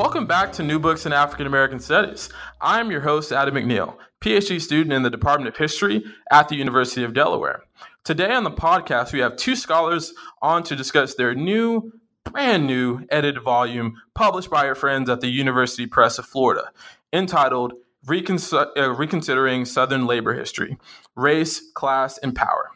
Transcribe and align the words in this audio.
Welcome 0.00 0.24
back 0.24 0.50
to 0.52 0.62
New 0.62 0.78
Books 0.78 1.04
in 1.04 1.12
African 1.12 1.46
American 1.46 1.78
Studies. 1.78 2.30
I'm 2.58 2.90
your 2.90 3.02
host, 3.02 3.32
Adam 3.32 3.54
McNeil, 3.54 3.98
PhD 4.22 4.58
student 4.58 4.94
in 4.94 5.02
the 5.02 5.10
Department 5.10 5.48
of 5.48 5.58
History 5.58 6.02
at 6.32 6.48
the 6.48 6.56
University 6.56 7.04
of 7.04 7.12
Delaware. 7.12 7.64
Today 8.02 8.32
on 8.32 8.44
the 8.44 8.50
podcast, 8.50 9.12
we 9.12 9.18
have 9.18 9.36
two 9.36 9.54
scholars 9.54 10.14
on 10.40 10.62
to 10.62 10.74
discuss 10.74 11.16
their 11.16 11.34
new, 11.34 11.92
brand 12.24 12.66
new 12.66 13.04
edited 13.10 13.42
volume 13.42 14.00
published 14.14 14.48
by 14.48 14.66
our 14.66 14.74
friends 14.74 15.10
at 15.10 15.20
the 15.20 15.28
University 15.28 15.86
Press 15.86 16.18
of 16.18 16.24
Florida, 16.24 16.72
entitled 17.12 17.74
uh, 17.74 18.94
Reconsidering 18.94 19.66
Southern 19.66 20.06
Labor 20.06 20.32
History 20.32 20.78
Race, 21.14 21.60
Class, 21.74 22.16
and 22.16 22.34
Power. 22.34 22.70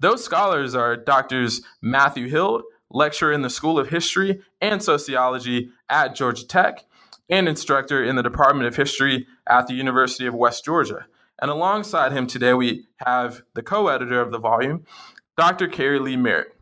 Those 0.00 0.24
scholars 0.24 0.74
are 0.74 0.96
Doctors 0.96 1.60
Matthew 1.82 2.30
Hild 2.30 2.62
lecturer 2.90 3.32
in 3.32 3.42
the 3.42 3.50
School 3.50 3.78
of 3.78 3.88
History 3.88 4.40
and 4.60 4.82
Sociology 4.82 5.70
at 5.90 6.14
Georgia 6.14 6.46
Tech, 6.46 6.86
and 7.28 7.48
instructor 7.48 8.02
in 8.02 8.16
the 8.16 8.22
Department 8.22 8.66
of 8.66 8.76
History 8.76 9.26
at 9.48 9.66
the 9.66 9.74
University 9.74 10.26
of 10.26 10.34
West 10.34 10.64
Georgia. 10.64 11.06
And 11.40 11.50
alongside 11.50 12.12
him 12.12 12.26
today, 12.26 12.54
we 12.54 12.86
have 13.06 13.42
the 13.54 13.62
co 13.62 13.88
editor 13.88 14.20
of 14.20 14.32
the 14.32 14.38
volume, 14.38 14.84
Dr. 15.36 15.68
Keri 15.68 15.98
Leigh 15.98 16.16
Merritt, 16.16 16.54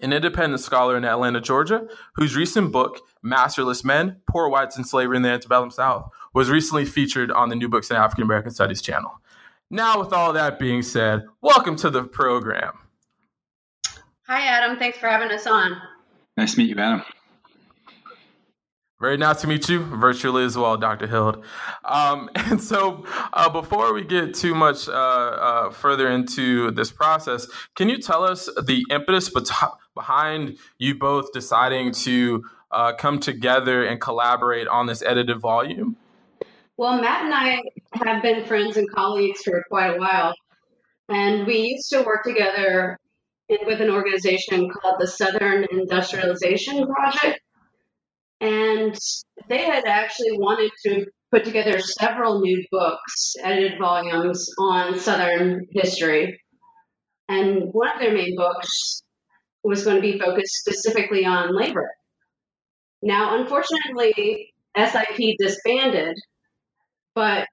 an 0.00 0.12
independent 0.12 0.60
scholar 0.60 0.96
in 0.96 1.04
Atlanta, 1.04 1.40
Georgia, 1.40 1.86
whose 2.14 2.36
recent 2.36 2.72
book, 2.72 3.00
Masterless 3.22 3.84
Men 3.84 4.16
Poor 4.28 4.48
Whites 4.48 4.76
and 4.76 4.86
Slavery 4.86 5.16
in 5.16 5.22
the 5.22 5.30
Antebellum 5.30 5.70
South, 5.70 6.10
was 6.34 6.50
recently 6.50 6.84
featured 6.84 7.30
on 7.30 7.48
the 7.48 7.56
New 7.56 7.68
Books 7.68 7.90
in 7.90 7.96
African 7.96 8.24
American 8.24 8.50
Studies 8.50 8.82
channel. 8.82 9.12
Now, 9.70 10.00
with 10.00 10.12
all 10.12 10.32
that 10.32 10.58
being 10.58 10.82
said, 10.82 11.26
welcome 11.42 11.76
to 11.76 11.90
the 11.90 12.02
program. 12.02 12.72
Hi, 14.26 14.46
Adam. 14.46 14.78
Thanks 14.78 14.98
for 14.98 15.08
having 15.08 15.30
us 15.30 15.46
on. 15.46 15.80
Nice 16.36 16.52
to 16.52 16.58
meet 16.58 16.70
you, 16.70 16.76
Adam. 16.76 17.02
Very 19.00 19.16
nice 19.16 19.42
to 19.42 19.46
meet 19.46 19.68
you 19.68 19.78
virtually 19.80 20.44
as 20.44 20.58
well, 20.58 20.76
Dr. 20.76 21.06
Hild. 21.06 21.44
Um, 21.84 22.28
and 22.34 22.60
so, 22.60 23.04
uh, 23.32 23.48
before 23.48 23.92
we 23.94 24.02
get 24.04 24.34
too 24.34 24.54
much 24.54 24.88
uh, 24.88 24.92
uh, 24.92 25.70
further 25.70 26.10
into 26.10 26.72
this 26.72 26.90
process, 26.90 27.46
can 27.76 27.88
you 27.88 27.98
tell 27.98 28.24
us 28.24 28.48
the 28.64 28.84
impetus 28.90 29.30
behind 29.94 30.58
you 30.78 30.96
both 30.96 31.32
deciding 31.32 31.92
to 31.92 32.42
uh, 32.72 32.92
come 32.94 33.20
together 33.20 33.84
and 33.84 34.00
collaborate 34.00 34.66
on 34.66 34.86
this 34.86 35.02
edited 35.02 35.38
volume? 35.38 35.96
Well, 36.76 37.00
Matt 37.00 37.24
and 37.24 37.34
I 37.34 37.62
have 38.04 38.22
been 38.22 38.44
friends 38.46 38.76
and 38.76 38.90
colleagues 38.90 39.42
for 39.42 39.64
quite 39.68 39.96
a 39.96 39.98
while. 39.98 40.34
And 41.08 41.46
we 41.46 41.58
used 41.58 41.88
to 41.90 42.02
work 42.02 42.24
together 42.24 42.98
with 43.48 43.80
an 43.80 43.90
organization 43.90 44.70
called 44.70 44.96
the 44.98 45.06
Southern 45.06 45.66
Industrialization 45.70 46.86
Project. 46.86 47.40
And 48.40 48.96
they 49.48 49.64
had 49.64 49.84
actually 49.86 50.38
wanted 50.38 50.70
to 50.86 51.06
put 51.30 51.44
together 51.44 51.80
several 51.80 52.40
new 52.40 52.64
books, 52.70 53.34
edited 53.42 53.78
volumes 53.78 54.48
on 54.58 54.98
Southern 54.98 55.66
history. 55.72 56.40
And 57.28 57.68
one 57.72 57.90
of 57.90 58.00
their 58.00 58.14
main 58.14 58.34
books 58.36 59.02
was 59.62 59.84
going 59.84 59.96
to 59.96 60.02
be 60.02 60.18
focused 60.18 60.54
specifically 60.54 61.24
on 61.24 61.54
labor. 61.54 61.90
Now, 63.02 63.38
unfortunately, 63.38 64.54
SIP 64.76 65.36
disbanded, 65.38 66.16
but 67.14 67.46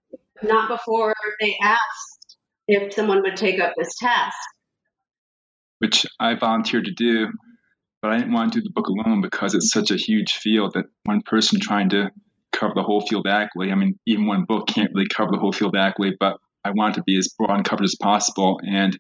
not 0.44 0.70
before 0.70 1.14
they 1.42 1.56
asked 1.62 2.38
if 2.68 2.94
someone 2.94 3.22
would 3.24 3.36
take 3.36 3.60
up 3.60 3.74
this 3.78 3.94
task 4.00 4.38
which 5.80 6.06
I 6.20 6.36
volunteered 6.36 6.86
to 6.86 6.92
do. 6.92 7.28
But 8.06 8.14
I 8.14 8.18
didn't 8.18 8.34
want 8.34 8.54
to 8.54 8.60
do 8.60 8.64
the 8.64 8.70
book 8.70 8.88
alone 8.88 9.22
because 9.22 9.56
it's 9.56 9.72
such 9.72 9.90
a 9.90 9.96
huge 9.96 10.34
field 10.34 10.74
that 10.76 10.86
one 11.06 11.24
person 11.24 11.60
trying 11.60 11.90
to 11.90 12.12
cover 12.52 12.74
the 12.76 12.84
whole 12.84 13.02
field 13.02 13.26
accurately. 13.26 13.72
I 13.72 13.76
mean, 13.76 13.98
even 14.06 14.28
one 14.28 14.46
book 14.46 14.68
can't 14.68 14.92
really 14.94 15.08
cover 15.08 15.32
the 15.32 15.40
whole 15.40 15.52
field 15.52 15.76
accurately, 15.76 16.16
but 16.20 16.38
I 16.64 16.70
wanted 16.70 16.98
to 16.98 17.04
be 17.04 17.18
as 17.18 17.30
broad 17.30 17.56
and 17.56 17.66
covered 17.66 17.84
as 17.84 17.96
possible. 18.00 18.62
And 18.64 18.96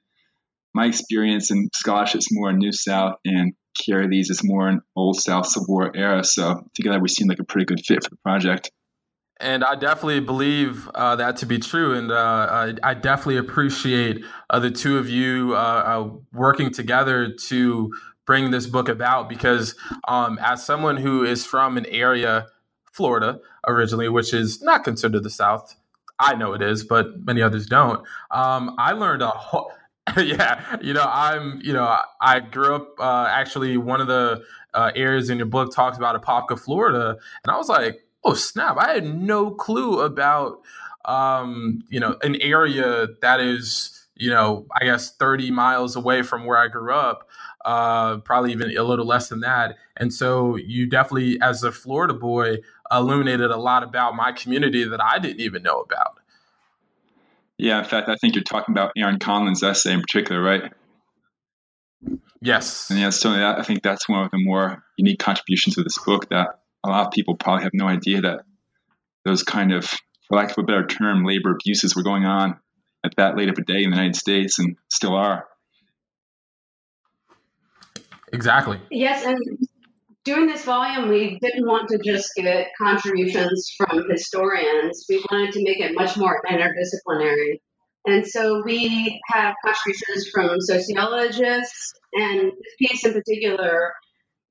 my 0.73 0.87
experience 0.87 1.51
in 1.51 1.69
scholarship 1.75 2.17
is 2.17 2.29
more 2.31 2.49
in 2.49 2.57
New 2.57 2.71
South, 2.71 3.17
and 3.23 3.53
Keri 3.79 4.07
Leigh's 4.07 4.31
is 4.31 4.43
more 4.43 4.69
in 4.69 4.81
Old 4.95 5.17
South 5.17 5.45
Civil 5.45 5.67
War 5.69 5.95
era. 5.95 6.23
So 6.23 6.67
together 6.73 6.97
we 6.97 7.07
seem 7.07 7.27
like 7.27 7.37
a 7.37 7.43
pretty 7.43 7.65
good 7.65 7.85
fit 7.85 8.03
for 8.03 8.09
the 8.09 8.17
project. 8.23 8.71
And 9.39 9.63
I 9.63 9.75
definitely 9.75 10.21
believe 10.21 10.89
uh, 10.95 11.17
that 11.17 11.37
to 11.37 11.45
be 11.45 11.59
true. 11.59 11.93
And 11.93 12.09
uh, 12.09 12.15
I, 12.15 12.73
I, 12.81 12.93
definitely 12.93 13.35
appreciate 13.35 14.23
uh, 14.49 14.59
the 14.59 14.71
two 14.71 14.97
of 14.97 15.09
you 15.09 15.53
uh, 15.53 15.57
uh, 15.57 16.09
working 16.31 16.71
together 16.71 17.33
to 17.47 17.91
bring 18.25 18.51
this 18.51 18.67
book 18.67 18.89
about 18.89 19.29
because, 19.29 19.75
um, 20.07 20.39
as 20.41 20.65
someone 20.65 20.97
who 20.97 21.23
is 21.23 21.45
from 21.45 21.77
an 21.77 21.85
area, 21.87 22.47
Florida 22.91 23.39
originally, 23.67 24.09
which 24.09 24.33
is 24.33 24.61
not 24.61 24.83
considered 24.83 25.23
the 25.23 25.29
South, 25.29 25.75
I 26.19 26.35
know 26.35 26.53
it 26.53 26.61
is, 26.61 26.83
but 26.83 27.25
many 27.25 27.41
others 27.41 27.65
don't. 27.65 27.99
Um, 28.31 28.75
I 28.77 28.93
learned 28.93 29.21
a 29.21 29.29
whole. 29.29 29.71
yeah, 30.17 30.77
you 30.81 30.93
know, 30.93 31.03
I'm, 31.03 31.59
you 31.63 31.73
know, 31.73 31.97
I 32.21 32.39
grew 32.39 32.75
up 32.75 32.99
uh, 32.99 33.25
actually 33.27 33.75
one 33.77 34.01
of 34.01 34.07
the 34.07 34.43
areas 34.95 35.31
in 35.31 35.37
your 35.37 35.47
book 35.47 35.73
talks 35.73 35.97
about 35.97 36.21
Apopka, 36.21 36.59
Florida, 36.59 37.17
and 37.43 37.51
I 37.51 37.57
was 37.57 37.69
like, 37.69 38.05
oh 38.25 38.33
snap! 38.33 38.77
I 38.77 38.93
had 38.93 39.05
no 39.05 39.51
clue 39.51 40.01
about 40.01 40.61
um, 41.05 41.83
you 41.89 41.99
know 41.99 42.17
an 42.23 42.35
area 42.41 43.07
that 43.21 43.39
is 43.39 44.05
you 44.15 44.29
know 44.29 44.65
I 44.79 44.85
guess 44.85 45.15
30 45.15 45.51
miles 45.51 45.95
away 45.95 46.23
from 46.23 46.45
where 46.45 46.57
I 46.57 46.67
grew 46.67 46.93
up. 46.93 47.29
Uh, 47.65 48.17
probably 48.17 48.51
even 48.51 48.77
a 48.77 48.83
little 48.83 49.07
less 49.07 49.27
than 49.29 49.39
that. 49.39 49.75
And 49.97 50.13
so 50.13 50.55
you 50.55 50.85
definitely, 50.87 51.41
as 51.41 51.63
a 51.63 51.71
Florida 51.71 52.13
boy, 52.13 52.57
illuminated 52.91 53.49
a 53.49 53.57
lot 53.57 53.81
about 53.81 54.15
my 54.15 54.31
community 54.33 54.83
that 54.83 55.01
I 55.03 55.17
didn't 55.17 55.39
even 55.39 55.63
know 55.63 55.79
about. 55.79 56.19
Yeah, 57.57 57.79
in 57.79 57.85
fact, 57.85 58.07
I 58.07 58.17
think 58.17 58.35
you're 58.35 58.43
talking 58.43 58.71
about 58.71 58.91
Aaron 58.95 59.17
Conlin's 59.17 59.63
essay 59.63 59.93
in 59.93 60.01
particular, 60.01 60.39
right? 60.43 60.73
Yes. 62.39 62.91
And 62.91 62.99
yeah, 62.99 63.09
so 63.09 63.31
I 63.31 63.63
think 63.63 63.81
that's 63.81 64.07
one 64.07 64.23
of 64.23 64.29
the 64.29 64.37
more 64.37 64.83
unique 64.95 65.17
contributions 65.17 65.79
of 65.79 65.85
this 65.85 65.97
book 65.97 66.29
that 66.29 66.59
a 66.83 66.89
lot 66.89 67.07
of 67.07 67.13
people 67.13 67.35
probably 67.35 67.63
have 67.63 67.73
no 67.73 67.87
idea 67.87 68.21
that 68.21 68.41
those 69.23 69.41
kind 69.41 69.73
of, 69.73 69.85
for 70.27 70.37
lack 70.37 70.51
of 70.51 70.59
a 70.59 70.63
better 70.63 70.85
term, 70.85 71.25
labor 71.25 71.51
abuses 71.51 71.95
were 71.95 72.03
going 72.03 72.25
on 72.25 72.59
at 73.03 73.15
that 73.17 73.35
late 73.35 73.49
of 73.49 73.57
a 73.57 73.63
day 73.63 73.81
in 73.83 73.89
the 73.89 73.95
United 73.97 74.15
States 74.15 74.59
and 74.59 74.77
still 74.91 75.15
are. 75.15 75.47
Exactly. 78.33 78.79
Yes, 78.91 79.25
and 79.25 79.37
doing 80.23 80.47
this 80.47 80.63
volume, 80.65 81.09
we 81.09 81.37
didn't 81.41 81.67
want 81.67 81.87
to 81.89 81.99
just 81.99 82.29
get 82.35 82.67
contributions 82.77 83.71
from 83.77 84.03
historians. 84.09 85.05
We 85.07 85.23
wanted 85.31 85.53
to 85.53 85.63
make 85.63 85.79
it 85.79 85.93
much 85.93 86.17
more 86.17 86.41
interdisciplinary. 86.49 87.59
And 88.07 88.25
so 88.25 88.61
we 88.63 89.19
have 89.33 89.55
contributions 89.65 90.29
from 90.33 90.59
sociologists, 90.59 91.93
and 92.13 92.51
this 92.51 92.75
piece 92.79 93.05
in 93.05 93.13
particular 93.13 93.93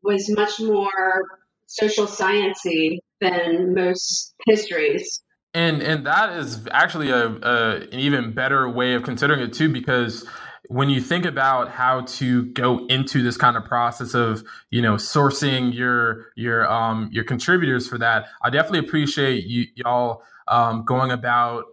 was 0.02 0.28
much 0.30 0.60
more 0.60 1.22
social 1.66 2.06
sciencey 2.06 2.98
than 3.20 3.74
most 3.74 4.34
histories. 4.46 5.22
And 5.54 5.82
and 5.82 6.04
that 6.04 6.36
is 6.36 6.66
actually 6.72 7.10
a, 7.10 7.28
a 7.28 7.76
an 7.92 8.00
even 8.00 8.32
better 8.32 8.68
way 8.68 8.94
of 8.94 9.04
considering 9.04 9.40
it 9.40 9.52
too, 9.52 9.72
because 9.72 10.26
when 10.68 10.88
you 10.88 11.00
think 11.00 11.24
about 11.24 11.70
how 11.70 12.02
to 12.02 12.46
go 12.52 12.86
into 12.86 13.22
this 13.22 13.36
kind 13.36 13.56
of 13.56 13.64
process 13.64 14.14
of 14.14 14.42
you 14.70 14.80
know 14.80 14.94
sourcing 14.94 15.74
your 15.74 16.26
your 16.36 16.70
um 16.70 17.08
your 17.12 17.24
contributors 17.24 17.86
for 17.86 17.98
that, 17.98 18.26
I 18.42 18.50
definitely 18.50 18.80
appreciate 18.80 19.44
you 19.44 19.66
y'all 19.74 20.22
um, 20.48 20.84
going 20.84 21.10
about 21.10 21.64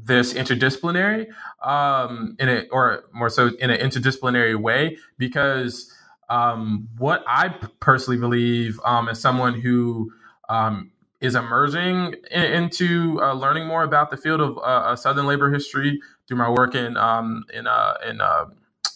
this 0.00 0.32
interdisciplinary 0.32 1.26
um 1.62 2.36
in 2.38 2.48
a 2.48 2.64
or 2.70 3.04
more 3.12 3.28
so 3.28 3.48
in 3.58 3.70
an 3.70 3.80
interdisciplinary 3.80 4.54
way 4.54 4.96
because 5.18 5.92
um, 6.28 6.88
what 6.98 7.24
I 7.26 7.48
personally 7.80 8.20
believe 8.20 8.78
um, 8.84 9.08
as 9.08 9.20
someone 9.20 9.60
who 9.60 10.12
um, 10.48 10.90
is 11.20 11.34
emerging 11.34 12.14
in, 12.30 12.44
into 12.44 13.20
uh, 13.22 13.32
learning 13.32 13.66
more 13.66 13.82
about 13.82 14.10
the 14.10 14.16
field 14.16 14.40
of 14.40 14.58
uh, 14.58 14.60
uh, 14.60 14.96
Southern 14.96 15.26
labor 15.26 15.50
history 15.50 16.00
through 16.28 16.38
my 16.38 16.50
work 16.50 16.74
in 16.74 16.96
um, 16.96 17.44
in 17.52 17.66
uh, 17.66 17.94
in, 18.06 18.20
uh, 18.20 18.44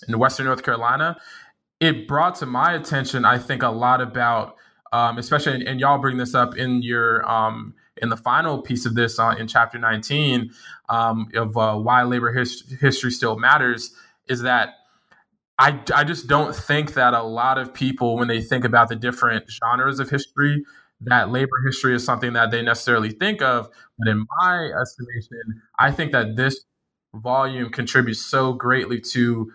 in 0.06 0.18
Western 0.18 0.46
North 0.46 0.62
Carolina 0.62 1.16
it 1.82 2.06
brought 2.06 2.36
to 2.36 2.46
my 2.46 2.74
attention, 2.74 3.24
I 3.24 3.38
think, 3.38 3.64
a 3.64 3.68
lot 3.68 4.00
about, 4.00 4.54
um, 4.92 5.18
especially, 5.18 5.66
and 5.66 5.80
y'all 5.80 5.98
bring 5.98 6.16
this 6.16 6.32
up 6.32 6.56
in 6.56 6.80
your 6.80 7.28
um, 7.28 7.74
in 7.96 8.08
the 8.08 8.16
final 8.16 8.62
piece 8.62 8.86
of 8.86 8.94
this 8.94 9.18
uh, 9.18 9.34
in 9.36 9.48
chapter 9.48 9.78
19 9.78 10.52
um, 10.88 11.28
of 11.34 11.56
uh, 11.56 11.74
why 11.74 12.04
labor 12.04 12.32
his- 12.32 12.62
history 12.80 13.10
still 13.10 13.36
matters, 13.36 13.92
is 14.28 14.42
that 14.42 14.74
I, 15.58 15.80
I 15.92 16.04
just 16.04 16.28
don't 16.28 16.54
think 16.54 16.94
that 16.94 17.14
a 17.14 17.22
lot 17.24 17.58
of 17.58 17.74
people, 17.74 18.16
when 18.16 18.28
they 18.28 18.40
think 18.40 18.64
about 18.64 18.88
the 18.88 18.96
different 18.96 19.50
genres 19.50 19.98
of 19.98 20.08
history, 20.08 20.64
that 21.00 21.30
labor 21.30 21.56
history 21.66 21.96
is 21.96 22.04
something 22.04 22.34
that 22.34 22.52
they 22.52 22.62
necessarily 22.62 23.10
think 23.10 23.42
of. 23.42 23.68
But 23.98 24.08
in 24.08 24.24
my 24.40 24.70
estimation, 24.80 25.62
I 25.80 25.90
think 25.90 26.12
that 26.12 26.36
this 26.36 26.64
volume 27.14 27.70
contributes 27.70 28.20
so 28.20 28.52
greatly 28.52 29.00
to 29.00 29.52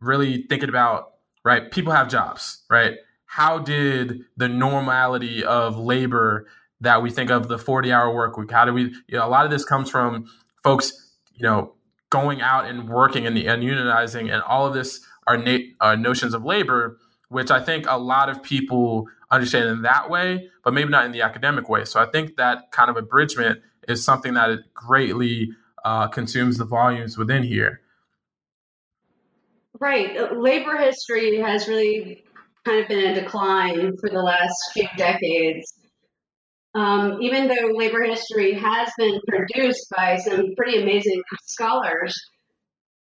really 0.00 0.44
thinking 0.48 0.68
about 0.68 1.12
right 1.44 1.70
people 1.70 1.92
have 1.92 2.08
jobs 2.08 2.62
right? 2.70 2.94
How 3.26 3.58
did 3.60 4.22
the 4.36 4.48
normality 4.48 5.44
of 5.44 5.78
labor 5.78 6.46
that 6.80 7.02
we 7.02 7.10
think 7.10 7.30
of 7.30 7.46
the 7.48 7.58
40 7.58 7.92
hour 7.92 8.12
work 8.12 8.36
week 8.36 8.50
how 8.50 8.64
do 8.64 8.72
we 8.72 8.82
you 9.06 9.18
know 9.18 9.26
a 9.26 9.28
lot 9.28 9.44
of 9.44 9.50
this 9.50 9.64
comes 9.64 9.90
from 9.90 10.26
folks 10.62 11.16
you 11.34 11.42
know 11.42 11.74
going 12.10 12.40
out 12.40 12.64
and 12.64 12.88
working 12.88 13.26
and, 13.26 13.36
and 13.38 13.62
unionizing 13.62 14.32
and 14.32 14.42
all 14.42 14.66
of 14.66 14.74
this 14.74 15.00
are 15.26 15.36
na- 15.36 15.58
uh, 15.80 15.94
notions 15.94 16.34
of 16.34 16.44
labor 16.44 16.98
which 17.28 17.50
i 17.50 17.60
think 17.60 17.84
a 17.88 17.98
lot 17.98 18.28
of 18.28 18.42
people 18.42 19.06
understand 19.30 19.68
in 19.68 19.82
that 19.82 20.10
way 20.10 20.48
but 20.64 20.74
maybe 20.74 20.90
not 20.90 21.04
in 21.06 21.12
the 21.12 21.22
academic 21.22 21.68
way. 21.68 21.84
So 21.84 22.00
i 22.00 22.06
think 22.06 22.36
that 22.36 22.72
kind 22.72 22.90
of 22.90 22.96
abridgment 22.96 23.60
is 23.88 24.04
something 24.04 24.34
that 24.34 24.58
greatly 24.74 25.50
uh, 25.84 26.08
consumes 26.08 26.58
the 26.58 26.64
volumes 26.64 27.16
within 27.18 27.42
here 27.42 27.80
Right. 29.80 30.14
Uh, 30.14 30.34
labor 30.34 30.76
history 30.76 31.40
has 31.40 31.66
really 31.66 32.22
kind 32.66 32.80
of 32.80 32.88
been 32.88 32.98
in 32.98 33.14
decline 33.14 33.96
for 33.96 34.10
the 34.10 34.20
last 34.20 34.72
few 34.74 34.86
decades. 34.98 35.72
Um, 36.74 37.20
even 37.22 37.48
though 37.48 37.72
labor 37.74 38.02
history 38.02 38.52
has 38.52 38.92
been 38.98 39.18
produced 39.26 39.90
by 39.96 40.18
some 40.18 40.54
pretty 40.54 40.82
amazing 40.82 41.22
scholars, 41.44 42.14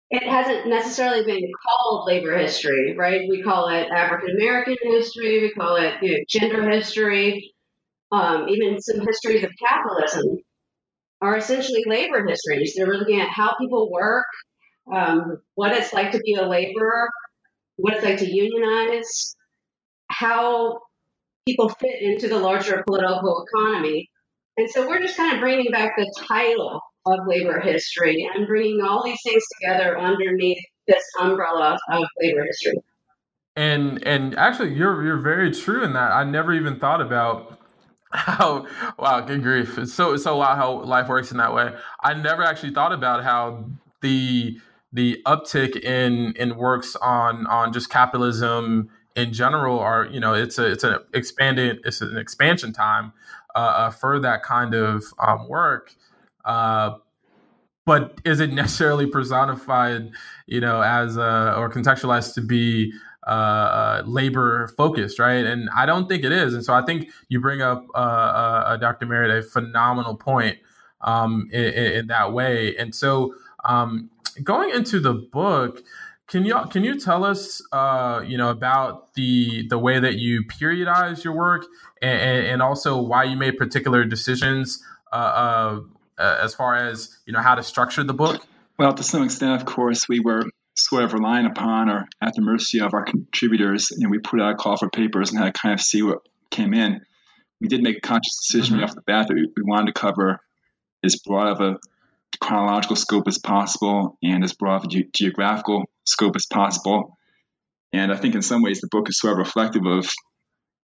it 0.09 0.24
hasn't 0.24 0.67
necessarily 0.67 1.25
been 1.25 1.51
called 1.67 2.07
labor 2.07 2.38
history, 2.38 2.95
right? 2.97 3.27
We 3.29 3.44
call 3.44 3.67
it 3.67 3.89
African 3.91 4.38
American 4.38 4.77
history, 4.83 5.41
we 5.41 5.51
call 5.51 5.75
it 5.75 5.95
you 6.01 6.13
know, 6.13 6.24
gender 6.27 6.69
history, 6.69 7.53
um, 8.13 8.47
even 8.47 8.81
some 8.81 9.06
histories 9.06 9.44
of 9.44 9.51
capitalism 9.59 10.38
are 11.21 11.38
essentially 11.38 11.83
labor 11.85 12.25
histories. 12.27 12.73
They're 12.75 12.94
looking 12.94 13.21
at 13.21 13.29
how 13.29 13.56
people 13.59 13.91
work, 13.91 14.25
um, 14.94 15.38
what 15.56 15.71
it's 15.73 15.94
like 15.94 16.12
to 16.12 16.19
be 16.19 16.33
a 16.35 16.47
laborer, 16.47 17.09
what 17.77 17.95
it's 17.95 18.03
like 18.03 18.18
to 18.19 18.31
unionize, 18.31 19.35
how 20.09 20.79
people 21.47 21.69
fit 21.69 22.01
into 22.01 22.27
the 22.27 22.39
larger 22.39 22.83
political 22.88 23.45
economy. 23.47 24.09
And 24.57 24.69
so 24.69 24.88
we're 24.88 25.01
just 25.01 25.18
kind 25.18 25.33
of 25.33 25.39
bringing 25.39 25.71
back 25.71 25.94
the 25.97 26.12
title 26.27 26.81
of 27.06 27.19
labor 27.25 27.59
history 27.59 28.29
and 28.33 28.47
bringing 28.47 28.81
all 28.81 29.03
these 29.03 29.17
things 29.25 29.44
together 29.59 30.00
underneath 30.00 30.59
this 30.88 31.03
umbrella 31.19 31.79
of 31.91 32.03
labor 32.21 32.45
history. 32.45 32.79
And 33.56 34.06
and 34.07 34.35
actually, 34.38 34.74
you're 34.74 35.03
you're 35.03 35.17
very 35.17 35.51
true 35.51 35.83
in 35.83 35.94
that. 35.94 36.12
I 36.12 36.24
never 36.24 36.53
even 36.53 36.79
thought 36.79 37.01
about 37.01 37.59
how 38.13 38.65
wow, 38.97 39.21
good 39.21 39.43
grief! 39.43 39.77
It's 39.77 39.93
so 39.93 40.13
it's 40.13 40.23
so 40.23 40.37
wild 40.37 40.57
how 40.57 40.83
life 40.83 41.07
works 41.07 41.31
in 41.31 41.37
that 41.37 41.53
way. 41.53 41.73
I 42.01 42.13
never 42.13 42.43
actually 42.43 42.73
thought 42.73 42.93
about 42.93 43.23
how 43.23 43.65
the 44.01 44.59
the 44.93 45.21
uptick 45.25 45.77
in 45.83 46.33
in 46.35 46.57
works 46.57 46.95
on 46.97 47.47
on 47.47 47.71
just 47.71 47.89
capitalism 47.89 48.89
in 49.15 49.33
general 49.33 49.79
are 49.79 50.05
you 50.05 50.19
know 50.19 50.33
it's 50.33 50.57
a 50.57 50.71
it's 50.71 50.83
an 50.83 50.97
expanded 51.13 51.79
it's 51.85 52.01
an 52.01 52.17
expansion 52.17 52.73
time 52.73 53.13
uh, 53.55 53.59
uh, 53.59 53.89
for 53.89 54.19
that 54.19 54.43
kind 54.43 54.73
of 54.73 55.03
um, 55.19 55.47
work 55.47 55.93
uh, 56.45 56.95
but 57.85 58.19
is 58.25 58.39
it 58.39 58.51
necessarily 58.53 59.05
personified 59.05 60.11
you 60.47 60.61
know 60.61 60.81
as 60.81 61.17
a, 61.17 61.55
or 61.57 61.69
contextualized 61.69 62.33
to 62.33 62.41
be 62.41 62.93
uh, 63.27 63.29
uh 63.29 64.03
labor 64.06 64.68
focused 64.77 65.19
right? 65.19 65.45
And 65.45 65.69
i 65.75 65.85
don't 65.85 66.07
think 66.07 66.23
it 66.23 66.31
is. 66.31 66.53
And 66.53 66.63
so 66.63 66.73
i 66.73 66.81
think 66.81 67.09
you 67.29 67.39
bring 67.39 67.62
up 67.62 67.85
uh, 67.94 67.97
uh 67.97 68.77
dr 68.77 69.06
merritt 69.06 69.31
a 69.31 69.47
phenomenal 69.47 70.15
point 70.15 70.57
um, 71.03 71.50
in, 71.51 71.63
in, 71.63 72.07
that 72.07 72.33
way. 72.33 72.75
And 72.77 72.94
so 72.94 73.35
um, 73.65 74.09
going 74.44 74.71
into 74.71 75.00
the 75.00 75.13
book, 75.13 75.83
can 76.27 76.45
you 76.45 76.56
can 76.69 76.83
you 76.83 76.97
tell 76.97 77.25
us, 77.25 77.62
uh, 77.73 78.23
you 78.25 78.38
know, 78.38 78.50
about 78.50 79.13
the 79.15 79.67
the 79.67 79.77
way 79.77 80.00
that 80.00 80.15
you 80.15 80.44
periodize 80.44 81.24
your 81.25 81.35
work, 81.35 81.65
and, 82.01 82.47
and 82.47 82.62
also 82.62 83.01
why 83.01 83.25
you 83.25 83.35
made 83.35 83.57
particular 83.57 84.06
decisions 84.06 84.81
uh, 85.12 85.81
uh, 86.17 86.38
as 86.41 86.53
far 86.53 86.75
as 86.75 87.17
you 87.25 87.33
know 87.33 87.41
how 87.41 87.56
to 87.56 87.63
structure 87.63 88.03
the 88.03 88.13
book? 88.13 88.45
Well, 88.79 88.94
to 88.94 89.03
some 89.03 89.24
extent, 89.24 89.59
of 89.62 89.67
course, 89.67 90.07
we 90.07 90.21
were 90.21 90.45
sort 90.91 91.05
of 91.05 91.13
relying 91.13 91.45
upon 91.45 91.89
or 91.89 92.05
at 92.21 92.33
the 92.35 92.41
mercy 92.41 92.81
of 92.81 92.93
our 92.93 93.05
contributors, 93.05 93.91
and 93.91 94.11
we 94.11 94.19
put 94.19 94.41
out 94.41 94.51
a 94.51 94.55
call 94.55 94.75
for 94.75 94.89
papers 94.89 95.31
and 95.31 95.39
had 95.39 95.55
to 95.55 95.59
kind 95.59 95.73
of 95.73 95.79
see 95.79 96.01
what 96.01 96.19
came 96.49 96.73
in. 96.73 96.99
We 97.61 97.69
did 97.69 97.81
make 97.81 97.97
a 97.97 98.01
conscious 98.01 98.39
decision 98.45 98.73
mm-hmm. 98.73 98.81
right 98.81 98.89
off 98.89 98.95
the 98.95 99.01
bat 99.01 99.27
that 99.29 99.33
we, 99.33 99.47
we 99.55 99.63
wanted 99.63 99.93
to 99.93 99.99
cover 99.99 100.39
as 101.01 101.15
broad 101.25 101.47
of 101.47 101.61
a 101.61 101.77
chronological 102.41 102.97
scope 102.97 103.25
as 103.29 103.38
possible 103.38 104.17
and 104.21 104.43
as 104.43 104.51
broad 104.51 104.77
of 104.77 104.83
a 104.83 104.88
ge- 104.88 105.13
geographical 105.15 105.85
scope 106.05 106.35
as 106.35 106.45
possible. 106.45 107.17
And 107.93 108.11
I 108.11 108.17
think 108.17 108.35
in 108.35 108.41
some 108.41 108.61
ways 108.61 108.81
the 108.81 108.89
book 108.91 109.07
is 109.07 109.17
sort 109.17 109.33
of 109.33 109.39
reflective 109.39 109.85
of 109.85 110.09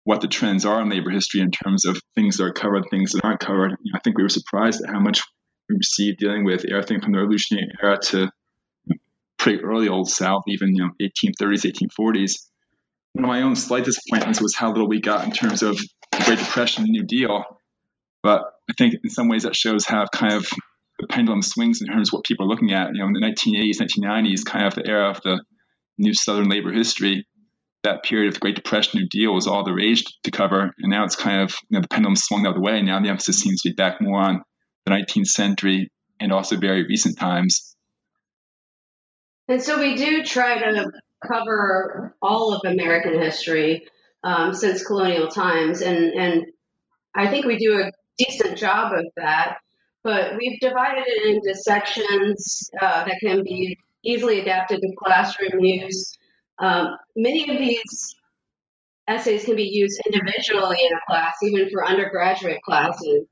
what 0.04 0.20
the 0.20 0.28
trends 0.28 0.66
are 0.66 0.82
in 0.82 0.90
labor 0.90 1.10
history 1.10 1.40
in 1.40 1.50
terms 1.50 1.86
of 1.86 1.98
things 2.14 2.36
that 2.36 2.44
are 2.44 2.52
covered, 2.52 2.84
things 2.90 3.12
that 3.12 3.24
aren't 3.24 3.40
covered. 3.40 3.70
You 3.80 3.92
know, 3.92 3.96
I 3.96 4.00
think 4.00 4.18
we 4.18 4.22
were 4.22 4.28
surprised 4.28 4.82
at 4.82 4.92
how 4.92 5.00
much 5.00 5.22
we 5.70 5.76
received 5.76 6.18
dealing 6.18 6.44
with 6.44 6.66
everything 6.66 7.00
from 7.00 7.12
the 7.12 7.20
Revolutionary 7.20 7.68
era 7.82 7.98
to 8.10 8.30
pretty 9.44 9.62
early 9.62 9.88
Old 9.88 10.08
South, 10.08 10.44
even 10.48 10.74
you 10.74 10.82
know 10.82 10.90
1830s, 11.02 11.70
1840s. 11.98 12.32
One 13.12 13.24
of 13.24 13.28
my 13.28 13.42
own 13.42 13.54
slight 13.54 13.84
disappointments 13.84 14.40
was 14.40 14.56
how 14.56 14.72
little 14.72 14.88
we 14.88 15.02
got 15.02 15.24
in 15.24 15.32
terms 15.32 15.62
of 15.62 15.76
the 15.76 16.24
Great 16.24 16.38
Depression, 16.38 16.82
and 16.82 16.88
the 16.88 16.98
New 16.98 17.06
Deal. 17.06 17.44
But 18.22 18.40
I 18.70 18.72
think 18.78 18.94
in 19.04 19.10
some 19.10 19.28
ways 19.28 19.42
that 19.42 19.54
shows 19.54 19.84
how 19.84 20.06
kind 20.06 20.32
of 20.32 20.48
the 20.98 21.06
pendulum 21.08 21.42
swings 21.42 21.82
in 21.82 21.88
terms 21.88 22.08
of 22.08 22.14
what 22.14 22.24
people 22.24 22.46
are 22.46 22.48
looking 22.48 22.72
at. 22.72 22.88
You 22.94 23.00
know, 23.00 23.06
in 23.08 23.12
the 23.12 23.20
1980s, 23.20 23.82
1990s, 23.82 24.46
kind 24.46 24.66
of 24.66 24.74
the 24.74 24.86
era 24.86 25.10
of 25.10 25.20
the 25.20 25.44
new 25.98 26.14
Southern 26.14 26.48
labor 26.48 26.72
history, 26.72 27.26
that 27.82 28.02
period 28.02 28.28
of 28.28 28.34
the 28.34 28.40
Great 28.40 28.56
Depression, 28.56 28.98
New 28.98 29.08
Deal 29.10 29.34
was 29.34 29.46
all 29.46 29.62
the 29.62 29.74
rage 29.74 30.04
to 30.22 30.30
cover. 30.30 30.72
And 30.78 30.90
now 30.90 31.04
it's 31.04 31.16
kind 31.16 31.42
of, 31.42 31.54
you 31.68 31.76
know, 31.76 31.82
the 31.82 31.88
pendulum 31.88 32.16
swung 32.16 32.44
the 32.44 32.50
other 32.50 32.62
way. 32.62 32.80
Now 32.80 32.98
the 32.98 33.10
emphasis 33.10 33.40
seems 33.40 33.60
to 33.60 33.68
be 33.68 33.74
back 33.74 34.00
more 34.00 34.20
on 34.20 34.40
the 34.86 34.92
19th 34.92 35.26
century 35.26 35.90
and 36.18 36.32
also 36.32 36.56
very 36.56 36.86
recent 36.86 37.18
times. 37.18 37.73
And 39.48 39.62
so 39.62 39.78
we 39.78 39.94
do 39.94 40.22
try 40.24 40.58
to 40.58 40.90
cover 41.26 42.14
all 42.22 42.54
of 42.54 42.60
American 42.64 43.20
history 43.20 43.86
um, 44.22 44.54
since 44.54 44.86
colonial 44.86 45.28
times. 45.28 45.82
And, 45.82 46.12
and 46.14 46.46
I 47.14 47.28
think 47.28 47.46
we 47.46 47.58
do 47.58 47.80
a 47.80 47.92
decent 48.18 48.56
job 48.56 48.92
of 48.92 49.04
that. 49.16 49.58
But 50.02 50.36
we've 50.36 50.60
divided 50.60 51.04
it 51.06 51.34
into 51.34 51.58
sections 51.58 52.70
uh, 52.80 53.04
that 53.04 53.16
can 53.20 53.42
be 53.42 53.78
easily 54.04 54.40
adapted 54.40 54.80
to 54.80 54.88
classroom 54.98 55.60
use. 55.60 56.18
Um, 56.58 56.96
many 57.16 57.50
of 57.50 57.58
these 57.58 58.14
essays 59.08 59.44
can 59.44 59.56
be 59.56 59.64
used 59.64 60.00
individually 60.06 60.78
in 60.78 60.96
a 60.96 61.00
class, 61.06 61.34
even 61.42 61.70
for 61.70 61.86
undergraduate 61.86 62.60
classes. 62.62 63.26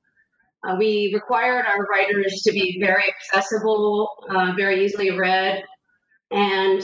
Uh, 0.67 0.77
we 0.79 1.11
required 1.13 1.67
our 1.67 1.85
writers 1.87 2.43
to 2.47 2.53
be 2.53 2.79
very 2.81 3.05
accessible, 3.09 4.09
uh, 4.31 4.53
very 4.57 4.85
easily 4.85 5.11
read, 5.11 5.65
and 6.33 6.83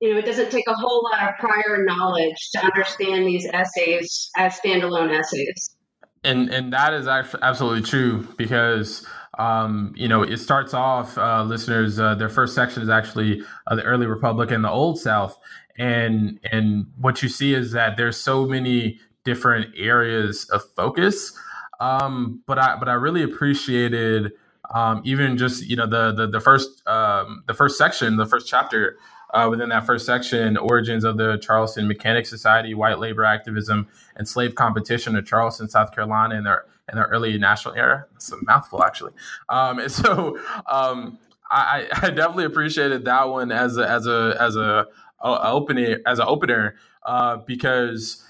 you 0.00 0.12
know 0.12 0.18
it 0.18 0.26
doesn't 0.26 0.50
take 0.50 0.66
a 0.68 0.74
whole 0.74 1.02
lot 1.10 1.28
of 1.28 1.36
prior 1.38 1.84
knowledge 1.84 2.50
to 2.52 2.64
understand 2.64 3.26
these 3.26 3.46
essays 3.52 4.30
as 4.36 4.58
standalone 4.58 5.16
essays. 5.16 5.76
And 6.24 6.50
and 6.50 6.72
that 6.72 6.92
is 6.92 7.06
absolutely 7.06 7.82
true 7.82 8.26
because 8.36 9.06
um, 9.38 9.92
you 9.96 10.08
know, 10.08 10.22
it 10.22 10.38
starts 10.38 10.74
off, 10.74 11.16
uh, 11.16 11.44
listeners, 11.44 11.98
uh, 11.98 12.16
their 12.16 12.28
first 12.28 12.54
section 12.54 12.82
is 12.82 12.88
actually 12.88 13.42
uh, 13.68 13.76
the 13.76 13.84
early 13.84 14.06
Republic 14.06 14.50
and 14.50 14.64
the 14.64 14.70
Old 14.70 14.98
South. 14.98 15.38
And, 15.78 16.40
and 16.50 16.86
what 16.98 17.22
you 17.22 17.28
see 17.28 17.54
is 17.54 17.70
that 17.70 17.96
there's 17.96 18.16
so 18.16 18.46
many 18.46 18.98
different 19.24 19.72
areas 19.76 20.48
of 20.50 20.62
focus. 20.74 21.32
Um, 21.78 22.42
but 22.46 22.58
I, 22.58 22.76
but 22.76 22.88
I 22.88 22.94
really 22.94 23.22
appreciated, 23.22 24.32
um, 24.74 25.02
even 25.04 25.36
just, 25.36 25.66
you 25.66 25.76
know, 25.76 25.86
the, 25.86 26.12
the, 26.12 26.26
the 26.26 26.40
first, 26.40 26.86
um, 26.86 27.42
the 27.46 27.54
first 27.54 27.78
section, 27.78 28.16
the 28.16 28.26
first 28.26 28.48
chapter, 28.48 28.98
uh, 29.34 29.46
within 29.50 29.68
that 29.68 29.84
first 29.84 30.06
section, 30.06 30.56
origins 30.56 31.04
of 31.04 31.16
the 31.16 31.36
Charleston 31.38 31.86
Mechanic 31.86 32.26
Society, 32.26 32.74
white 32.74 32.98
labor 32.98 33.24
activism, 33.24 33.86
and 34.16 34.26
slave 34.26 34.54
competition 34.54 35.16
in 35.16 35.24
Charleston, 35.24 35.68
South 35.68 35.92
Carolina, 35.92 36.34
in 36.36 36.44
their 36.44 36.64
in 36.90 36.96
the 36.98 37.04
early 37.04 37.36
national 37.38 37.74
era. 37.74 38.06
It's 38.16 38.32
a 38.32 38.36
mouthful, 38.44 38.82
actually. 38.82 39.12
Um, 39.48 39.78
and 39.78 39.92
so 40.00 40.38
um, 40.66 41.18
I, 41.50 41.86
I, 41.92 42.10
definitely 42.10 42.44
appreciated 42.44 43.04
that 43.04 43.28
one 43.28 43.52
as 43.52 43.76
a 43.76 43.88
as 43.88 44.06
a 44.06 44.36
as 44.40 44.56
a 44.56 44.86
uh, 45.20 45.38
opening 45.52 45.96
as 46.06 46.18
an 46.18 46.26
opener 46.28 46.76
uh, 47.04 47.36
because 47.36 48.24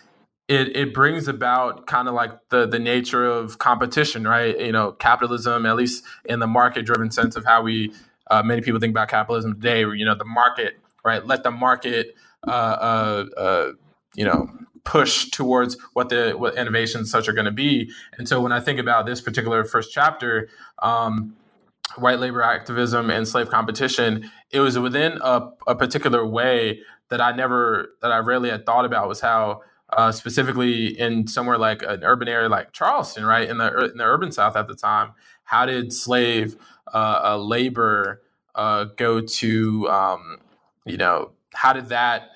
it 0.48 0.74
it 0.74 0.94
brings 0.94 1.28
about 1.28 1.86
kind 1.86 2.08
of 2.08 2.14
like 2.14 2.32
the 2.48 2.66
the 2.66 2.78
nature 2.78 3.26
of 3.26 3.58
competition, 3.58 4.26
right? 4.26 4.58
You 4.58 4.72
know, 4.72 4.92
capitalism, 4.92 5.66
at 5.66 5.76
least 5.76 6.04
in 6.24 6.40
the 6.40 6.46
market 6.46 6.86
driven 6.86 7.10
sense 7.10 7.36
of 7.36 7.44
how 7.44 7.62
we 7.62 7.92
uh, 8.30 8.42
many 8.42 8.62
people 8.62 8.80
think 8.80 8.92
about 8.92 9.08
capitalism 9.08 9.54
today. 9.54 9.84
Where, 9.84 9.94
you 9.94 10.06
know, 10.06 10.14
the 10.14 10.24
market, 10.24 10.78
right? 11.04 11.24
Let 11.24 11.42
the 11.42 11.50
market, 11.50 12.14
uh, 12.46 12.50
uh, 12.50 13.24
uh 13.36 13.72
you 14.14 14.24
know, 14.24 14.48
push 14.84 15.28
towards 15.30 15.76
what 15.92 16.08
the 16.08 16.32
what 16.32 16.56
innovations 16.56 17.10
such 17.10 17.28
are 17.28 17.34
going 17.34 17.44
to 17.44 17.52
be. 17.52 17.90
And 18.16 18.26
so 18.26 18.40
when 18.40 18.52
I 18.52 18.60
think 18.60 18.80
about 18.80 19.06
this 19.06 19.20
particular 19.20 19.64
first 19.64 19.92
chapter. 19.92 20.48
Um, 20.80 21.34
white 21.96 22.18
labor 22.18 22.42
activism 22.42 23.10
and 23.10 23.26
slave 23.26 23.48
competition, 23.48 24.30
it 24.50 24.60
was 24.60 24.78
within 24.78 25.18
a, 25.22 25.48
a 25.66 25.74
particular 25.74 26.24
way 26.26 26.82
that 27.08 27.18
I 27.18 27.32
never, 27.32 27.94
that 28.02 28.12
I 28.12 28.18
rarely 28.18 28.50
had 28.50 28.66
thought 28.66 28.84
about 28.84 29.08
was 29.08 29.20
how 29.20 29.62
uh, 29.90 30.12
specifically 30.12 30.98
in 30.98 31.26
somewhere 31.26 31.58
like 31.58 31.82
an 31.82 32.04
urban 32.04 32.28
area 32.28 32.48
like 32.48 32.72
Charleston, 32.72 33.24
right 33.24 33.48
in 33.48 33.58
the 33.58 33.90
in 33.90 33.98
the 33.98 34.04
urban 34.04 34.32
South 34.32 34.56
at 34.56 34.68
the 34.68 34.74
time. 34.74 35.12
How 35.44 35.66
did 35.66 35.92
slave 35.92 36.56
uh, 36.92 37.20
uh, 37.24 37.36
labor 37.38 38.22
uh, 38.54 38.84
go 38.96 39.20
to 39.20 39.88
um, 39.88 40.38
you 40.84 40.96
know 40.96 41.30
how 41.54 41.72
did 41.72 41.88
that 41.88 42.30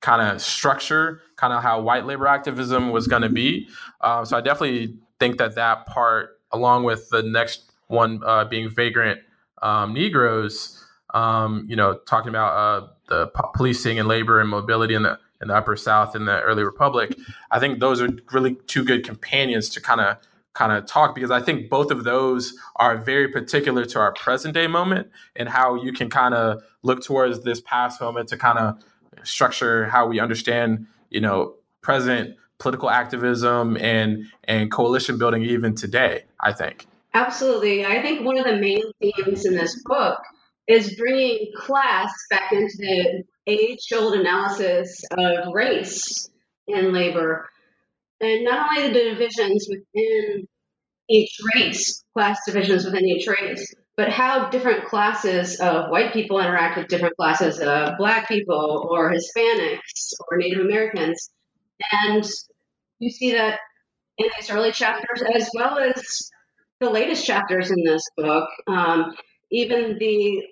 kind 0.00 0.22
of 0.22 0.42
structure 0.42 1.20
kind 1.36 1.52
of 1.52 1.62
how 1.62 1.80
white 1.80 2.06
labor 2.06 2.26
activism 2.26 2.90
was 2.90 3.06
going 3.06 3.22
to 3.22 3.28
be? 3.28 3.68
Um, 4.00 4.24
so 4.24 4.36
I 4.36 4.40
definitely 4.40 4.96
think 5.18 5.38
that 5.38 5.54
that 5.56 5.86
part, 5.86 6.40
along 6.50 6.84
with 6.84 7.08
the 7.10 7.22
next 7.22 7.70
one 7.88 8.20
uh, 8.24 8.44
being 8.44 8.70
vagrant 8.70 9.20
um, 9.60 9.94
Negroes, 9.94 10.84
um, 11.14 11.66
you 11.68 11.76
know, 11.76 11.98
talking 12.06 12.28
about 12.28 12.52
uh, 12.56 12.86
the 13.08 13.26
policing 13.54 13.98
and 13.98 14.08
labor 14.08 14.40
and 14.40 14.48
mobility 14.48 14.94
in 14.94 15.02
the 15.02 15.18
in 15.42 15.48
the 15.48 15.54
upper 15.54 15.76
south 15.76 16.16
in 16.16 16.24
the 16.24 16.40
early 16.42 16.62
republic 16.62 17.14
i 17.50 17.58
think 17.58 17.80
those 17.80 18.00
are 18.00 18.08
really 18.32 18.54
two 18.66 18.84
good 18.84 19.04
companions 19.04 19.68
to 19.68 19.80
kind 19.80 20.00
of 20.00 20.16
kind 20.54 20.72
of 20.72 20.86
talk 20.86 21.14
because 21.14 21.30
i 21.30 21.40
think 21.40 21.68
both 21.68 21.90
of 21.90 22.04
those 22.04 22.54
are 22.76 22.96
very 22.96 23.28
particular 23.28 23.84
to 23.84 23.98
our 23.98 24.12
present 24.12 24.54
day 24.54 24.66
moment 24.66 25.08
and 25.36 25.48
how 25.48 25.74
you 25.74 25.92
can 25.92 26.08
kind 26.08 26.34
of 26.34 26.62
look 26.82 27.02
towards 27.02 27.42
this 27.42 27.60
past 27.62 28.00
moment 28.00 28.28
to 28.28 28.36
kind 28.36 28.58
of 28.58 28.78
structure 29.24 29.86
how 29.86 30.06
we 30.06 30.20
understand 30.20 30.86
you 31.10 31.20
know 31.20 31.54
present 31.80 32.36
political 32.58 32.88
activism 32.88 33.76
and 33.78 34.24
and 34.44 34.70
coalition 34.70 35.18
building 35.18 35.42
even 35.42 35.74
today 35.74 36.24
i 36.40 36.52
think. 36.52 36.86
Absolutely. 37.14 37.84
I 37.84 38.00
think 38.00 38.24
one 38.24 38.38
of 38.38 38.44
the 38.44 38.56
main 38.56 38.82
themes 39.00 39.44
in 39.44 39.54
this 39.54 39.82
book 39.84 40.18
is 40.66 40.94
bringing 40.94 41.50
class 41.56 42.10
back 42.30 42.52
into 42.52 42.74
the 42.78 43.22
age-old 43.46 44.14
analysis 44.14 45.02
of 45.10 45.52
race 45.52 46.30
in 46.66 46.92
labor, 46.92 47.48
and 48.20 48.44
not 48.44 48.70
only 48.70 48.88
the 48.88 49.10
divisions 49.10 49.68
within 49.68 50.46
each 51.08 51.36
race, 51.54 52.04
class 52.14 52.38
divisions 52.46 52.84
within 52.84 53.04
each 53.04 53.26
race, 53.26 53.74
but 53.96 54.08
how 54.08 54.48
different 54.48 54.86
classes 54.86 55.60
of 55.60 55.90
white 55.90 56.12
people 56.12 56.40
interact 56.40 56.78
with 56.78 56.88
different 56.88 57.16
classes 57.16 57.58
of 57.58 57.98
black 57.98 58.28
people 58.28 58.88
or 58.90 59.12
Hispanics 59.12 60.12
or 60.28 60.38
Native 60.38 60.60
Americans. 60.60 61.30
And 61.92 62.24
you 63.00 63.10
see 63.10 63.32
that 63.32 63.58
in 64.18 64.28
these 64.38 64.50
early 64.50 64.72
chapters 64.72 65.22
as 65.34 65.50
well 65.54 65.78
as 65.78 66.30
the 66.80 66.90
latest 66.90 67.26
chapters 67.26 67.70
in 67.70 67.84
this 67.84 68.02
book. 68.16 68.48
Um, 68.66 69.14
even 69.50 69.98
the 69.98 70.42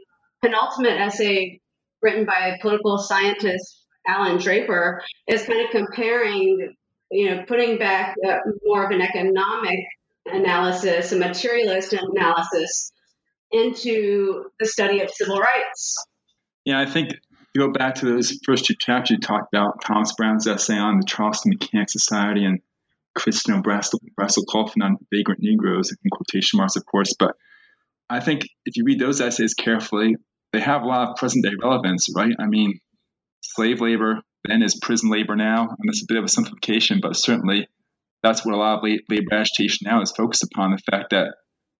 penultimate 0.42 1.00
essay 1.00 1.60
written 2.02 2.24
by 2.24 2.58
political 2.60 2.98
scientist 2.98 3.84
Alan 4.06 4.38
Draper 4.38 5.02
is 5.28 5.44
kind 5.44 5.64
of 5.64 5.70
comparing, 5.70 6.74
you 7.10 7.30
know, 7.30 7.44
putting 7.46 7.78
back 7.78 8.16
uh, 8.26 8.38
more 8.64 8.84
of 8.84 8.90
an 8.90 9.00
economic 9.00 9.80
analysis, 10.26 11.12
a 11.12 11.16
materialist 11.16 11.92
analysis 11.92 12.92
into 13.52 14.44
the 14.58 14.66
study 14.66 15.00
of 15.00 15.10
civil 15.10 15.38
rights. 15.38 15.96
Yeah, 16.64 16.80
I 16.80 16.86
think 16.86 17.10
you 17.54 17.66
go 17.66 17.72
back 17.72 17.96
to 17.96 18.06
those 18.06 18.38
first 18.44 18.64
two 18.64 18.74
chapters 18.78 19.10
you 19.10 19.18
talked 19.18 19.52
about 19.52 19.82
Thomas 19.84 20.12
Brown's 20.14 20.46
essay 20.46 20.76
on 20.76 20.98
the 20.98 21.06
Charleston 21.06 21.50
Mechanic 21.50 21.90
Society 21.90 22.44
and 22.44 22.60
Christian 23.14 23.62
Brassel, 23.62 23.98
Brassel 24.18 24.44
Coffin 24.48 24.82
on 24.82 24.96
vagrant 25.12 25.40
Negroes, 25.42 25.90
in 25.90 26.10
quotation 26.10 26.58
marks, 26.58 26.76
of 26.76 26.86
course. 26.86 27.14
But 27.18 27.34
I 28.08 28.20
think 28.20 28.42
if 28.64 28.76
you 28.76 28.84
read 28.84 29.00
those 29.00 29.20
essays 29.20 29.54
carefully, 29.54 30.16
they 30.52 30.60
have 30.60 30.82
a 30.82 30.86
lot 30.86 31.08
of 31.10 31.16
present 31.16 31.44
day 31.44 31.52
relevance, 31.62 32.08
right? 32.14 32.34
I 32.38 32.46
mean, 32.46 32.80
slave 33.40 33.80
labor 33.80 34.22
then 34.44 34.62
is 34.62 34.78
prison 34.80 35.10
labor 35.10 35.36
now, 35.36 35.68
and 35.68 35.88
it's 35.88 36.02
a 36.02 36.06
bit 36.08 36.16
of 36.16 36.24
a 36.24 36.28
simplification, 36.28 37.00
but 37.02 37.16
certainly 37.16 37.68
that's 38.22 38.44
what 38.44 38.54
a 38.54 38.58
lot 38.58 38.78
of 38.78 38.84
labor 38.84 39.34
agitation 39.34 39.86
now 39.90 40.00
is 40.02 40.12
focused 40.12 40.44
upon 40.44 40.72
the 40.72 40.78
fact 40.90 41.10
that 41.10 41.34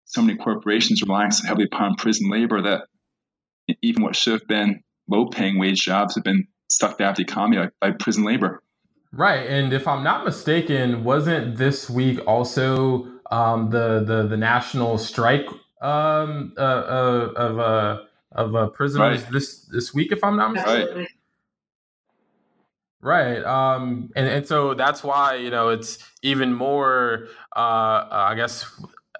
so 0.04 0.22
many 0.22 0.36
corporations 0.36 1.02
relying 1.02 1.30
so 1.30 1.46
heavily 1.46 1.68
upon 1.70 1.94
prison 1.96 2.30
labor 2.30 2.62
that 2.62 2.82
even 3.82 4.02
what 4.02 4.16
should 4.16 4.32
have 4.32 4.48
been 4.48 4.82
low 5.08 5.26
paying 5.28 5.58
wage 5.58 5.82
jobs 5.82 6.16
have 6.16 6.24
been 6.24 6.46
sucked 6.68 7.00
out 7.00 7.12
of 7.12 7.16
the 7.16 7.22
economy 7.22 7.56
by, 7.80 7.90
by 7.90 7.96
prison 7.96 8.24
labor. 8.24 8.62
Right, 9.12 9.46
and 9.46 9.72
if 9.72 9.88
I'm 9.88 10.04
not 10.04 10.24
mistaken, 10.24 11.02
wasn't 11.04 11.56
this 11.56 11.90
week 11.90 12.20
also 12.26 13.06
um, 13.30 13.70
the 13.70 14.04
the 14.04 14.26
the 14.28 14.36
national 14.36 14.98
strike 14.98 15.46
um, 15.80 16.52
uh, 16.56 16.60
uh, 16.60 17.32
of 17.36 17.58
uh, 17.58 18.02
of 18.32 18.54
uh, 18.54 18.68
prisoners 18.68 19.22
right. 19.22 19.32
this 19.32 19.66
this 19.66 19.94
week, 19.94 20.12
if 20.12 20.22
I'm 20.22 20.36
not 20.36 20.52
mistaken. 20.52 20.98
Right. 20.98 21.08
Right. 23.02 23.42
Um, 23.44 24.10
and, 24.14 24.26
and 24.28 24.46
so 24.46 24.74
that's 24.74 25.02
why, 25.02 25.36
you 25.36 25.50
know, 25.50 25.70
it's 25.70 25.98
even 26.22 26.52
more, 26.52 27.28
uh, 27.56 28.06
I 28.10 28.34
guess, 28.36 28.66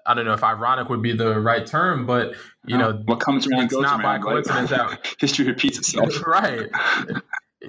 I 0.05 0.13
don't 0.13 0.25
know 0.25 0.33
if 0.33 0.43
ironic 0.43 0.89
would 0.89 1.01
be 1.01 1.13
the 1.13 1.39
right 1.39 1.65
term, 1.65 2.05
but, 2.05 2.35
you 2.67 2.77
no, 2.77 2.91
know, 2.91 3.01
what 3.05 3.19
comes 3.19 3.47
around 3.47 3.65
it's 3.65 3.73
goes 3.73 3.81
not 3.81 3.99
around, 4.01 4.21
by 4.21 4.23
coincidence 4.23 4.69
that 4.69 5.15
history 5.19 5.47
repeats 5.47 5.79
itself. 5.79 6.09
right. 6.27 6.69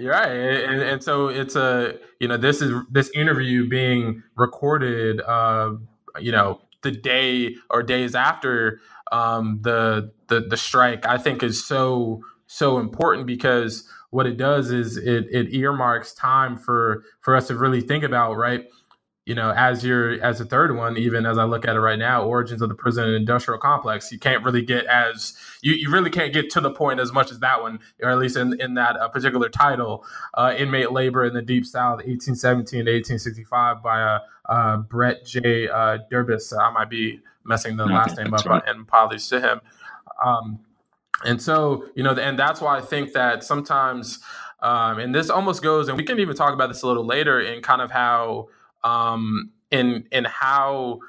right. 0.03 0.27
And, 0.27 0.83
and 0.83 1.03
so 1.03 1.29
it's 1.29 1.57
a, 1.57 1.99
you 2.21 2.29
know, 2.29 2.37
this 2.37 2.61
is 2.61 2.75
this 2.91 3.11
interview 3.15 3.69
being 3.69 4.23
recorded, 4.37 5.23
uh, 5.23 5.73
you 6.21 6.33
know, 6.33 6.61
the 6.83 6.91
day 6.91 7.57
or 7.71 7.83
days 7.83 8.15
after 8.15 8.81
um, 9.13 9.61
the, 9.63 10.11
the 10.29 10.41
the 10.41 10.57
strike, 10.57 11.07
I 11.07 11.19
think 11.19 11.43
is 11.43 11.65
so 11.65 12.23
so 12.47 12.79
important 12.79 13.27
because 13.27 13.89
what 14.11 14.27
it 14.27 14.37
does 14.37 14.71
is 14.71 14.97
it 14.97 15.27
it 15.31 15.55
earmarks 15.55 16.13
time 16.13 16.57
for 16.57 17.05
for 17.21 17.37
us 17.37 17.47
to 17.49 17.57
really 17.57 17.81
think 17.81 18.05
about 18.05 18.35
right? 18.35 18.67
You 19.25 19.37
know 19.37 19.53
as 19.53 19.85
your 19.85 20.21
as 20.23 20.41
a 20.41 20.45
third 20.45 20.77
one 20.77 20.97
even 20.97 21.27
as 21.27 21.39
i 21.39 21.45
look 21.45 21.65
at 21.65 21.77
it 21.77 21.81
right 21.81 21.99
now 21.99 22.25
origins 22.25 22.61
of 22.61 22.69
the 22.69 22.75
prison 22.75 23.05
and 23.05 23.15
industrial 23.15 23.61
complex 23.61 24.11
you 24.11 24.19
can't 24.19 24.45
really 24.45 24.63
get 24.63 24.85
as 24.87 25.35
you, 25.61 25.75
you 25.75 25.93
really 25.93 26.11
can't 26.11 26.33
get 26.33 26.51
to 26.51 26.61
the 26.61 26.73
point 26.73 26.99
as 26.99 27.13
much 27.13 27.31
as 27.31 27.39
that 27.39 27.63
one 27.63 27.79
or 28.03 28.11
at 28.11 28.19
least 28.19 28.37
in 28.37 28.61
in 28.61 28.75
that 28.75 28.97
uh, 28.97 29.07
particular 29.09 29.49
title. 29.49 30.05
Uh, 30.35 30.53
inmate 30.59 30.91
labor 30.91 31.25
in 31.25 31.35
the 31.35 31.41
deep 31.41 31.65
south 31.65 31.99
1817 31.99 32.85
to 32.85 32.91
1865 32.91 33.81
by 33.81 34.03
uh, 34.03 34.19
uh, 34.47 34.77
brett 34.79 35.25
j 35.25 35.69
uh, 35.69 35.99
Derbes 36.11 36.53
i 36.59 36.73
might 36.73 36.91
be 36.91 37.21
messing 37.45 37.77
the 37.77 37.87
no, 37.87 37.95
last 37.95 38.17
name 38.17 38.33
up 38.33 38.45
right. 38.47 38.63
and 38.67 38.83
apologies 38.83 39.29
to 39.29 39.41
him 39.41 39.61
um, 40.25 40.59
and 41.25 41.41
so 41.41 41.87
you 41.95 42.03
know 42.03 42.13
and 42.13 42.39
that's 42.39 42.61
why 42.61 42.79
i 42.79 42.81
think 42.81 43.13
that 43.13 43.45
sometimes 43.45 44.21
um, 44.61 44.99
and 44.99 45.15
this 45.15 45.29
almost 45.29 45.63
goes 45.63 45.89
and 45.89 45.97
we 45.97 46.05
can 46.05 46.19
even 46.21 46.37
talk 46.37 46.55
about 46.55 46.69
this 46.69 46.83
a 46.83 46.87
little 46.87 47.05
later 47.05 47.41
in 47.41 47.63
kind 47.63 47.83
of 47.83 47.91
how 47.91 48.49
um, 48.85 49.51
in 49.71 50.07
in 50.13 50.25
how 50.25 51.01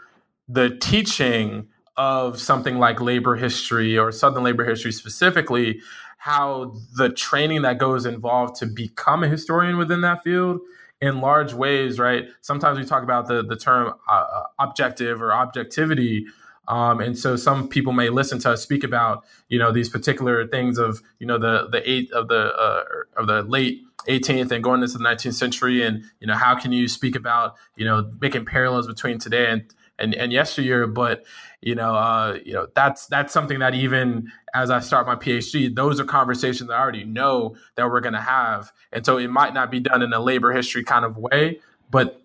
the 0.48 0.78
teaching 0.78 1.68
of 1.98 2.40
something 2.40 2.80
like 2.80 3.00
labor 3.00 3.36
history 3.36 3.98
or 3.98 4.12
Southern 4.12 4.44
labor 4.44 4.66
history 4.66 4.92
specifically, 4.92 5.82
how 6.18 6.76
the 6.96 7.10
training 7.10 7.62
that 7.64 7.78
goes 7.78 8.06
involved 8.06 8.56
to 8.56 8.66
become 8.66 9.24
a 9.24 9.28
historian 9.28 9.78
within 9.78 10.02
that 10.02 10.24
field 10.24 10.60
in 11.04 11.20
large 11.20 11.54
ways, 11.54 12.00
right? 12.00 12.30
Sometimes 12.40 12.80
we 12.80 12.86
talk 12.86 13.04
about 13.04 13.28
the 13.28 13.44
the 13.44 13.58
term 13.58 13.94
uh, 14.10 14.12
uh 14.12 14.44
objective 14.60 15.22
or 15.22 15.34
objectivity. 15.34 16.26
Um, 16.70 17.02
and 17.02 17.18
so 17.18 17.36
some 17.36 17.68
people 17.68 17.92
may 17.92 18.08
listen 18.08 18.40
to 18.40 18.52
us 18.52 18.64
speak 18.64 18.86
about, 18.86 19.26
you 19.50 19.60
know, 19.60 19.74
these 19.74 19.90
particular 19.90 20.48
things 20.48 20.78
of, 20.78 21.02
you 21.20 21.28
know, 21.28 21.38
the 21.38 21.68
the 21.70 21.88
eight 21.90 22.10
of 22.14 22.30
the 22.30 22.56
uh, 22.56 22.84
of 23.18 23.28
the 23.28 23.44
late 23.44 23.82
18th 24.08 24.52
and 24.52 24.64
going 24.64 24.82
into 24.82 24.98
the 24.98 25.04
19th 25.04 25.34
century 25.34 25.82
and 25.82 26.04
you 26.20 26.28
know 26.28 26.36
how 26.36 26.54
can 26.56 26.74
you 26.74 26.90
speak 26.90 27.16
about 27.16 27.56
you 27.78 27.86
know 27.86 28.12
making 28.20 28.44
parallels 28.44 28.86
between 28.86 29.18
today 29.18 29.50
and 29.50 29.74
and, 30.00 30.14
and 30.16 30.32
yesteryear 30.32 30.88
but 30.88 31.24
you 31.62 31.76
know 31.76 31.96
uh, 31.96 32.38
you 32.46 32.54
know 32.54 32.68
that's 32.76 33.08
that's 33.08 33.34
something 33.34 33.60
that 33.60 33.74
even 33.74 34.32
as 34.54 34.70
I 34.70 34.80
start 34.80 35.08
my 35.08 35.16
PhD 35.16 35.74
those 35.74 36.00
are 36.00 36.06
conversations 36.06 36.70
I 36.70 36.80
already 36.80 37.04
know 37.04 37.56
that 37.76 37.90
we're 37.90 38.02
going 38.02 38.14
to 38.14 38.22
have 38.22 38.72
and 38.92 39.06
so 39.06 39.18
it 39.18 39.30
might 39.30 39.54
not 39.54 39.72
be 39.72 39.80
done 39.80 40.02
in 40.02 40.14
a 40.14 40.20
labor 40.20 40.52
history 40.52 40.84
kind 40.84 41.06
of 41.06 41.18
way 41.18 41.60
but 41.90 42.22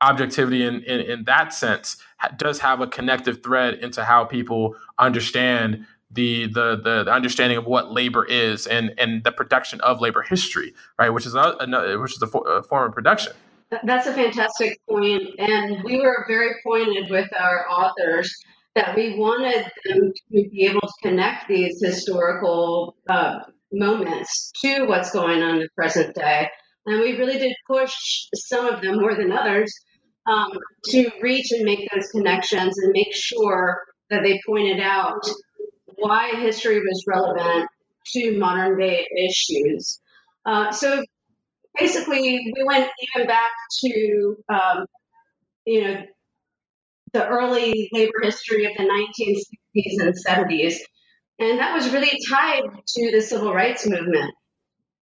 objectivity 0.00 0.62
in, 0.62 0.82
in, 0.82 1.00
in 1.00 1.24
that 1.24 1.54
sense 1.54 1.96
does 2.36 2.58
have 2.58 2.80
a 2.80 2.86
connective 2.86 3.42
thread 3.42 3.74
into 3.74 4.04
how 4.04 4.24
people 4.24 4.76
understand 4.98 5.86
the, 6.10 6.46
the 6.46 6.76
the 6.76 7.12
understanding 7.12 7.58
of 7.58 7.66
what 7.66 7.92
labor 7.92 8.24
is 8.24 8.66
and 8.66 8.94
and 8.96 9.24
the 9.24 9.32
production 9.32 9.80
of 9.80 10.00
labor 10.00 10.22
history, 10.22 10.72
right? 10.98 11.10
Which 11.10 11.26
is 11.26 11.34
a, 11.34 11.56
a 11.60 11.98
which 11.98 12.14
is 12.14 12.22
a, 12.22 12.26
a 12.26 12.62
form 12.62 12.88
of 12.88 12.94
production. 12.94 13.32
That's 13.70 14.06
a 14.06 14.14
fantastic 14.14 14.78
point, 14.88 15.22
and 15.38 15.82
we 15.82 16.00
were 16.00 16.24
very 16.28 16.54
pointed 16.64 17.10
with 17.10 17.28
our 17.36 17.68
authors 17.68 18.32
that 18.76 18.94
we 18.94 19.18
wanted 19.18 19.64
them 19.84 20.12
to 20.12 20.48
be 20.50 20.66
able 20.70 20.82
to 20.82 20.92
connect 21.02 21.48
these 21.48 21.80
historical 21.82 22.94
uh, 23.08 23.40
moments 23.72 24.52
to 24.62 24.84
what's 24.84 25.10
going 25.10 25.42
on 25.42 25.56
in 25.56 25.60
the 25.62 25.68
present 25.74 26.14
day. 26.14 26.48
And 26.84 27.00
we 27.00 27.16
really 27.16 27.38
did 27.38 27.56
push 27.66 27.92
some 28.34 28.66
of 28.66 28.82
them 28.82 29.00
more 29.00 29.16
than 29.16 29.32
others 29.32 29.72
um, 30.26 30.52
to 30.90 31.10
reach 31.20 31.50
and 31.50 31.64
make 31.64 31.88
those 31.92 32.06
connections 32.08 32.78
and 32.78 32.92
make 32.92 33.12
sure 33.12 33.82
that 34.10 34.22
they 34.22 34.38
pointed 34.46 34.78
out 34.78 35.20
why 35.96 36.30
history 36.40 36.78
was 36.78 37.04
relevant 37.08 37.68
to 38.12 38.38
modern 38.38 38.78
day 38.78 39.06
issues. 39.28 40.00
Uh, 40.44 40.70
so 40.70 41.02
basically, 41.78 42.52
we 42.54 42.64
went 42.64 42.90
even 43.14 43.26
back 43.26 43.50
to, 43.84 44.36
um, 44.48 44.86
you 45.64 45.84
know, 45.84 46.02
the 47.12 47.26
early 47.26 47.88
labor 47.92 48.20
history 48.22 48.64
of 48.66 48.72
the 48.76 48.84
1960s 48.84 50.06
and 50.06 50.14
70s. 50.26 50.76
And 51.38 51.58
that 51.58 51.74
was 51.74 51.92
really 51.92 52.18
tied 52.30 52.62
to 52.86 53.10
the 53.12 53.20
civil 53.20 53.52
rights 53.52 53.86
movement. 53.86 54.32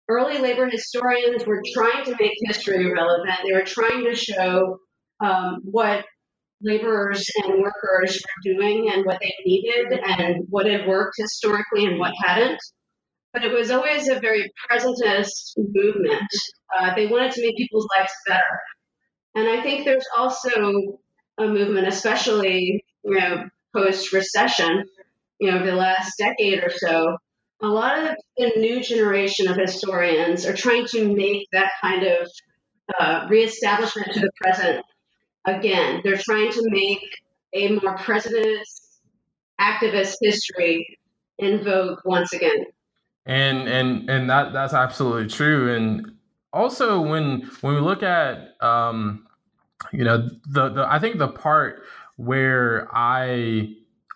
Early 0.09 0.39
labor 0.39 0.67
historians 0.67 1.45
were 1.45 1.61
trying 1.73 2.05
to 2.05 2.15
make 2.19 2.33
history 2.41 2.91
relevant. 2.91 3.39
They 3.47 3.53
were 3.53 3.63
trying 3.63 4.03
to 4.05 4.15
show 4.15 4.77
um, 5.21 5.59
what 5.63 6.05
laborers 6.61 7.29
and 7.43 7.61
workers 7.61 8.21
were 8.21 8.53
doing 8.53 8.89
and 8.91 9.05
what 9.05 9.19
they 9.21 9.33
needed 9.45 9.99
and 10.03 10.45
what 10.49 10.65
had 10.65 10.87
worked 10.87 11.15
historically 11.17 11.85
and 11.85 11.99
what 11.99 12.13
hadn't. 12.23 12.59
But 13.33 13.43
it 13.43 13.51
was 13.51 13.71
always 13.71 14.07
a 14.07 14.19
very 14.19 14.51
presentist 14.69 15.53
movement. 15.57 16.29
Uh, 16.77 16.93
they 16.95 17.07
wanted 17.07 17.31
to 17.33 17.41
make 17.41 17.57
people's 17.57 17.87
lives 17.97 18.13
better. 18.27 18.59
And 19.35 19.47
I 19.47 19.61
think 19.63 19.85
there's 19.85 20.05
also 20.15 20.99
a 21.39 21.47
movement, 21.47 21.87
especially 21.87 22.83
you 23.03 23.19
know 23.19 23.49
post 23.75 24.13
recession, 24.13 24.85
you 25.39 25.49
know, 25.49 25.57
over 25.57 25.65
the 25.65 25.75
last 25.75 26.13
decade 26.17 26.63
or 26.63 26.69
so. 26.69 27.17
A 27.61 27.67
lot 27.67 27.97
of 27.97 28.15
the 28.37 28.51
new 28.57 28.83
generation 28.83 29.47
of 29.47 29.57
historians 29.57 30.45
are 30.45 30.55
trying 30.55 30.85
to 30.87 31.15
make 31.15 31.47
that 31.53 31.71
kind 31.81 32.03
of 32.03 32.27
uh, 32.99 33.25
reestablishment 33.29 34.13
to 34.13 34.19
the 34.19 34.31
present 34.41 34.85
again. 35.45 36.01
They're 36.03 36.17
trying 36.17 36.51
to 36.51 36.61
make 36.65 36.99
a 37.53 37.69
more 37.69 37.97
presentist 37.97 38.99
activist 39.59 40.15
history 40.21 40.99
in 41.37 41.63
vogue 41.63 41.99
once 42.05 42.33
again. 42.33 42.65
And 43.25 43.67
and 43.69 44.09
and 44.09 44.29
that 44.29 44.53
that's 44.53 44.73
absolutely 44.73 45.27
true. 45.27 45.73
And 45.73 46.13
also 46.51 47.01
when 47.01 47.41
when 47.61 47.75
we 47.75 47.81
look 47.81 48.03
at 48.03 48.61
um, 48.61 49.25
you 49.91 50.03
know 50.03 50.29
the, 50.47 50.69
the 50.69 50.85
i 50.89 50.99
think 50.99 51.17
the 51.17 51.27
part 51.27 51.83
where 52.15 52.87
i 52.95 53.67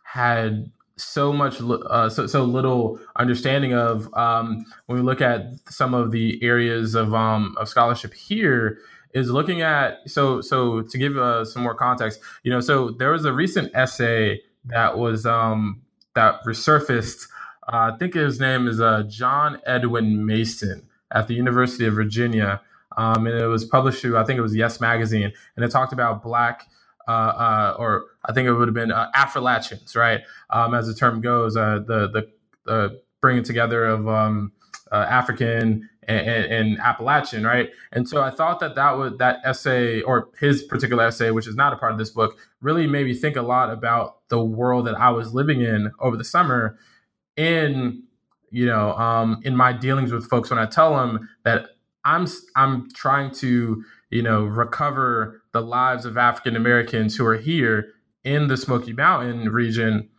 had 0.04 0.72
so 0.96 1.32
much 1.32 1.62
uh, 1.62 2.10
so, 2.10 2.26
so 2.26 2.44
little 2.44 3.00
understanding 3.18 3.72
of 3.74 4.12
um, 4.16 4.66
when 4.88 4.98
we 4.98 5.04
look 5.04 5.22
at 5.22 5.46
some 5.70 5.94
of 5.94 6.12
the 6.12 6.42
areas 6.44 6.96
of 6.96 7.14
um, 7.14 7.56
of 7.60 7.70
scholarship 7.70 8.14
here 8.16 8.80
is 9.14 9.30
looking 9.30 9.62
at 9.62 10.00
so 10.08 10.42
so 10.42 10.82
to 10.82 10.98
give 10.98 11.18
uh, 11.18 11.46
some 11.46 11.62
more 11.62 11.76
context 11.76 12.20
you 12.44 12.52
know 12.52 12.60
so 12.60 12.92
there 12.92 13.12
was 13.12 13.26
a 13.26 13.34
recent 13.34 13.70
essay 13.76 14.42
that 14.66 14.98
was 14.98 15.26
um, 15.26 15.82
that 16.16 16.44
resurfaced 16.46 17.28
uh, 17.71 17.91
i 17.93 17.97
think 17.97 18.13
his 18.13 18.39
name 18.39 18.67
is 18.67 18.79
uh, 18.79 19.03
john 19.07 19.59
edwin 19.65 20.25
mason 20.25 20.88
at 21.12 21.27
the 21.27 21.33
university 21.33 21.86
of 21.86 21.93
virginia 21.93 22.62
um, 22.97 23.27
and 23.27 23.39
it 23.39 23.45
was 23.45 23.63
published 23.63 24.01
through 24.01 24.17
I 24.17 24.24
think 24.24 24.39
it 24.39 24.41
was 24.41 24.55
Yes 24.55 24.81
Magazine, 24.81 25.31
and 25.55 25.63
it 25.63 25.69
talked 25.69 25.93
about 25.93 26.24
black. 26.24 26.67
Uh, 27.07 27.12
uh, 27.12 27.75
or 27.79 28.07
I 28.25 28.33
think 28.33 28.50
it 28.50 28.53
would 28.53 28.67
have 28.67 28.75
been 28.75 28.91
uh, 28.91 29.09
Affrilachians, 29.15 29.95
right? 29.95 30.23
Um, 30.49 30.73
as 30.73 30.88
the 30.88 30.93
term 30.93 31.21
goes, 31.21 31.53
the 31.53 32.27
the 32.65 32.99
bringing 33.21 33.43
together 33.43 33.86
of 33.86 34.10
um, 34.10 34.51
African 34.91 35.88
and, 36.06 36.27
and, 36.27 36.80
Appalachian, 36.80 37.45
right? 37.45 37.69
And 37.93 38.08
so 38.08 38.21
I 38.21 38.30
thought 38.30 38.60
that 38.60 38.75
that 38.75 38.97
would 38.97 39.19
that 39.19 39.39
essay 39.45 40.01
or 40.01 40.30
his 40.38 40.63
particular 40.63 41.06
essay, 41.06 41.32
which 41.32 41.47
is 41.47 41.56
not 41.56 41.71
a 41.71 41.77
part 41.77 41.93
of 41.93 41.97
this 41.97 42.10
book, 42.10 42.38
really 42.62 42.88
made 42.88 43.06
me 43.06 43.13
think 43.13 43.38
a 43.38 43.41
lot 43.41 43.69
about 43.71 44.27
the 44.27 44.43
world 44.43 44.86
that 44.88 44.99
I 44.99 45.10
was 45.12 45.34
living 45.34 45.62
in 45.62 45.91
over 45.99 46.17
the 46.17 46.25
summer. 46.25 46.77
In 47.38 48.04
you 48.50 48.65
know, 48.65 48.93
um, 48.93 49.39
in 49.43 49.56
my 49.56 49.73
dealings 49.73 50.12
with 50.12 50.30
folks, 50.30 50.50
when 50.50 50.60
I 50.60 50.65
tell 50.65 50.95
them 50.95 51.30
that 51.43 51.67
I'm 52.06 52.28
I'm 52.56 52.89
trying 52.91 53.32
to 53.36 53.84
you 54.10 54.21
know 54.21 54.43
recover 54.43 55.41
the 55.52 55.62
lives 55.62 56.06
of 56.06 56.17
African 56.17 56.56
Americans 56.56 57.15
who 57.15 57.26
are 57.26 57.38
here 57.38 57.93
in 58.23 58.47
the 58.47 58.58
Smoky 58.58 58.93
Mountain 58.93 59.50
region, 59.50 60.10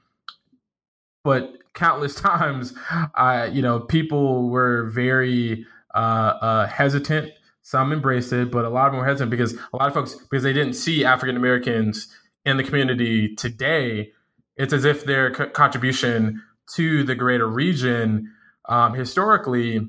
but 1.24 1.54
countless 1.74 2.14
times, 2.20 2.74
I 3.14 3.46
you 3.46 3.62
know 3.62 3.80
people 3.80 4.50
were 4.50 4.84
very 4.90 5.66
uh, 5.94 5.98
uh, 6.40 6.66
hesitant. 6.66 7.32
Some 7.62 7.92
embraced 7.92 8.32
it, 8.32 8.50
but 8.50 8.64
a 8.64 8.70
lot 8.70 8.86
of 8.86 8.92
them 8.92 9.00
were 9.00 9.06
hesitant 9.06 9.30
because 9.30 9.52
a 9.54 9.76
lot 9.76 9.88
of 9.88 9.94
folks 9.94 10.14
because 10.14 10.42
they 10.42 10.52
didn't 10.52 10.74
see 10.74 11.04
African 11.04 11.36
Americans 11.36 12.08
in 12.44 12.56
the 12.56 12.64
community 12.64 13.34
today. 13.34 14.12
It's 14.56 14.72
as 14.72 14.84
if 14.84 15.04
their 15.04 15.30
co- 15.30 15.50
contribution 15.50 16.42
to 16.74 17.04
the 17.04 17.14
greater 17.14 17.48
region 17.48 18.32
um, 18.68 18.94
historically 18.94 19.88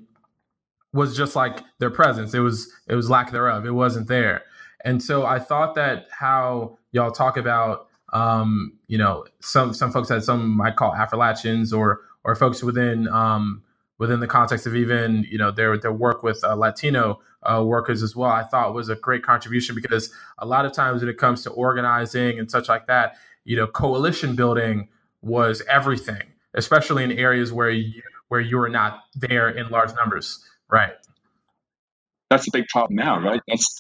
was 0.94 1.16
just 1.16 1.36
like 1.36 1.62
their 1.80 1.90
presence. 1.90 2.34
It 2.34 2.40
was 2.40 2.72
it 2.88 2.96
was 2.96 3.10
lack 3.10 3.32
thereof. 3.32 3.66
It 3.66 3.72
wasn't 3.72 4.08
there. 4.08 4.44
And 4.86 5.04
so 5.04 5.26
I 5.26 5.40
thought 5.40 5.76
that 5.76 6.08
how 6.12 6.78
y'all 6.92 7.12
talk 7.12 7.38
about 7.38 7.90
um, 8.14 8.78
you 8.88 8.98
know, 8.98 9.26
some 9.40 9.74
some 9.74 9.92
folks 9.92 10.10
that 10.10 10.24
some 10.24 10.58
might 10.58 10.76
call 10.76 10.94
Affrilachians 10.94 11.78
or 11.78 12.02
or 12.24 12.36
folks 12.36 12.64
within 12.64 13.08
um, 13.08 13.64
within 13.98 14.20
the 14.20 14.28
context 14.28 14.66
of 14.66 14.76
even 14.76 15.26
you 15.30 15.38
know 15.38 15.52
their 15.52 15.78
their 15.78 15.94
work 15.94 16.24
with 16.24 16.44
uh, 16.44 16.56
Latino 16.56 17.20
uh, 17.44 17.64
workers 17.64 18.02
as 18.02 18.16
well. 18.16 18.32
I 18.32 18.44
thought 18.44 18.74
was 18.74 18.90
a 18.90 18.96
great 18.96 19.24
contribution 19.24 19.76
because 19.76 20.12
a 20.40 20.46
lot 20.46 20.66
of 20.66 20.74
times 20.74 21.02
when 21.02 21.10
it 21.10 21.18
comes 21.18 21.44
to 21.44 21.52
organizing 21.52 22.40
and 22.40 22.50
such 22.50 22.68
like 22.68 22.88
that, 22.88 23.16
you 23.44 23.56
know, 23.56 23.68
coalition 23.68 24.36
building 24.36 24.90
was 25.22 25.62
everything, 25.70 26.24
especially 26.54 27.04
in 27.04 27.12
areas 27.12 27.52
where 27.52 27.70
you, 27.70 28.02
where 28.28 28.42
you 28.42 28.58
were 28.58 28.70
not 28.70 29.02
there 29.16 29.50
in 29.50 29.70
large 29.70 29.94
numbers. 29.96 30.44
Right. 30.70 30.94
That's 32.30 32.48
a 32.48 32.52
big 32.52 32.68
problem 32.68 32.96
now, 32.96 33.20
right? 33.20 33.42
That's 33.48 33.80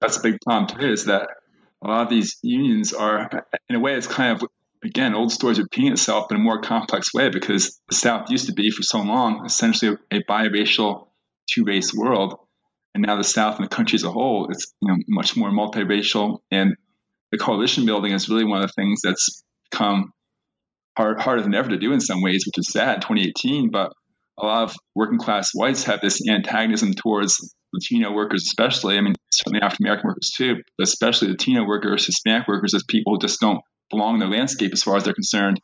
that's 0.00 0.18
a 0.18 0.22
big 0.22 0.40
problem 0.42 0.78
too. 0.78 0.92
Is 0.92 1.06
that 1.06 1.28
a 1.82 1.88
lot 1.88 2.02
of 2.02 2.10
these 2.10 2.36
unions 2.42 2.92
are, 2.92 3.30
in 3.68 3.76
a 3.76 3.80
way, 3.80 3.94
it's 3.94 4.06
kind 4.06 4.32
of 4.32 4.48
again 4.84 5.14
old 5.14 5.32
stories 5.32 5.58
repeating 5.58 5.92
itself 5.92 6.30
in 6.30 6.36
a 6.36 6.40
more 6.40 6.60
complex 6.60 7.12
way 7.14 7.30
because 7.30 7.80
the 7.88 7.94
South 7.94 8.30
used 8.30 8.46
to 8.46 8.52
be 8.52 8.70
for 8.70 8.82
so 8.82 9.00
long 9.00 9.44
essentially 9.46 9.96
a, 10.10 10.22
biracial, 10.24 11.08
two-race 11.50 11.94
world, 11.94 12.38
and 12.94 13.04
now 13.04 13.16
the 13.16 13.24
South 13.24 13.56
and 13.56 13.64
the 13.64 13.74
country 13.74 13.96
as 13.96 14.04
a 14.04 14.10
whole 14.10 14.48
it's 14.50 14.72
you 14.82 14.88
know 14.88 14.98
much 15.08 15.36
more 15.36 15.50
multiracial, 15.50 16.40
and 16.50 16.76
the 17.32 17.38
coalition 17.38 17.86
building 17.86 18.12
is 18.12 18.28
really 18.28 18.44
one 18.44 18.62
of 18.62 18.68
the 18.68 18.72
things 18.72 19.00
that's 19.02 19.42
become 19.70 20.12
hard, 20.98 21.20
harder 21.20 21.42
than 21.42 21.54
ever 21.54 21.70
to 21.70 21.78
do 21.78 21.92
in 21.92 22.00
some 22.00 22.20
ways, 22.22 22.44
which 22.44 22.58
is 22.58 22.72
sad. 22.72 23.02
2018, 23.02 23.70
but 23.70 23.92
a 24.36 24.44
lot 24.44 24.64
of 24.64 24.76
working 24.94 25.18
class 25.18 25.52
whites 25.54 25.84
have 25.84 26.00
this 26.00 26.20
antagonism 26.28 26.92
towards 26.92 27.54
Latino 27.72 28.12
workers, 28.12 28.42
especially. 28.42 28.98
I 28.98 29.00
mean, 29.00 29.14
certainly 29.32 29.62
African 29.62 29.86
American 29.86 30.08
workers 30.08 30.32
too, 30.36 30.56
but 30.76 30.84
especially 30.84 31.28
Latino 31.28 31.64
workers, 31.66 32.04
Hispanic 32.04 32.48
workers, 32.48 32.74
as 32.74 32.82
people 32.82 33.14
who 33.14 33.20
just 33.20 33.40
don't 33.40 33.60
belong 33.90 34.14
in 34.14 34.20
the 34.20 34.36
landscape 34.36 34.72
as 34.72 34.82
far 34.82 34.96
as 34.96 35.04
they're 35.04 35.14
concerned. 35.14 35.60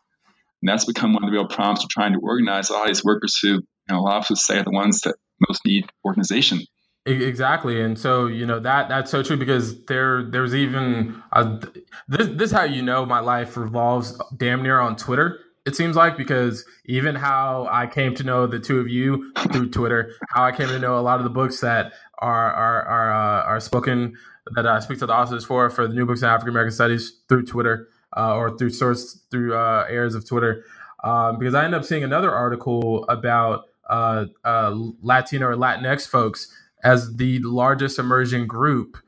And 0.63 0.69
that's 0.69 0.85
become 0.85 1.13
one 1.13 1.25
of 1.25 1.31
the 1.31 1.37
real 1.37 1.49
problems 1.49 1.81
to 1.81 1.89
trying 1.91 2.13
to 2.13 2.21
organize 2.23 2.71
a 2.71 2.75
lot 2.75 2.83
of 2.83 2.89
these 2.89 3.05
workers 3.05 3.39
who, 3.43 3.49
you 3.49 3.63
know, 3.91 3.99
a 3.99 4.01
lot 4.01 4.25
of 4.25 4.31
us 4.31 4.47
say 4.47 4.59
are 4.59 4.65
the 4.65 4.71
ones 4.71 5.01
that 5.01 5.17
most 5.49 5.61
need 5.67 5.85
organization. 6.07 6.61
Exactly, 7.07 7.83
and 7.83 7.99
so 7.99 8.27
you 8.27 8.47
know 8.47 8.59
that 8.61 8.89
that's 8.89 9.11
so 9.11 9.23
true 9.23 9.37
because 9.37 9.85
there 9.85 10.25
there's 10.25 10.55
even 10.55 11.23
a, 11.33 11.61
this 12.09 12.29
this 12.29 12.51
how 12.51 12.63
you 12.63 12.81
know 12.81 13.05
my 13.05 13.21
life 13.21 13.59
revolves 13.59 14.19
damn 14.39 14.63
near 14.63 14.81
on 14.81 14.97
Twitter 14.97 15.39
it 15.67 15.75
seems 15.75 15.97
like 15.97 16.17
because 16.17 16.65
even 16.85 17.15
how 17.15 17.67
I 17.71 17.87
came 17.87 18.15
to 18.17 18.23
know 18.23 18.47
the 18.47 18.59
two 18.59 18.81
of 18.81 18.89
you 18.89 19.33
through 19.53 19.71
Twitter, 19.71 20.13
how 20.29 20.45
I 20.45 20.53
came 20.53 20.69
to 20.69 20.79
know 20.79 20.99
a 20.99 21.01
lot 21.01 21.19
of 21.19 21.25
the 21.25 21.31
books 21.31 21.61
that 21.61 21.93
are 22.19 22.53
are 22.53 22.83
are, 22.83 23.13
uh, 23.13 23.45
are 23.45 23.61
spoken 23.61 24.15
that 24.55 24.67
I 24.67 24.81
speak 24.81 24.99
to 24.99 25.07
the 25.07 25.15
authors 25.15 25.45
for 25.45 25.71
for 25.71 25.89
the 25.89 25.95
new 25.95 26.05
books 26.05 26.21
in 26.23 26.29
African 26.29 26.51
American 26.51 26.73
Studies 26.73 27.21
through 27.29 27.47
Twitter 27.47 27.89
uh, 28.17 28.35
or 28.35 28.57
through 28.57 28.71
source 28.71 29.21
through 29.31 29.55
uh, 29.55 29.87
areas 29.89 30.15
of 30.15 30.29
Twitter, 30.29 30.65
um, 31.03 31.39
because 31.39 31.55
I 31.55 31.65
end 31.65 31.75
up 31.75 31.85
seeing 31.85 32.05
another 32.05 32.33
article 32.33 33.05
about 33.09 33.65
uh, 33.89 34.27
uh, 34.45 34.75
Latino 35.01 35.47
or 35.47 35.57
Latinx 35.57 36.07
folks 36.07 36.55
as 36.85 37.17
the 37.17 37.41
largest 37.41 37.99
immersion 37.99 38.47
group 38.47 38.99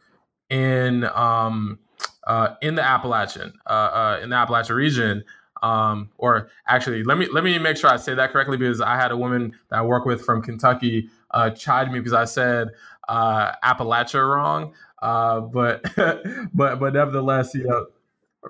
in 0.50 1.04
um, 1.14 1.78
uh, 2.26 2.54
in 2.62 2.74
the 2.76 2.82
Appalachian 2.82 3.48
in 3.48 4.30
the 4.30 4.36
Appalachian 4.36 4.76
region 4.76 5.24
Um, 5.62 6.10
or 6.18 6.50
actually, 6.68 7.02
let 7.04 7.18
me 7.18 7.28
let 7.32 7.44
me 7.44 7.58
make 7.58 7.76
sure 7.76 7.90
I 7.90 7.96
say 7.96 8.14
that 8.14 8.32
correctly 8.32 8.56
because 8.56 8.80
I 8.80 8.96
had 8.96 9.10
a 9.12 9.16
woman 9.16 9.54
that 9.70 9.78
I 9.78 9.82
work 9.82 10.04
with 10.04 10.22
from 10.24 10.42
Kentucky 10.42 11.10
uh, 11.32 11.50
chide 11.50 11.92
me 11.92 11.98
because 12.00 12.12
I 12.12 12.26
said 12.26 12.68
uh, 13.08 13.52
Appalachia 13.64 14.28
wrong. 14.28 14.74
Uh, 15.02 15.40
but 15.40 15.82
but 16.54 16.78
but 16.78 16.94
nevertheless, 16.94 17.54
you 17.54 17.64
know, 17.64 17.86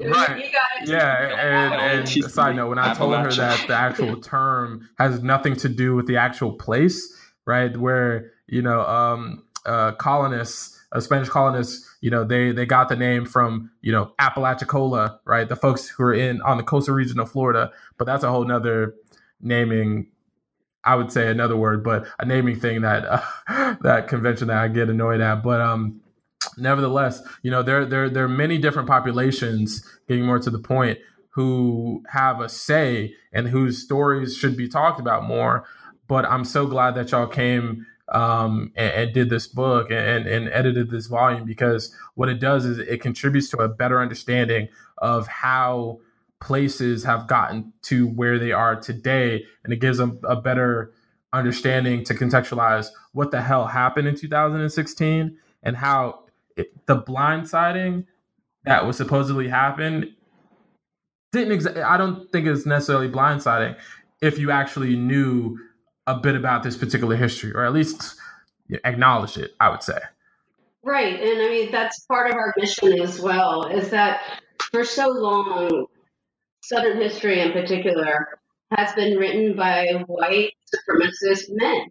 right? 0.00 0.44
Yeah, 0.84 1.14
and, 1.40 1.74
and 1.74 2.24
side 2.32 2.56
note, 2.56 2.68
when 2.68 2.78
I 2.78 2.94
told 2.94 3.20
her 3.20 3.32
that 3.34 3.66
the 3.68 3.74
actual 3.74 4.20
term 4.20 4.88
has 4.98 5.22
nothing 5.22 5.56
to 5.56 5.68
do 5.68 5.94
with 5.94 6.06
the 6.06 6.16
actual 6.18 6.52
place, 6.52 7.16
right? 7.46 7.76
Where 7.76 8.32
you 8.46 8.62
know, 8.62 8.80
um, 8.82 9.44
uh, 9.64 9.92
colonists, 9.92 10.80
uh, 10.92 11.00
Spanish 11.00 11.28
colonists, 11.28 11.88
you 12.00 12.10
know, 12.10 12.24
they 12.24 12.52
they 12.52 12.66
got 12.66 12.88
the 12.88 12.96
name 12.96 13.26
from 13.26 13.70
you 13.82 13.92
know 13.92 14.12
Apalachicola, 14.18 15.20
right? 15.24 15.48
The 15.48 15.56
folks 15.56 15.88
who 15.88 16.04
are 16.04 16.14
in 16.14 16.40
on 16.42 16.56
the 16.56 16.62
coastal 16.62 16.94
region 16.94 17.18
of 17.18 17.30
Florida, 17.30 17.72
but 17.98 18.04
that's 18.04 18.24
a 18.24 18.30
whole 18.30 18.44
nother 18.44 18.94
naming 19.40 20.08
I 20.86 20.94
would 20.94 21.10
say 21.10 21.28
another 21.28 21.56
word, 21.56 21.82
but 21.82 22.06
a 22.20 22.24
naming 22.24 22.58
thing 22.58 22.82
that 22.82 23.04
uh, 23.04 23.74
that 23.82 24.08
convention 24.08 24.48
that 24.48 24.58
I 24.58 24.68
get 24.68 24.88
annoyed 24.88 25.20
at. 25.20 25.42
But 25.42 25.60
um, 25.60 26.00
nevertheless, 26.56 27.22
you 27.42 27.50
know, 27.50 27.62
there 27.62 27.84
there 27.84 28.08
there 28.08 28.24
are 28.24 28.28
many 28.28 28.56
different 28.56 28.88
populations. 28.88 29.84
Getting 30.08 30.24
more 30.24 30.38
to 30.38 30.50
the 30.50 30.60
point, 30.60 30.98
who 31.30 32.04
have 32.08 32.40
a 32.40 32.48
say 32.48 33.14
and 33.32 33.48
whose 33.48 33.82
stories 33.82 34.36
should 34.36 34.56
be 34.56 34.68
talked 34.68 35.00
about 35.00 35.24
more. 35.24 35.64
But 36.08 36.24
I'm 36.24 36.44
so 36.44 36.66
glad 36.68 36.94
that 36.94 37.10
y'all 37.10 37.26
came 37.26 37.84
um, 38.08 38.72
and, 38.76 38.92
and, 38.92 39.12
did 39.12 39.30
this 39.30 39.48
book 39.48 39.90
and, 39.90 40.26
and 40.26 40.48
edited 40.50 40.90
this 40.90 41.06
volume 41.06 41.44
because 41.44 41.92
what 42.14 42.28
it 42.28 42.38
does 42.38 42.64
is 42.64 42.78
it 42.78 43.00
contributes 43.00 43.48
to 43.50 43.58
a 43.58 43.68
better 43.68 44.00
understanding 44.00 44.68
of 44.98 45.26
how 45.26 45.98
places 46.40 47.02
have 47.04 47.26
gotten 47.26 47.72
to 47.82 48.06
where 48.06 48.38
they 48.38 48.52
are 48.52 48.76
today. 48.76 49.44
And 49.64 49.72
it 49.72 49.80
gives 49.80 49.98
them 49.98 50.20
a 50.24 50.36
better 50.36 50.92
understanding 51.32 52.04
to 52.04 52.14
contextualize 52.14 52.88
what 53.12 53.30
the 53.30 53.42
hell 53.42 53.66
happened 53.66 54.06
in 54.08 54.14
2016 54.14 55.36
and 55.62 55.76
how 55.76 56.20
it, 56.56 56.86
the 56.86 57.00
blindsiding 57.00 58.06
that 58.64 58.86
was 58.86 58.96
supposedly 58.96 59.48
happened 59.48 60.06
didn't 61.32 61.58
exa- 61.58 61.82
I 61.82 61.96
don't 61.96 62.30
think 62.30 62.46
it's 62.46 62.66
necessarily 62.66 63.08
blindsiding 63.08 63.76
if 64.20 64.38
you 64.38 64.50
actually 64.50 64.96
knew 64.96 65.58
a 66.06 66.16
bit 66.16 66.36
about 66.36 66.62
this 66.62 66.76
particular 66.76 67.16
history 67.16 67.52
or 67.52 67.64
at 67.64 67.72
least 67.72 68.16
acknowledge 68.84 69.36
it, 69.36 69.52
I 69.60 69.70
would 69.70 69.82
say. 69.82 69.98
Right. 70.82 71.20
And 71.20 71.42
I 71.42 71.48
mean 71.48 71.72
that's 71.72 72.00
part 72.06 72.30
of 72.30 72.36
our 72.36 72.54
mission 72.56 73.00
as 73.00 73.20
well 73.20 73.66
is 73.66 73.90
that 73.90 74.20
for 74.70 74.84
so 74.84 75.08
long 75.08 75.86
Southern 76.66 77.00
history 77.00 77.40
in 77.40 77.52
particular, 77.52 78.40
has 78.76 78.92
been 78.94 79.16
written 79.16 79.54
by 79.54 79.86
white 80.06 80.52
supremacist 80.74 81.44
men. 81.50 81.86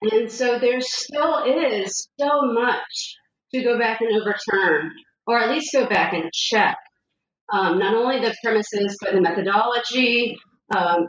And 0.00 0.32
so 0.32 0.58
there 0.58 0.80
still 0.80 1.44
is 1.44 2.08
so 2.18 2.40
much 2.52 3.16
to 3.52 3.62
go 3.62 3.78
back 3.78 4.00
and 4.00 4.10
overturn, 4.18 4.92
or 5.26 5.38
at 5.38 5.50
least 5.50 5.74
go 5.74 5.86
back 5.86 6.14
and 6.14 6.32
check. 6.32 6.78
Um, 7.52 7.78
not 7.78 7.94
only 7.94 8.20
the 8.20 8.34
premises, 8.42 8.96
but 9.02 9.12
the 9.12 9.20
methodology, 9.20 10.38
um, 10.74 11.08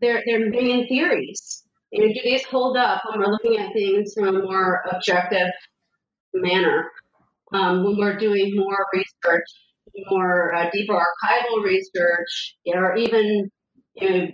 their, 0.00 0.22
their 0.26 0.50
main 0.50 0.86
theories. 0.88 1.62
You 1.90 2.06
know, 2.06 2.12
do 2.12 2.20
these 2.22 2.44
hold 2.44 2.76
up 2.76 3.02
when 3.08 3.20
we're 3.20 3.32
looking 3.32 3.58
at 3.58 3.72
things 3.72 4.12
from 4.14 4.28
a 4.28 4.42
more 4.42 4.82
objective 4.92 5.48
manner? 6.34 6.90
Um, 7.52 7.84
when 7.84 7.96
we're 7.96 8.18
doing 8.18 8.56
more 8.56 8.86
research 8.92 9.44
more 10.10 10.54
uh, 10.54 10.68
deeper 10.72 10.94
archival 10.94 11.64
research 11.64 12.56
or 12.66 12.96
even 12.96 13.50
you 13.94 14.10
know, 14.10 14.28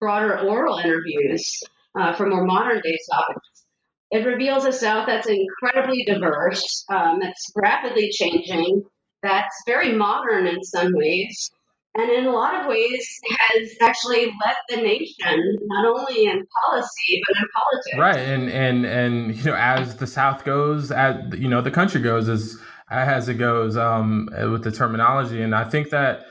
broader 0.00 0.38
oral 0.40 0.78
interviews 0.78 1.62
uh, 1.98 2.14
for 2.14 2.26
more 2.26 2.44
modern 2.44 2.80
day 2.82 2.98
topics. 3.10 3.64
It 4.10 4.26
reveals 4.26 4.64
a 4.64 4.72
South 4.72 5.06
that's 5.06 5.28
incredibly 5.28 6.04
diverse, 6.04 6.84
um, 6.88 7.18
that's 7.20 7.52
rapidly 7.56 8.10
changing, 8.10 8.82
that's 9.22 9.62
very 9.66 9.92
modern 9.92 10.46
in 10.46 10.62
some 10.62 10.92
ways, 10.94 11.50
and 11.98 12.10
in 12.10 12.26
a 12.26 12.30
lot 12.30 12.54
of 12.54 12.66
ways 12.68 13.20
has 13.38 13.74
actually 13.80 14.26
led 14.26 14.56
the 14.68 14.76
nation 14.76 15.58
not 15.62 15.84
only 15.84 16.26
in 16.26 16.46
policy 16.64 17.20
but 17.26 17.36
in 17.36 17.48
politics. 17.54 17.98
Right, 17.98 18.18
and 18.18 18.48
and 18.48 18.86
and 18.86 19.36
you 19.36 19.44
know, 19.44 19.54
as 19.54 19.96
the 19.96 20.06
South 20.06 20.44
goes, 20.44 20.90
as 20.90 21.16
you 21.36 21.48
know, 21.48 21.60
the 21.60 21.72
country 21.72 22.00
goes, 22.00 22.28
as 22.28 22.58
as 22.90 23.28
it 23.28 23.34
goes 23.34 23.76
um, 23.76 24.30
with 24.32 24.64
the 24.64 24.72
terminology. 24.72 25.42
And 25.42 25.54
I 25.54 25.64
think 25.64 25.90
that 25.90 26.26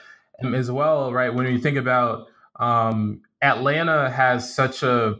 as 0.54 0.72
well, 0.72 1.12
right, 1.14 1.34
when 1.34 1.52
you 1.52 1.60
think 1.60 1.78
about 1.78 2.28
um, 2.60 3.22
Atlanta 3.42 4.10
has 4.10 4.54
such 4.56 4.84
a, 4.84 5.18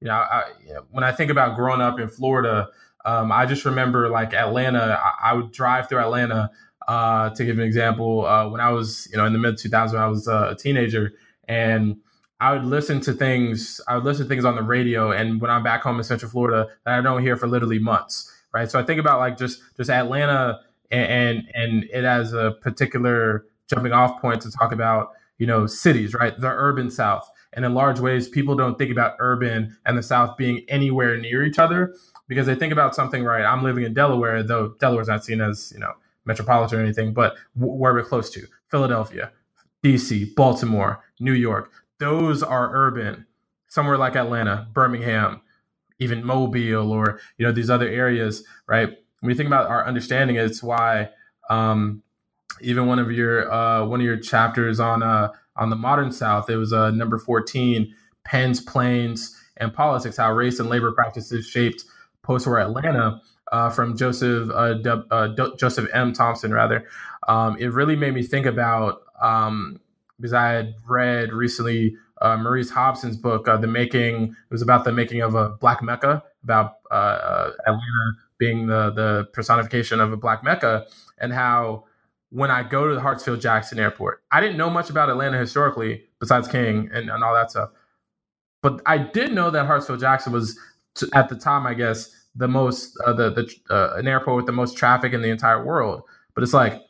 you 0.00 0.08
know, 0.08 0.14
I, 0.14 0.44
when 0.90 1.04
I 1.04 1.12
think 1.12 1.30
about 1.30 1.56
growing 1.56 1.80
up 1.80 1.98
in 1.98 2.08
Florida, 2.08 2.68
um, 3.04 3.32
I 3.32 3.46
just 3.46 3.64
remember 3.64 4.08
like 4.08 4.32
Atlanta, 4.32 4.98
I, 5.02 5.30
I 5.30 5.34
would 5.34 5.52
drive 5.52 5.88
through 5.88 6.00
Atlanta. 6.00 6.50
Uh, 6.86 7.30
to 7.30 7.44
give 7.44 7.58
an 7.58 7.64
example, 7.64 8.26
uh, 8.26 8.48
when 8.48 8.60
I 8.60 8.70
was, 8.70 9.08
you 9.10 9.18
know, 9.18 9.26
in 9.26 9.32
the 9.32 9.38
mid 9.38 9.56
2000s, 9.56 9.96
I 9.96 10.06
was 10.06 10.28
uh, 10.28 10.50
a 10.50 10.54
teenager, 10.54 11.12
and 11.48 11.96
I 12.40 12.52
would 12.52 12.64
listen 12.64 13.00
to 13.02 13.12
things. 13.12 13.80
I 13.88 13.96
would 13.96 14.04
listen 14.04 14.24
to 14.24 14.28
things 14.28 14.44
on 14.44 14.54
the 14.54 14.62
radio, 14.62 15.10
and 15.10 15.40
when 15.40 15.50
I'm 15.50 15.62
back 15.62 15.82
home 15.82 15.98
in 15.98 16.04
Central 16.04 16.30
Florida, 16.30 16.68
that 16.84 16.98
I 16.98 17.02
don't 17.02 17.22
hear 17.22 17.36
for 17.36 17.48
literally 17.48 17.78
months 17.78 18.32
right? 18.56 18.70
So 18.70 18.80
I 18.80 18.82
think 18.82 18.98
about 18.98 19.18
like 19.18 19.36
just 19.36 19.60
just 19.76 19.90
Atlanta 19.90 20.60
and 20.90 21.06
and, 21.06 21.42
and 21.54 21.84
it 21.84 22.04
as 22.04 22.32
a 22.32 22.52
particular 22.62 23.44
jumping 23.68 23.92
off 23.92 24.20
point 24.20 24.40
to 24.42 24.50
talk 24.50 24.72
about 24.72 25.12
you 25.38 25.46
know 25.46 25.66
cities, 25.66 26.14
right? 26.14 26.38
The 26.38 26.48
urban 26.48 26.90
South, 26.90 27.28
and 27.52 27.64
in 27.64 27.74
large 27.74 28.00
ways, 28.00 28.28
people 28.28 28.56
don't 28.56 28.78
think 28.78 28.90
about 28.90 29.16
urban 29.18 29.76
and 29.84 29.98
the 29.98 30.02
South 30.02 30.38
being 30.38 30.64
anywhere 30.68 31.18
near 31.18 31.44
each 31.44 31.58
other 31.58 31.94
because 32.28 32.46
they 32.46 32.54
think 32.54 32.72
about 32.72 32.94
something. 32.94 33.24
Right? 33.24 33.44
I'm 33.44 33.62
living 33.62 33.84
in 33.84 33.92
Delaware, 33.92 34.42
though 34.42 34.74
Delaware's 34.80 35.08
not 35.08 35.22
seen 35.22 35.42
as 35.42 35.70
you 35.74 35.80
know 35.80 35.92
metropolitan 36.26 36.80
or 36.80 36.82
anything, 36.82 37.14
but 37.14 37.36
where 37.54 37.94
we're 37.94 38.02
close 38.02 38.30
to 38.30 38.46
Philadelphia, 38.70 39.32
D.C., 39.82 40.32
Baltimore, 40.36 41.02
New 41.20 41.32
York. 41.32 41.70
Those 41.98 42.42
are 42.42 42.70
urban. 42.74 43.26
Somewhere 43.68 43.98
like 43.98 44.16
Atlanta, 44.16 44.68
Birmingham, 44.72 45.40
even 45.98 46.24
Mobile 46.24 46.92
or 46.92 47.20
you 47.38 47.46
know 47.46 47.52
these 47.52 47.70
other 47.70 47.88
areas, 47.88 48.44
right? 48.66 48.90
When 49.20 49.30
you 49.30 49.36
think 49.36 49.48
about 49.48 49.68
our 49.68 49.86
understanding, 49.86 50.36
it's 50.36 50.62
why 50.62 51.10
um, 51.50 52.02
even 52.60 52.86
one 52.86 52.98
of 52.98 53.10
your 53.10 53.52
uh, 53.52 53.84
one 53.86 54.00
of 54.00 54.06
your 54.06 54.18
chapters 54.18 54.80
on 54.80 55.02
uh, 55.02 55.32
on 55.56 55.70
the 55.70 55.76
modern 55.76 56.12
South, 56.12 56.48
it 56.50 56.56
was 56.56 56.72
uh, 56.72 56.90
number 56.90 57.18
fourteen, 57.18 57.94
Penn's 58.24 58.60
Plains, 58.60 59.36
and 59.56 59.72
Politics: 59.72 60.16
How 60.16 60.32
Race 60.32 60.60
and 60.60 60.68
Labor 60.68 60.92
Practices 60.92 61.46
Shaped 61.46 61.84
Post-War 62.22 62.60
Atlanta. 62.60 63.20
Uh, 63.52 63.70
from 63.70 63.96
Joseph 63.96 64.50
uh, 64.50 64.74
D- 64.74 65.02
uh, 65.10 65.28
D- 65.28 65.52
Joseph 65.56 65.88
M. 65.92 66.12
Thompson, 66.12 66.52
rather, 66.52 66.86
um, 67.28 67.56
it 67.58 67.68
really 67.68 67.94
made 67.96 68.12
me 68.12 68.22
think 68.22 68.44
about 68.44 69.02
um, 69.20 69.80
because 70.16 70.32
I 70.32 70.48
had 70.48 70.74
read 70.88 71.32
recently 71.32 71.96
uh, 72.20 72.36
Maurice 72.36 72.70
Hobson's 72.70 73.16
book, 73.16 73.46
uh, 73.46 73.56
"The 73.56 73.68
Making." 73.68 74.24
It 74.24 74.52
was 74.52 74.62
about 74.62 74.84
the 74.84 74.92
making 74.92 75.22
of 75.22 75.34
a 75.34 75.50
black 75.50 75.82
Mecca, 75.82 76.24
about 76.42 76.78
uh, 76.90 77.50
Atlanta 77.66 78.12
being 78.38 78.66
the 78.66 78.90
the 78.90 79.28
personification 79.32 80.00
of 80.00 80.12
a 80.12 80.16
black 80.16 80.42
Mecca, 80.42 80.86
and 81.18 81.32
how 81.32 81.84
when 82.30 82.50
I 82.50 82.62
go 82.62 82.88
to 82.88 82.94
the 82.94 83.00
Hartsfield 83.00 83.40
Jackson 83.40 83.78
Airport, 83.78 84.22
I 84.30 84.40
didn't 84.40 84.56
know 84.56 84.70
much 84.70 84.90
about 84.90 85.08
Atlanta 85.08 85.38
historically, 85.38 86.04
besides 86.18 86.48
King 86.48 86.90
and, 86.92 87.08
and 87.08 87.22
all 87.22 87.34
that 87.34 87.50
stuff. 87.50 87.70
But 88.62 88.82
I 88.84 88.98
did 88.98 89.32
know 89.32 89.50
that 89.50 89.66
Hartsfield 89.66 90.00
Jackson 90.00 90.32
was, 90.32 90.58
t- 90.96 91.06
at 91.14 91.28
the 91.28 91.36
time, 91.36 91.66
I 91.66 91.74
guess, 91.74 92.10
the 92.36 92.48
most 92.48 92.96
uh, 93.04 93.12
the 93.12 93.30
the 93.30 93.74
uh, 93.74 93.96
an 93.96 94.06
airport 94.06 94.36
with 94.36 94.46
the 94.46 94.52
most 94.52 94.76
traffic 94.76 95.12
in 95.12 95.22
the 95.22 95.30
entire 95.30 95.64
world. 95.64 96.02
But 96.34 96.42
it's 96.42 96.54
like, 96.54 96.80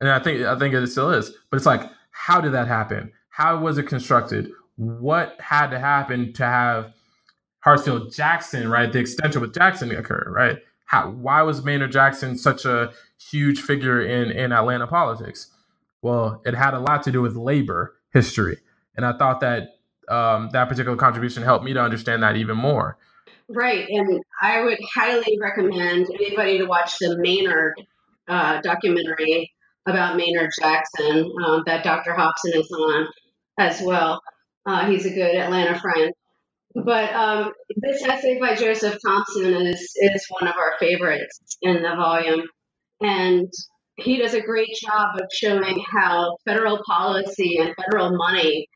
and 0.00 0.08
I 0.08 0.18
think 0.18 0.42
I 0.42 0.58
think 0.58 0.74
it 0.74 0.86
still 0.88 1.10
is. 1.10 1.32
But 1.50 1.56
it's 1.56 1.66
like, 1.66 1.82
how 2.10 2.40
did 2.40 2.52
that 2.52 2.68
happen? 2.68 3.12
How 3.30 3.58
was 3.58 3.78
it 3.78 3.84
constructed? 3.84 4.50
What 4.76 5.36
had 5.40 5.68
to 5.68 5.78
happen 5.78 6.32
to 6.34 6.44
have 6.44 6.92
Hartsfield 7.64 8.14
Jackson, 8.14 8.68
right? 8.68 8.92
The 8.92 9.00
extension 9.00 9.40
with 9.40 9.54
Jackson 9.54 9.90
occur, 9.90 10.30
right? 10.34 10.58
How, 10.86 11.10
why 11.10 11.42
was 11.42 11.64
Maynard 11.64 11.92
Jackson 11.92 12.38
such 12.38 12.64
a 12.64 12.92
huge 13.30 13.60
figure 13.60 14.00
in, 14.00 14.30
in 14.30 14.52
Atlanta 14.52 14.86
politics? 14.86 15.48
Well, 16.00 16.40
it 16.46 16.54
had 16.54 16.74
a 16.74 16.78
lot 16.78 17.02
to 17.02 17.12
do 17.12 17.20
with 17.20 17.36
labor 17.36 17.96
history. 18.12 18.58
And 18.96 19.04
I 19.04 19.12
thought 19.12 19.40
that 19.40 19.68
um, 20.08 20.48
that 20.52 20.68
particular 20.68 20.96
contribution 20.96 21.42
helped 21.42 21.64
me 21.64 21.74
to 21.74 21.80
understand 21.80 22.22
that 22.22 22.36
even 22.36 22.56
more. 22.56 22.96
Right. 23.48 23.86
And 23.88 24.20
I 24.42 24.62
would 24.62 24.78
highly 24.94 25.38
recommend 25.40 26.06
anybody 26.14 26.58
to 26.58 26.66
watch 26.66 26.98
the 26.98 27.16
Maynard 27.18 27.74
uh, 28.28 28.60
documentary 28.60 29.52
about 29.86 30.16
Maynard 30.16 30.50
Jackson 30.60 31.32
um, 31.46 31.62
that 31.66 31.82
Dr. 31.82 32.12
Hobson 32.12 32.52
is 32.54 32.70
on 32.70 33.06
as 33.58 33.80
well. 33.80 34.20
Uh, 34.66 34.90
he's 34.90 35.06
a 35.06 35.10
good 35.10 35.34
Atlanta 35.34 35.78
friend. 35.80 36.12
But 36.74 37.12
um, 37.14 37.52
this 37.76 38.04
essay 38.04 38.38
by 38.38 38.54
Joseph 38.54 38.98
Thompson 39.04 39.54
is, 39.66 39.80
is 39.96 40.26
one 40.28 40.48
of 40.48 40.56
our 40.56 40.74
favorites 40.78 41.56
in 41.62 41.82
the 41.82 41.94
volume. 41.96 42.42
And 43.00 43.50
he 43.96 44.18
does 44.18 44.34
a 44.34 44.42
great 44.42 44.74
job 44.80 45.16
of 45.20 45.26
showing 45.32 45.82
how 45.90 46.36
federal 46.44 46.80
policy 46.86 47.58
and 47.58 47.74
federal 47.76 48.16
money, 48.16 48.68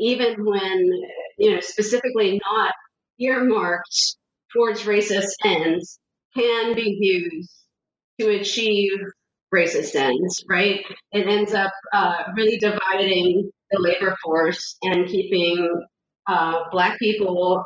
even 0.00 0.44
when 0.44 0.90
you 1.38 1.54
know 1.54 1.60
specifically 1.60 2.40
not 2.44 2.72
earmarked 3.20 4.16
towards 4.52 4.82
racist 4.82 5.32
ends, 5.44 5.98
can 6.36 6.74
be 6.74 6.96
used 7.00 7.50
to 8.20 8.28
achieve 8.30 8.98
racist 9.54 9.94
ends. 9.94 10.44
Right? 10.48 10.84
It 11.12 11.26
ends 11.26 11.54
up 11.54 11.72
uh, 11.92 12.24
really 12.36 12.58
dividing 12.58 13.50
the 13.70 13.80
labor 13.80 14.16
force 14.22 14.76
and 14.82 15.06
keeping 15.06 15.86
uh, 16.26 16.64
black 16.70 16.98
people 16.98 17.64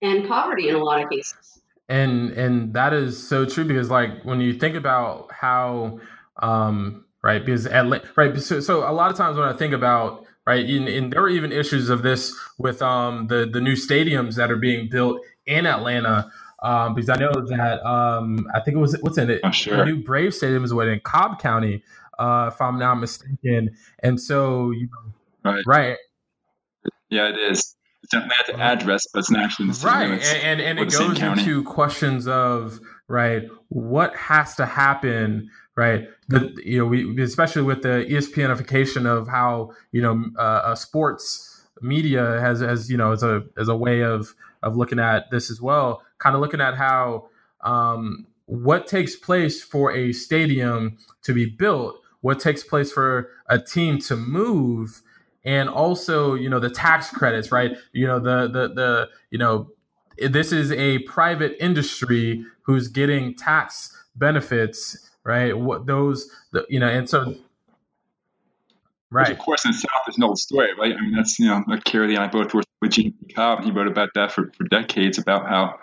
in 0.00 0.26
poverty 0.26 0.68
in 0.68 0.74
a 0.74 0.82
lot 0.82 1.02
of 1.02 1.10
cases. 1.10 1.60
And 1.88 2.30
and 2.30 2.72
that 2.74 2.92
is 2.92 3.26
so 3.26 3.44
true 3.44 3.64
because 3.64 3.90
like 3.90 4.24
when 4.24 4.40
you 4.40 4.54
think 4.54 4.74
about 4.74 5.30
how 5.32 6.00
um, 6.40 7.04
right 7.22 7.44
because 7.44 7.66
Atlanta, 7.66 8.08
right 8.16 8.38
so, 8.40 8.60
so 8.60 8.88
a 8.88 8.92
lot 8.92 9.10
of 9.10 9.16
times 9.16 9.36
when 9.36 9.46
I 9.46 9.52
think 9.52 9.74
about 9.74 10.23
right 10.46 10.64
and, 10.68 10.88
and 10.88 11.12
there 11.12 11.22
are 11.22 11.28
even 11.28 11.52
issues 11.52 11.90
of 11.90 12.02
this 12.02 12.34
with 12.58 12.82
um, 12.82 13.26
the 13.28 13.48
the 13.50 13.60
new 13.60 13.74
stadiums 13.74 14.34
that 14.36 14.50
are 14.50 14.56
being 14.56 14.88
built 14.88 15.20
in 15.46 15.66
Atlanta. 15.66 16.30
Um, 16.62 16.94
because 16.94 17.10
I 17.10 17.16
know 17.16 17.32
that 17.48 17.84
um, 17.86 18.46
I 18.54 18.60
think 18.60 18.76
it 18.78 18.80
was 18.80 18.96
what's 19.02 19.18
in 19.18 19.28
it. 19.28 19.42
Sure. 19.54 19.76
The 19.76 19.84
new 19.84 20.02
Brave 20.02 20.34
Stadium 20.34 20.64
is 20.64 20.72
what 20.72 20.88
in 20.88 20.98
Cobb 21.00 21.38
County, 21.38 21.82
uh, 22.18 22.50
if 22.50 22.58
I'm 22.58 22.78
not 22.78 22.94
mistaken. 22.94 23.76
And 24.02 24.18
so, 24.18 24.70
you 24.70 24.86
know, 24.86 25.12
Right. 25.44 25.62
right, 25.66 25.96
Yeah, 27.10 27.28
it 27.28 27.38
is. 27.38 27.76
It's 28.02 28.14
Atlanta 28.14 28.62
address, 28.62 29.06
but 29.12 29.20
it's 29.20 29.30
not 29.30 29.44
actually 29.44 29.68
the 29.68 29.74
city 29.74 29.88
right 29.88 30.10
and 30.10 30.22
and, 30.22 30.60
and 30.60 30.78
it 30.78 30.90
goes 30.90 31.20
into 31.20 31.62
questions 31.64 32.26
of 32.26 32.78
right 33.08 33.44
what 33.68 34.14
has 34.16 34.54
to 34.56 34.66
happen 34.66 35.50
right? 35.76 36.08
The 36.28 36.54
you 36.64 36.78
know 36.78 36.86
we 36.86 37.22
especially 37.22 37.62
with 37.62 37.82
the 37.82 38.06
espnification 38.14 39.06
of 39.06 39.28
how 39.28 39.72
you 39.92 40.02
know 40.02 40.24
uh, 40.38 40.40
uh, 40.40 40.74
sports 40.74 41.62
media 41.80 42.40
has 42.40 42.62
as 42.62 42.90
you 42.90 42.96
know 42.96 43.12
as 43.12 43.22
a 43.22 43.44
as 43.58 43.68
a 43.68 43.76
way 43.76 44.02
of 44.02 44.34
of 44.62 44.76
looking 44.76 44.98
at 44.98 45.30
this 45.30 45.50
as 45.50 45.60
well 45.60 46.02
kind 46.18 46.34
of 46.34 46.40
looking 46.40 46.60
at 46.60 46.74
how 46.74 47.28
um 47.62 48.26
what 48.46 48.86
takes 48.86 49.16
place 49.16 49.62
for 49.62 49.92
a 49.92 50.12
stadium 50.12 50.96
to 51.22 51.34
be 51.34 51.44
built 51.44 52.00
what 52.20 52.40
takes 52.40 52.62
place 52.62 52.90
for 52.90 53.28
a 53.48 53.58
team 53.58 53.98
to 53.98 54.16
move 54.16 55.02
and 55.44 55.68
also 55.68 56.34
you 56.34 56.48
know 56.48 56.58
the 56.58 56.70
tax 56.70 57.10
credits 57.10 57.52
right? 57.52 57.76
You 57.92 58.06
know 58.06 58.18
the 58.18 58.48
the 58.48 58.68
the 58.68 59.08
you 59.30 59.38
know 59.38 59.70
this 60.16 60.52
is 60.52 60.72
a 60.72 61.00
private 61.00 61.56
industry 61.60 62.44
who's 62.62 62.88
getting 62.88 63.34
tax 63.34 63.94
benefits 64.16 65.10
right 65.24 65.58
what 65.58 65.86
those 65.86 66.30
the, 66.52 66.66
you 66.68 66.78
know 66.78 66.88
and 66.88 67.08
so 67.08 67.34
Which, 69.14 69.28
right 69.28 69.30
of 69.30 69.38
course, 69.38 69.64
in 69.64 69.70
the 69.70 69.78
South, 69.78 70.02
there's 70.06 70.16
an 70.16 70.24
old 70.24 70.38
story, 70.38 70.70
right? 70.78 70.92
I 70.96 71.00
mean, 71.00 71.12
that's, 71.14 71.38
you 71.38 71.46
know, 71.46 71.62
like 71.68 71.84
Keri 71.84 72.14
and 72.14 72.24
I 72.24 72.28
both 72.28 72.52
worked 72.52 72.68
with 72.80 72.92
Gene 72.92 73.14
Cobb, 73.34 73.58
and 73.58 73.66
he 73.66 73.72
wrote 73.72 73.86
about 73.86 74.10
that 74.14 74.32
for, 74.32 74.50
for 74.56 74.64
decades 74.64 75.18
about 75.18 75.48
how 75.48 75.78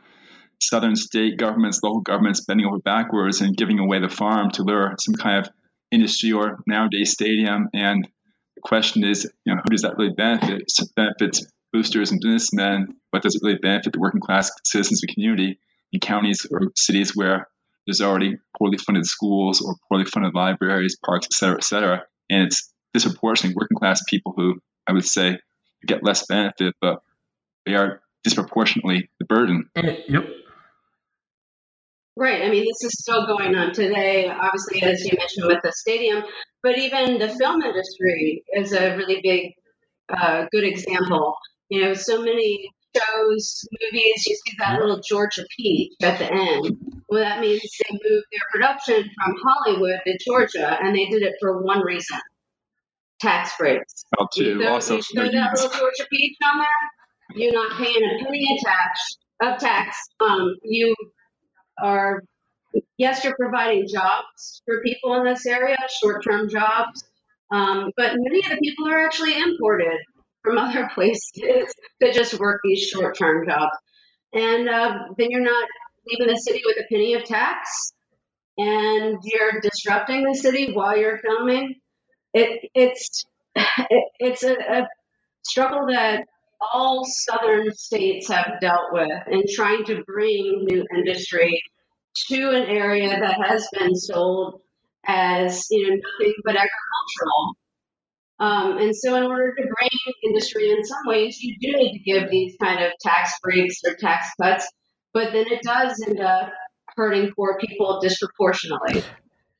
Southern 0.59 0.95
state 0.95 1.37
governments, 1.37 1.79
local 1.81 2.01
governments 2.01 2.45
bending 2.45 2.67
over 2.67 2.79
backwards 2.79 3.41
and 3.41 3.55
giving 3.55 3.79
away 3.79 3.99
the 3.99 4.09
farm 4.09 4.51
to 4.51 4.63
lure 4.63 4.95
some 4.99 5.15
kind 5.15 5.45
of 5.45 5.51
industry 5.91 6.31
or 6.33 6.59
nowadays 6.67 7.11
stadium. 7.11 7.69
And 7.73 8.07
the 8.55 8.61
question 8.61 9.03
is, 9.03 9.31
you 9.45 9.55
know, 9.55 9.61
who 9.63 9.69
does 9.71 9.83
that 9.83 9.97
really 9.97 10.13
benefit? 10.13 10.61
It 10.61 10.89
benefits 10.95 11.45
boosters 11.73 12.11
and 12.11 12.19
businessmen, 12.21 12.95
but 13.11 13.23
does 13.23 13.35
it 13.35 13.41
really 13.43 13.59
benefit 13.59 13.93
the 13.93 13.99
working 13.99 14.21
class 14.21 14.51
citizens 14.65 15.01
the 15.01 15.07
community 15.07 15.59
in 15.93 15.99
counties 15.99 16.45
or 16.51 16.71
cities 16.75 17.15
where 17.15 17.47
there's 17.85 18.01
already 18.01 18.37
poorly 18.57 18.77
funded 18.77 19.05
schools 19.05 19.61
or 19.61 19.75
poorly 19.87 20.05
funded 20.05 20.33
libraries, 20.33 20.97
parks, 21.03 21.27
et 21.27 21.33
cetera, 21.33 21.57
et 21.57 21.63
cetera. 21.63 22.03
And 22.29 22.43
it's 22.43 22.71
disproportionately 22.93 23.55
working 23.55 23.77
class 23.77 24.03
people 24.07 24.33
who 24.35 24.59
I 24.87 24.93
would 24.93 25.05
say 25.05 25.39
get 25.85 26.03
less 26.03 26.25
benefit, 26.27 26.75
but 26.81 27.01
they 27.65 27.75
are 27.75 28.01
disproportionately 28.23 29.09
the 29.19 29.25
burden. 29.25 29.69
yep 29.75 30.25
Right. 32.17 32.43
I 32.43 32.49
mean, 32.49 32.65
this 32.65 32.83
is 32.83 32.99
still 32.99 33.25
going 33.25 33.55
on 33.55 33.73
today, 33.73 34.27
obviously, 34.27 34.83
as 34.83 35.03
you 35.05 35.17
mentioned 35.17 35.47
with 35.47 35.59
the 35.63 35.71
stadium, 35.71 36.23
but 36.61 36.77
even 36.77 37.19
the 37.19 37.29
film 37.29 37.61
industry 37.61 38.43
is 38.53 38.73
a 38.73 38.97
really 38.97 39.21
big, 39.23 39.53
uh, 40.09 40.45
good 40.51 40.65
example. 40.65 41.35
You 41.69 41.81
know, 41.81 41.93
so 41.93 42.21
many 42.21 42.69
shows, 42.95 43.65
movies, 43.71 44.27
you 44.27 44.35
see 44.35 44.55
that 44.59 44.79
little 44.79 44.99
Georgia 44.99 45.45
peach 45.55 45.93
at 46.03 46.19
the 46.19 46.31
end. 46.31 47.00
Well, 47.11 47.19
that 47.19 47.41
means 47.41 47.61
they 47.61 47.91
moved 47.91 48.25
their 48.31 48.47
production 48.53 49.03
from 49.03 49.35
Hollywood 49.43 49.99
to 50.07 50.17
Georgia, 50.25 50.77
and 50.81 50.95
they 50.95 51.07
did 51.07 51.23
it 51.23 51.33
for 51.41 51.61
one 51.61 51.81
reason 51.81 52.17
tax 53.19 53.51
breaks. 53.59 54.05
You 54.17 54.27
too, 54.33 54.59
throw, 54.59 54.73
also 54.73 54.95
you 54.95 55.01
throw 55.01 55.25
that 55.25 55.53
little 55.53 55.69
Georgia 55.69 56.07
peach 56.09 56.37
on 56.43 56.59
there, 56.59 57.37
you're 57.41 57.53
not 57.53 57.77
paying 57.77 57.97
a 57.97 58.23
penny 58.23 58.57
of 58.57 58.63
tax. 58.63 59.17
Of 59.43 59.59
tax, 59.59 59.97
um, 60.21 60.55
you 60.63 60.95
are 61.81 62.21
yes, 62.97 63.23
you're 63.23 63.35
providing 63.35 63.87
jobs 63.91 64.61
for 64.65 64.81
people 64.81 65.15
in 65.15 65.25
this 65.25 65.45
area, 65.45 65.77
short-term 66.01 66.47
jobs, 66.47 67.03
um, 67.51 67.91
but 67.97 68.13
many 68.15 68.39
of 68.43 68.51
the 68.51 68.57
people 68.57 68.87
are 68.87 69.03
actually 69.03 69.35
imported 69.35 69.97
from 70.43 70.57
other 70.59 70.89
places 70.93 71.73
to 72.01 72.13
just 72.13 72.39
work 72.39 72.61
these 72.63 72.87
short-term 72.87 73.47
jobs, 73.47 73.75
and 74.31 74.69
uh, 74.69 74.93
then 75.17 75.27
you're 75.31 75.41
not 75.41 75.67
leaving 76.07 76.33
the 76.33 76.39
city 76.39 76.61
with 76.65 76.77
a 76.77 76.87
penny 76.91 77.13
of 77.13 77.23
tax, 77.23 77.93
and 78.57 79.17
you're 79.23 79.61
disrupting 79.61 80.23
the 80.23 80.35
city 80.35 80.73
while 80.73 80.97
you're 80.97 81.19
filming. 81.19 81.75
It, 82.33 82.69
it's 82.73 83.25
it, 83.55 84.03
it's 84.19 84.43
a, 84.43 84.53
a 84.53 84.87
struggle 85.43 85.87
that 85.87 86.25
all 86.73 87.03
southern 87.05 87.71
states 87.73 88.29
have 88.29 88.59
dealt 88.61 88.91
with 88.91 89.09
in 89.31 89.43
trying 89.53 89.83
to 89.85 90.03
bring 90.05 90.65
new 90.69 90.85
industry 90.95 91.61
to 92.27 92.49
an 92.51 92.63
area 92.63 93.19
that 93.19 93.37
has 93.47 93.67
been 93.73 93.95
sold 93.95 94.61
as 95.05 95.65
you 95.71 95.89
know 95.89 95.95
nothing 95.95 96.33
but 96.43 96.55
agricultural. 96.55 97.55
Um, 98.39 98.77
and 98.79 98.95
so, 98.95 99.15
in 99.15 99.23
order 99.23 99.53
to 99.55 99.61
bring 99.61 100.15
industry, 100.23 100.71
in 100.71 100.83
some 100.83 101.03
ways, 101.05 101.37
you 101.41 101.55
do 101.61 101.77
need 101.77 101.93
to 101.93 101.99
give 101.99 102.29
these 102.31 102.55
kind 102.61 102.83
of 102.83 102.91
tax 102.99 103.33
breaks 103.43 103.75
or 103.85 103.95
tax 103.95 104.27
cuts, 104.41 104.67
but 105.13 105.31
then 105.33 105.45
it 105.47 105.61
does 105.63 106.03
end 106.07 106.19
up 106.19 106.51
hurting 106.95 107.31
poor 107.35 107.57
people 107.59 107.99
disproportionately. 108.01 109.03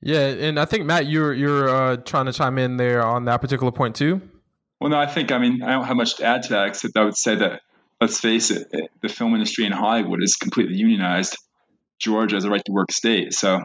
yeah 0.01 0.27
and 0.27 0.59
i 0.59 0.65
think 0.65 0.85
matt 0.85 1.05
you're 1.07 1.33
you're 1.33 1.69
uh, 1.69 1.97
trying 1.97 2.25
to 2.25 2.33
chime 2.33 2.57
in 2.57 2.77
there 2.77 3.03
on 3.03 3.25
that 3.25 3.41
particular 3.41 3.71
point 3.71 3.95
too 3.95 4.21
Well, 4.81 4.89
no, 4.89 4.97
I 4.97 5.05
think, 5.05 5.31
I 5.31 5.37
mean, 5.37 5.61
I 5.61 5.73
don't 5.73 5.83
have 5.83 5.95
much 5.95 6.17
to 6.17 6.25
add 6.25 6.41
to 6.41 6.49
that, 6.53 6.69
except 6.69 6.97
I 6.97 7.03
would 7.03 7.15
say 7.15 7.35
that, 7.35 7.61
let's 8.01 8.19
face 8.19 8.49
it, 8.49 8.67
the 9.03 9.09
film 9.09 9.35
industry 9.35 9.63
in 9.63 9.71
Hollywood 9.71 10.23
is 10.23 10.37
completely 10.37 10.75
unionized. 10.75 11.37
Georgia 11.99 12.35
is 12.35 12.45
a 12.45 12.49
right 12.49 12.65
to 12.65 12.71
work 12.71 12.91
state. 12.91 13.31
So 13.31 13.61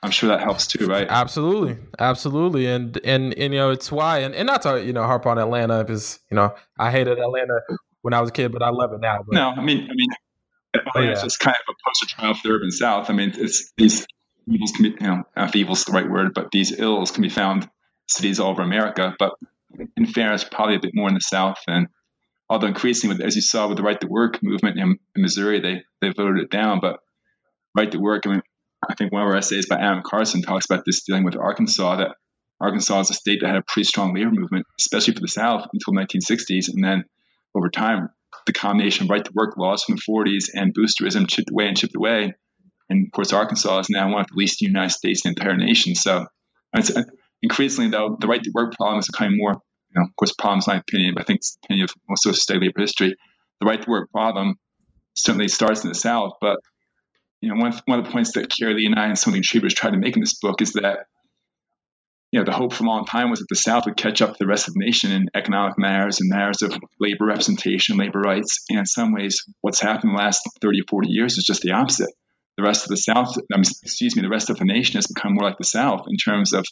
I'm 0.00 0.12
sure 0.12 0.28
that 0.28 0.40
helps 0.40 0.68
too, 0.68 0.86
right? 0.86 1.08
Absolutely, 1.10 1.78
absolutely, 1.98 2.66
and 2.66 2.96
and, 3.04 3.34
and 3.34 3.52
you 3.52 3.58
know 3.58 3.70
it's 3.70 3.90
why, 3.90 4.18
and, 4.18 4.32
and 4.32 4.46
not 4.46 4.62
to 4.62 4.80
you 4.80 4.92
know 4.92 5.02
harp 5.02 5.26
on 5.26 5.40
Atlanta 5.40 5.82
because 5.82 6.20
you 6.30 6.36
know 6.36 6.54
I 6.78 6.92
hated 6.92 7.18
Atlanta 7.18 7.58
when 8.02 8.14
I 8.14 8.20
was 8.20 8.30
a 8.30 8.32
kid, 8.32 8.52
but 8.52 8.62
I 8.62 8.70
love 8.70 8.92
it 8.92 9.00
now. 9.00 9.24
But, 9.26 9.34
No, 9.34 9.48
I 9.48 9.60
mean, 9.60 9.88
I 9.90 9.94
mean, 9.94 10.08
Oh, 10.74 11.00
it's 11.00 11.20
yeah. 11.20 11.24
just 11.24 11.40
kind 11.40 11.56
of 11.68 11.74
a 11.74 11.88
poster 11.88 12.06
child 12.06 12.38
for 12.38 12.48
the 12.48 12.54
urban 12.54 12.70
South. 12.70 13.10
I 13.10 13.12
mean, 13.12 13.32
it's 13.36 13.72
these 13.76 14.06
evils 14.48 14.72
can 14.72 14.82
be, 14.84 14.90
you 15.00 15.06
know, 15.06 15.22
if 15.36 15.54
evil's 15.56 15.84
the 15.84 15.92
right 15.92 16.08
word, 16.08 16.32
but 16.34 16.50
these 16.50 16.78
ills 16.78 17.10
can 17.10 17.22
be 17.22 17.28
found 17.28 17.68
cities 18.08 18.40
all 18.40 18.50
over 18.50 18.62
America. 18.62 19.14
But 19.18 19.32
in 19.96 20.06
fairness, 20.06 20.44
probably 20.44 20.76
a 20.76 20.80
bit 20.80 20.94
more 20.94 21.08
in 21.08 21.14
the 21.14 21.20
South. 21.20 21.58
And 21.66 21.88
although 22.48 22.66
increasingly, 22.66 23.16
with- 23.16 23.26
as 23.26 23.36
you 23.36 23.42
saw 23.42 23.68
with 23.68 23.76
the 23.76 23.82
right 23.82 24.00
to 24.00 24.06
work 24.06 24.42
movement 24.42 24.78
in, 24.78 24.98
in 25.16 25.22
Missouri, 25.22 25.60
they 25.60 25.82
they 26.00 26.12
voted 26.12 26.42
it 26.42 26.50
down. 26.50 26.80
But 26.80 27.00
right 27.76 27.90
to 27.90 27.98
work, 27.98 28.26
I 28.26 28.30
mean, 28.30 28.42
I 28.88 28.94
think 28.94 29.12
one 29.12 29.22
of 29.22 29.28
our 29.28 29.36
essays 29.36 29.66
by 29.66 29.76
Adam 29.76 30.02
Carson 30.04 30.42
talks 30.42 30.66
about 30.66 30.84
this 30.84 31.04
dealing 31.04 31.24
with 31.24 31.36
Arkansas. 31.36 31.96
That 31.96 32.16
Arkansas 32.60 33.00
is 33.00 33.10
a 33.10 33.14
state 33.14 33.40
that 33.40 33.48
had 33.48 33.56
a 33.56 33.62
pretty 33.66 33.84
strong 33.84 34.14
labor 34.14 34.30
movement, 34.30 34.66
especially 34.78 35.14
for 35.14 35.20
the 35.20 35.28
South, 35.28 35.66
until 35.72 35.92
the 35.94 36.00
1960s, 36.06 36.68
and 36.72 36.84
then 36.84 37.04
over 37.54 37.68
time, 37.68 38.08
the 38.46 38.52
combination 38.52 39.04
of 39.04 39.10
right 39.10 39.24
to 39.24 39.32
work 39.34 39.56
laws 39.56 39.84
from 39.84 39.96
the 39.96 40.02
40s 40.02 40.50
and 40.54 40.74
boosterism 40.74 41.28
chipped 41.28 41.50
away 41.50 41.68
and 41.68 41.76
chipped 41.76 41.96
away. 41.96 42.34
And 42.88 43.06
of 43.06 43.12
course, 43.12 43.32
Arkansas 43.32 43.80
is 43.80 43.90
now 43.90 44.12
one 44.12 44.20
of 44.20 44.26
the 44.28 44.36
least 44.36 44.60
unionized 44.60 44.96
states 44.96 45.24
in 45.24 45.32
the 45.32 45.40
entire 45.40 45.56
nation. 45.56 45.94
So 45.94 46.26
it's, 46.74 46.94
uh, 46.94 47.04
increasingly, 47.42 47.90
though, 47.90 48.16
the 48.20 48.26
right 48.26 48.42
to 48.42 48.50
work 48.54 48.74
problem 48.74 48.98
is 48.98 49.08
becoming 49.08 49.38
more, 49.38 49.52
you 49.52 50.00
know, 50.00 50.02
of 50.02 50.16
course, 50.16 50.34
problem's 50.34 50.66
my 50.66 50.76
opinion, 50.76 51.14
but 51.14 51.22
I 51.22 51.24
think 51.24 51.38
it's 51.38 51.56
the 51.56 51.66
opinion 51.66 51.84
of 51.84 51.94
most 52.08 52.26
of 52.26 52.36
study 52.36 52.60
labor 52.60 52.80
history. 52.80 53.14
The 53.60 53.66
right 53.66 53.80
to 53.80 53.90
work 53.90 54.10
problem 54.10 54.56
certainly 55.14 55.48
starts 55.48 55.84
in 55.84 55.88
the 55.88 55.94
South, 55.94 56.34
but 56.40 56.58
you 57.40 57.48
know, 57.48 57.60
one 57.60 57.72
one 57.84 57.98
of 57.98 58.06
the 58.06 58.10
points 58.10 58.32
that 58.32 58.50
Keri 58.50 58.74
Leigh 58.74 58.86
and 58.86 58.98
I 58.98 59.06
and 59.06 59.18
some 59.18 59.32
of 59.32 59.34
the 59.34 59.40
contributors 59.40 59.74
tried 59.74 59.90
to 59.90 59.98
make 59.98 60.16
in 60.16 60.20
this 60.20 60.38
book 60.38 60.62
is 60.62 60.72
that 60.72 61.06
you 62.34 62.40
know, 62.40 62.44
the 62.44 62.50
hope 62.50 62.72
for 62.72 62.82
a 62.82 62.86
long 62.88 63.04
time 63.04 63.30
was 63.30 63.38
that 63.38 63.46
the 63.48 63.54
South 63.54 63.84
would 63.86 63.96
catch 63.96 64.20
up 64.20 64.32
to 64.32 64.36
the 64.40 64.48
rest 64.48 64.66
of 64.66 64.74
the 64.74 64.84
nation 64.84 65.12
in 65.12 65.28
economic 65.36 65.78
matters 65.78 66.20
and 66.20 66.28
matters 66.28 66.62
of 66.62 66.76
labor 66.98 67.26
representation, 67.26 67.96
labor 67.96 68.20
rights. 68.20 68.64
And 68.68 68.80
in 68.80 68.86
some 68.86 69.12
ways, 69.12 69.44
what's 69.60 69.80
happened 69.80 70.14
the 70.14 70.18
last 70.20 70.40
30 70.60 70.80
or 70.80 70.84
40 70.90 71.08
years 71.10 71.38
is 71.38 71.44
just 71.44 71.62
the 71.62 71.70
opposite. 71.70 72.10
the 72.56 72.64
rest 72.64 72.86
of 72.86 72.88
the 72.88 72.96
South, 72.96 73.36
um, 73.54 73.60
excuse 73.60 74.16
me, 74.16 74.22
the 74.22 74.28
rest 74.28 74.50
of 74.50 74.58
the 74.58 74.64
nation 74.64 74.96
has 74.96 75.06
become 75.06 75.34
more 75.34 75.48
like 75.48 75.58
the 75.58 75.64
South 75.64 76.06
in 76.08 76.16
terms 76.16 76.52
of 76.52 76.66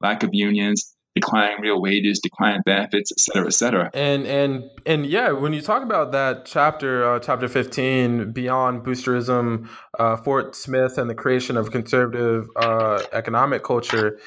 lack 0.00 0.22
of 0.22 0.30
unions, 0.32 0.94
declining 1.14 1.60
real 1.60 1.80
wages, 1.80 2.20
declining 2.22 2.62
benefits, 2.64 3.12
et 3.12 3.20
cetera, 3.20 3.46
et 3.46 3.52
cetera. 3.52 3.90
And 3.92 4.26
and 4.26 4.64
and 4.86 5.06
yeah, 5.06 5.32
when 5.32 5.52
you 5.52 5.60
talk 5.60 5.82
about 5.82 6.12
that 6.12 6.46
chapter, 6.46 7.12
uh, 7.12 7.18
chapter 7.18 7.48
fifteen, 7.48 8.32
beyond 8.32 8.82
boosterism, 8.82 9.68
uh, 9.98 10.16
Fort 10.16 10.56
Smith, 10.56 10.98
and 10.98 11.10
the 11.10 11.14
creation 11.14 11.56
of 11.56 11.70
conservative 11.70 12.48
uh, 12.56 13.02
economic 13.12 13.62
culture, 13.62 14.18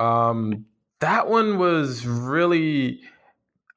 um, 0.00 0.66
that 1.00 1.28
one 1.28 1.58
was 1.58 2.06
really, 2.06 3.00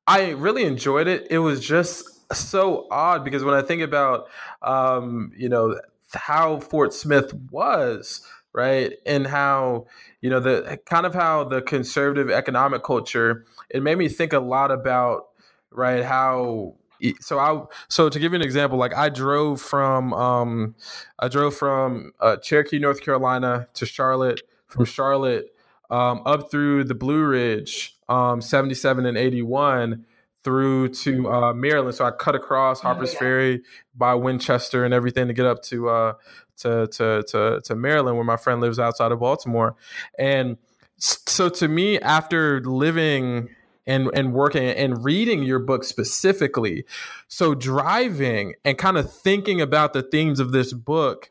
I 0.07 0.31
really 0.31 0.63
enjoyed 0.63 1.07
it. 1.07 1.27
It 1.29 1.39
was 1.39 1.65
just 1.65 2.09
so 2.33 2.87
odd 2.89 3.23
because 3.23 3.43
when 3.43 3.53
I 3.53 3.61
think 3.61 3.81
about, 3.81 4.27
um, 4.61 5.31
you 5.37 5.49
know, 5.49 5.79
how 6.13 6.59
Fort 6.59 6.93
Smith 6.93 7.33
was 7.51 8.21
right 8.53 8.93
and 9.07 9.25
how 9.25 9.87
you 10.21 10.29
know 10.29 10.39
the 10.39 10.79
kind 10.85 11.07
of 11.07 11.15
how 11.15 11.43
the 11.43 11.59
conservative 11.59 12.29
economic 12.29 12.83
culture 12.83 13.47
it 13.71 13.81
made 13.81 13.97
me 13.97 14.07
think 14.07 14.31
a 14.31 14.39
lot 14.39 14.69
about 14.69 15.29
right 15.71 16.03
how 16.03 16.75
so 17.19 17.39
I 17.39 17.63
so 17.89 18.09
to 18.09 18.19
give 18.19 18.31
you 18.31 18.37
an 18.37 18.41
example, 18.41 18.77
like 18.77 18.95
I 18.95 19.09
drove 19.09 19.61
from 19.61 20.13
um, 20.13 20.75
I 21.19 21.27
drove 21.27 21.55
from 21.55 22.13
uh, 22.19 22.37
Cherokee, 22.37 22.79
North 22.79 23.01
Carolina, 23.01 23.67
to 23.73 23.85
Charlotte. 23.85 24.41
From 24.67 24.85
Charlotte 24.85 25.53
um, 25.93 26.23
up 26.25 26.49
through 26.49 26.85
the 26.85 26.95
Blue 26.95 27.23
Ridge, 27.23 27.95
um, 28.09 28.41
77 28.41 29.05
and 29.05 29.15
81 29.15 30.05
through 30.43 30.89
to 30.89 31.31
uh, 31.31 31.53
Maryland. 31.53 31.95
So 31.95 32.03
I 32.03 32.09
cut 32.09 32.33
across 32.33 32.79
oh, 32.79 32.83
Harper's 32.83 33.11
oh, 33.11 33.13
yeah. 33.13 33.19
Ferry 33.19 33.61
by 33.95 34.15
Winchester 34.15 34.83
and 34.83 34.93
everything 34.93 35.27
to 35.27 35.33
get 35.33 35.45
up 35.45 35.61
to 35.63 35.89
uh, 35.89 36.13
to, 36.57 36.87
to 36.87 37.23
to 37.27 37.61
to 37.63 37.75
Maryland, 37.75 38.17
where 38.17 38.25
my 38.25 38.37
friend 38.37 38.59
lives 38.59 38.79
outside 38.79 39.11
of 39.11 39.19
Baltimore. 39.19 39.75
And 40.17 40.57
so 40.97 41.47
to 41.49 41.67
me, 41.67 41.99
after 41.99 42.59
living 42.61 43.49
and 43.85 44.09
and 44.15 44.33
working 44.33 44.63
and 44.63 45.05
reading 45.05 45.43
your 45.43 45.59
book 45.59 45.83
specifically, 45.83 46.85
so 47.27 47.53
driving 47.53 48.55
and 48.65 48.79
kind 48.79 48.97
of 48.97 49.13
thinking 49.13 49.61
about 49.61 49.93
the 49.93 50.01
themes 50.01 50.39
of 50.39 50.53
this 50.53 50.73
book 50.73 51.29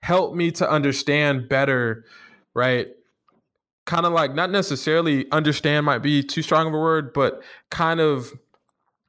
helped 0.00 0.34
me 0.34 0.50
to 0.50 0.68
understand 0.68 1.46
better, 1.46 2.06
right? 2.54 2.88
Kind 3.84 4.06
of 4.06 4.12
like 4.12 4.34
not 4.34 4.50
necessarily 4.50 5.30
understand 5.32 5.86
might 5.86 5.98
be 5.98 6.22
too 6.22 6.42
strong 6.42 6.68
of 6.68 6.74
a 6.74 6.78
word, 6.78 7.12
but 7.12 7.42
kind 7.70 8.00
of 8.00 8.32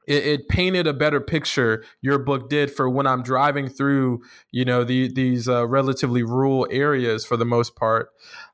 it, 0.08 0.26
it, 0.26 0.50
painted 0.50 0.88
a 0.88 0.94
better 0.94 1.22
picture 1.22 1.84
your 2.02 2.18
book 2.18 2.50
did 2.50 2.72
for 2.72 2.90
when 2.90 3.08
i'm 3.08 3.24
driving 3.24 3.70
through 3.70 4.22
you 4.52 4.66
know 4.66 4.84
the, 4.84 5.12
these 5.14 5.48
uh, 5.48 5.66
relatively 5.68 6.24
rural 6.24 6.68
areas 6.70 7.26
for 7.26 7.38
the 7.38 7.46
most 7.46 7.76
part 7.76 8.10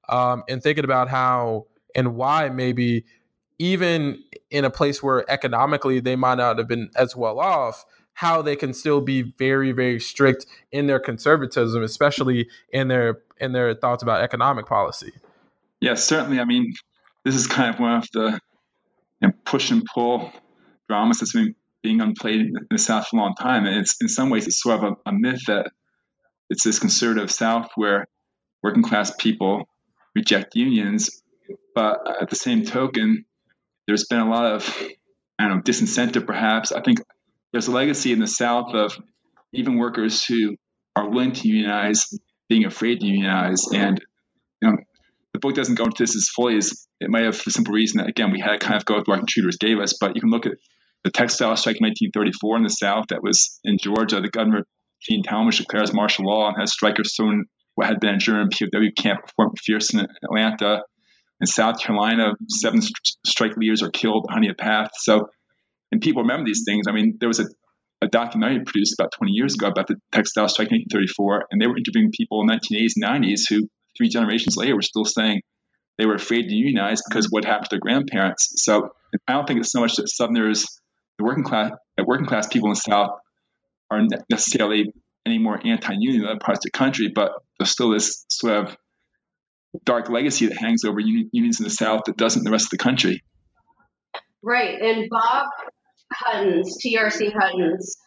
um, 0.10 0.44
and 0.48 0.62
thinking 0.62 0.84
about 0.84 1.10
how 1.10 1.66
and 1.96 2.16
why 2.16 2.50
maybe 2.50 3.06
even 3.58 4.24
in 4.50 4.64
a 4.64 4.70
place 4.70 5.04
where 5.04 5.30
economically 5.30 6.00
they 6.00 6.16
might 6.16 6.36
not 6.36 6.58
have 6.58 6.68
been 6.68 6.90
as 6.96 7.16
well 7.16 7.40
off 7.40 7.86
how 8.14 8.42
they 8.42 8.56
can 8.56 8.74
still 8.74 9.02
be 9.02 9.22
very 9.22 9.72
very 9.72 10.00
strict 10.00 10.46
in 10.72 10.88
their 10.88 11.00
conservatism 11.00 11.84
especially 11.84 12.48
in 12.72 12.88
their 12.88 13.20
in 13.40 13.54
their 13.54 13.74
thoughts 13.74 14.04
about 14.04 14.22
economic 14.22 14.66
policy 14.66 15.14
yes 15.82 16.04
certainly 16.04 16.40
i 16.40 16.46
mean 16.46 16.74
this 17.26 17.36
is 17.36 17.48
kind 17.48 17.74
of 17.74 17.80
one 17.80 17.98
of 17.98 18.08
the 18.14 18.40
you 19.22 19.28
know, 19.28 19.34
push 19.46 19.72
and 19.72 19.86
pull 19.86 20.32
dramas 20.88 21.20
that's 21.20 21.34
been 21.34 21.56
being 21.82 22.02
unplayed 22.02 22.42
in 22.42 22.54
the 22.70 22.78
South 22.78 23.08
for 23.08 23.18
a 23.18 23.20
long 23.20 23.36
time. 23.36 23.66
And 23.66 23.78
it's 23.78 24.02
in 24.02 24.10
some 24.10 24.30
ways 24.30 24.48
it's 24.48 24.62
sort 24.62 24.84
of 24.84 24.98
a, 25.06 25.10
a 25.10 25.14
myth 25.14 25.42
that 25.48 25.72
it's 26.50 26.64
this 26.64 26.80
conservative 26.80 27.32
South 27.32 27.70
where 27.76 28.08
working 28.64 28.84
class 28.84 29.14
people 29.18 29.70
reject 30.16 30.56
unions, 30.56 31.22
but 31.76 32.00
at 32.22 32.30
the 32.30 32.36
same 32.36 32.66
token, 32.66 33.26
there's 33.88 34.06
been 34.06 34.20
a 34.20 34.30
lot 34.30 34.54
of 34.54 34.76
I 35.38 35.48
don't 35.48 35.58
know 35.58 35.62
disincentive 35.62 36.26
perhaps. 36.26 36.72
I 36.72 36.82
think 36.82 37.00
there's 37.52 37.68
a 37.68 37.72
legacy 37.72 38.12
in 38.12 38.20
the 38.20 38.28
South 38.28 38.74
of 38.74 38.98
even 39.54 39.78
workers 39.78 40.26
who 40.26 40.56
are 40.96 41.10
willing 41.10 41.32
to 41.34 41.48
unionize 41.48 42.10
being 42.50 42.66
afraid 42.66 43.00
to 43.00 43.06
unionize 43.06 43.68
and 43.74 44.02
you 44.62 44.70
know 44.70 44.78
the 45.34 45.40
book 45.40 45.56
doesn't 45.56 45.76
go 45.76 45.86
into 45.86 46.04
this 46.04 46.16
as 46.16 46.28
fully 46.36 46.58
as 46.58 46.88
it 47.00 47.10
might 47.10 47.24
have 47.24 47.38
for 47.38 47.46
the 47.46 47.52
simple 47.52 47.74
reason 47.74 48.00
that 48.00 48.10
again 48.10 48.32
we 48.32 48.40
had 48.40 48.60
kind 48.60 48.76
of 48.76 48.86
go 48.86 48.98
with 48.98 49.08
what 49.08 49.20
contributors 49.20 49.58
gave 49.58 49.80
us 49.80 49.94
but 50.00 50.16
you 50.16 50.22
can 50.22 50.30
look 50.30 50.46
at 50.46 50.54
the 51.04 51.12
textile 51.12 51.56
strike 51.56 51.78
in 51.80 51.88
1934 51.88 52.58
in 52.58 52.64
the 52.64 52.70
South 52.70 53.06
that 53.10 53.24
was 53.24 53.60
in 53.64 53.78
Georgia. 53.78 54.22
The 54.22 54.30
governor, 54.30 54.66
Gene 55.02 55.24
Talmadge, 55.24 55.60
declares 55.60 55.94
martial 55.94 56.26
law 56.26 56.48
and 56.50 56.58
has 56.60 56.74
strikers 56.74 57.16
thrown 57.16 57.46
what 57.76 57.88
had 57.88 58.00
been 58.00 58.16
a 58.16 58.18
German 58.18 58.50
POW 58.50 58.92
camp 58.98 59.22
at 59.24 59.32
Fort 59.36 59.52
McPherson 59.56 60.02
in 60.02 60.08
Atlanta. 60.24 60.84
In 61.40 61.48
South 61.48 61.80
Carolina, 61.80 62.34
seven 62.50 62.82
strike 63.26 63.56
leaders 63.56 63.82
are 63.82 63.90
killed 63.90 64.28
on 64.30 64.44
a 64.46 64.54
path. 64.54 64.92
So, 64.96 65.30
and 65.92 66.02
people 66.02 66.24
remember 66.24 66.46
these 66.46 66.64
things. 66.66 66.86
I 66.90 66.92
mean, 66.92 67.18
there 67.20 67.30
was 67.30 67.40
a, 67.40 67.46
a 68.02 68.08
documentary 68.08 68.66
produced 68.66 69.00
about 69.00 69.14
20 69.14 69.32
years 69.32 69.54
ago 69.54 69.68
about 69.68 69.88
the 69.88 69.96
textile 70.12 70.50
strike 70.50 70.70
in 70.72 70.84
1934, 70.92 71.46
and 71.50 71.62
they 71.62 71.68
were 71.68 71.78
interviewing 71.78 72.12
people 72.12 72.42
in 72.42 72.48
the 72.48 72.56
1980s 72.56 72.94
and 72.98 73.24
90s 73.24 73.44
who, 73.48 73.70
three 74.00 74.10
generations 74.10 74.58
later, 74.58 74.76
were 74.76 74.82
still 74.82 75.06
saying 75.06 75.42
they 75.98 76.06
were 76.06 76.16
afraid 76.16 76.44
to 76.44 76.56
unionize 76.56 77.02
because 77.08 77.28
what 77.30 77.46
happened 77.46 77.66
to 77.66 77.76
their 77.76 77.80
grandparents. 77.80 78.64
So, 78.64 78.90
I 79.28 79.34
don't 79.34 79.48
think 79.48 79.60
it's 79.60 79.72
so 79.72 79.82
much 79.82 79.96
that 79.98 80.08
Southerners 80.08 80.66
the 81.20 81.26
working 81.26 81.44
class, 81.44 81.72
the 81.98 82.06
working 82.06 82.26
class 82.26 82.48
people 82.48 82.70
in 82.70 82.74
the 82.74 82.80
South 82.80 83.20
aren't 83.92 84.14
necessarily 84.30 84.92
any 85.26 85.38
more 85.38 85.60
anti-union 85.64 86.22
than 86.22 86.30
other 86.30 86.40
parts 86.40 86.60
of 86.60 86.72
the 86.72 86.78
country, 86.78 87.12
but 87.14 87.32
there's 87.60 87.70
still 87.70 87.92
this 87.92 88.26
sort 88.30 88.66
of 88.66 88.78
dark 89.84 90.10
legacy 90.10 90.48
that 90.48 90.58
hangs 90.58 90.84
over 90.86 91.00
unions 91.00 91.60
in 91.60 91.66
the 91.66 91.70
South 91.70 92.04
that 92.06 92.18
doesn't 92.18 92.42
in 92.42 92.44
the 92.46 92.52
rest 92.52 92.68
of 92.68 92.72
the 92.72 92.78
country. 92.78 93.22
Right, 94.42 94.82
and 94.82 95.10
Bob 95.10 95.48
Hutton's, 96.12 96.78
T.R.C. 96.78 97.32
Hutton's 97.32 97.98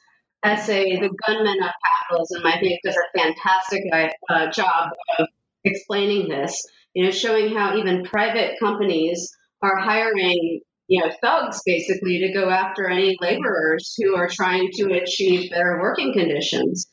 essay, 0.42 0.96
"The 0.96 1.11
Gunmen 1.26 1.62
of 1.62 1.70
Capitalism," 1.85 2.46
I 2.46 2.59
think 2.59 2.81
does 2.83 2.96
a 2.96 3.18
fantastic 3.18 3.83
uh, 4.31 4.50
job 4.50 4.90
of 5.18 5.28
explaining 5.64 6.29
this. 6.29 6.61
You 6.94 7.05
know, 7.05 7.11
showing 7.11 7.55
how 7.55 7.77
even 7.77 8.05
private 8.05 8.59
companies 8.59 9.35
are 9.62 9.79
hiring 9.79 10.61
you 10.92 11.01
know, 11.01 11.11
thugs 11.22 11.62
basically 11.64 12.18
to 12.18 12.33
go 12.33 12.51
after 12.51 12.87
any 12.87 13.16
laborers 13.18 13.94
who 13.96 14.14
are 14.14 14.29
trying 14.29 14.68
to 14.75 14.92
achieve 14.92 15.51
better 15.51 15.79
working 15.81 16.12
conditions. 16.12 16.87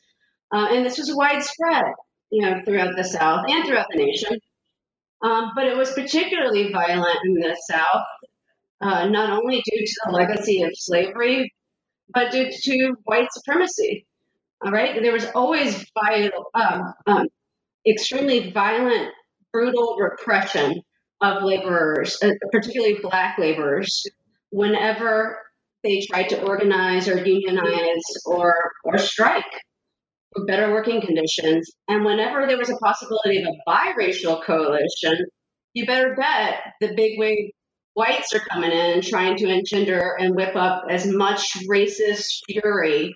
Uh, 0.50 0.68
and 0.70 0.86
this 0.86 0.96
was 0.96 1.14
widespread, 1.14 1.84
you 2.30 2.42
know, 2.42 2.62
throughout 2.64 2.96
the 2.96 3.04
South 3.04 3.44
and 3.46 3.66
throughout 3.66 3.88
the 3.90 4.02
nation. 4.02 4.38
Um, 5.22 5.50
but 5.54 5.66
it 5.66 5.76
was 5.76 5.92
particularly 5.92 6.72
violent 6.72 7.18
in 7.24 7.34
the 7.34 7.54
South, 7.68 8.06
uh, 8.80 9.06
not 9.08 9.38
only 9.38 9.56
due 9.56 9.86
to 9.86 10.00
the 10.06 10.12
legacy 10.12 10.62
of 10.62 10.70
slavery, 10.72 11.52
but 12.08 12.32
due 12.32 12.50
to 12.50 12.94
white 13.04 13.30
supremacy. 13.32 14.06
All 14.64 14.72
right, 14.72 15.00
there 15.02 15.12
was 15.12 15.26
always 15.34 15.84
violent, 15.94 16.32
um, 16.54 16.94
um, 17.06 17.26
extremely 17.86 18.50
violent, 18.50 19.12
brutal 19.52 19.96
repression 19.98 20.80
of 21.20 21.42
laborers, 21.42 22.18
uh, 22.22 22.30
particularly 22.52 22.98
black 23.02 23.38
laborers, 23.38 24.04
whenever 24.50 25.38
they 25.82 26.00
tried 26.10 26.28
to 26.28 26.42
organize 26.42 27.08
or 27.08 27.24
unionize 27.24 28.02
or, 28.26 28.54
or 28.84 28.98
strike 28.98 29.44
for 30.34 30.44
better 30.44 30.72
working 30.72 31.00
conditions. 31.00 31.70
And 31.88 32.04
whenever 32.04 32.46
there 32.46 32.58
was 32.58 32.70
a 32.70 32.76
possibility 32.76 33.42
of 33.42 33.48
a 33.48 33.70
biracial 33.70 34.44
coalition, 34.44 35.26
you 35.74 35.86
better 35.86 36.14
bet 36.14 36.74
the 36.80 36.94
big 36.94 37.18
wig 37.18 37.50
whites 37.94 38.34
are 38.34 38.40
coming 38.40 38.70
in 38.70 39.02
trying 39.02 39.36
to 39.36 39.48
engender 39.48 40.16
and 40.18 40.34
whip 40.34 40.54
up 40.56 40.84
as 40.88 41.06
much 41.06 41.56
racist 41.68 42.26
fury 42.46 43.14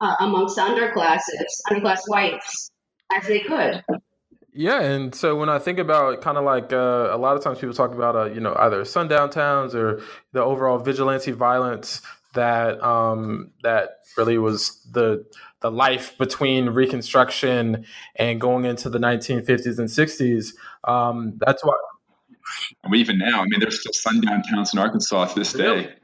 uh, 0.00 0.14
amongst 0.20 0.58
underclasses, 0.58 1.20
underclass 1.70 2.00
whites, 2.06 2.70
as 3.14 3.26
they 3.26 3.40
could. 3.40 3.82
Yeah, 4.56 4.80
and 4.80 5.12
so 5.12 5.34
when 5.34 5.48
I 5.48 5.58
think 5.58 5.80
about 5.80 6.22
kind 6.22 6.38
of 6.38 6.44
like 6.44 6.72
uh, 6.72 7.08
a 7.10 7.18
lot 7.18 7.36
of 7.36 7.42
times 7.42 7.58
people 7.58 7.74
talk 7.74 7.92
about 7.92 8.14
uh, 8.14 8.26
you 8.26 8.40
know 8.40 8.54
either 8.58 8.84
sundown 8.84 9.30
towns 9.30 9.74
or 9.74 10.00
the 10.32 10.42
overall 10.42 10.78
vigilante 10.78 11.32
violence 11.32 12.02
that 12.34 12.80
um, 12.82 13.50
that 13.64 13.98
really 14.16 14.38
was 14.38 14.80
the 14.92 15.24
the 15.60 15.72
life 15.72 16.16
between 16.18 16.68
Reconstruction 16.70 17.84
and 18.14 18.40
going 18.40 18.64
into 18.64 18.90
the 18.90 18.98
1950s 18.98 19.78
and 19.78 19.88
60s. 19.88 20.52
Um, 20.84 21.34
that's 21.38 21.64
why. 21.64 21.74
even 22.94 23.18
now, 23.18 23.40
I 23.40 23.44
mean, 23.44 23.60
there's 23.60 23.80
still 23.80 23.92
sundown 23.92 24.42
towns 24.42 24.72
in 24.72 24.78
Arkansas 24.78 25.24
to 25.26 25.38
this 25.38 25.52
day. 25.52 25.94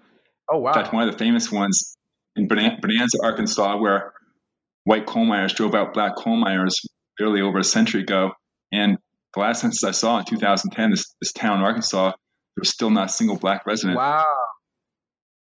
Oh 0.49 0.59
wow! 0.59 0.73
In 0.73 0.75
fact, 0.75 0.93
one 0.93 1.07
of 1.07 1.13
the 1.13 1.19
famous 1.19 1.53
ones 1.53 1.97
in 2.35 2.49
Bonanza, 2.49 3.19
Arkansas, 3.23 3.77
where 3.77 4.13
white 4.85 5.07
coal 5.07 5.25
miners 5.25 5.53
drove 5.53 5.77
out 5.77 5.95
black 5.95 6.17
coal 6.17 6.37
miners 6.37 6.81
barely 7.21 7.43
over 7.43 7.59
a 7.59 7.65
century 7.65 8.03
ago 8.03 8.33
and 8.73 8.99
the 9.35 9.41
last 9.41 9.61
census 9.61 9.85
I 9.85 9.93
saw 9.93 10.19
in 10.19 10.25
2010, 10.25 10.91
this, 10.91 11.15
this 11.21 11.33
town 11.33 11.59
in 11.59 11.65
Arkansas, 11.65 12.11
there 12.11 12.61
was 12.61 12.71
still 12.71 12.91
not 12.91 13.07
a 13.07 13.13
single 13.13 13.37
black 13.37 13.67
resident. 13.67 13.97
Wow. 13.97 14.25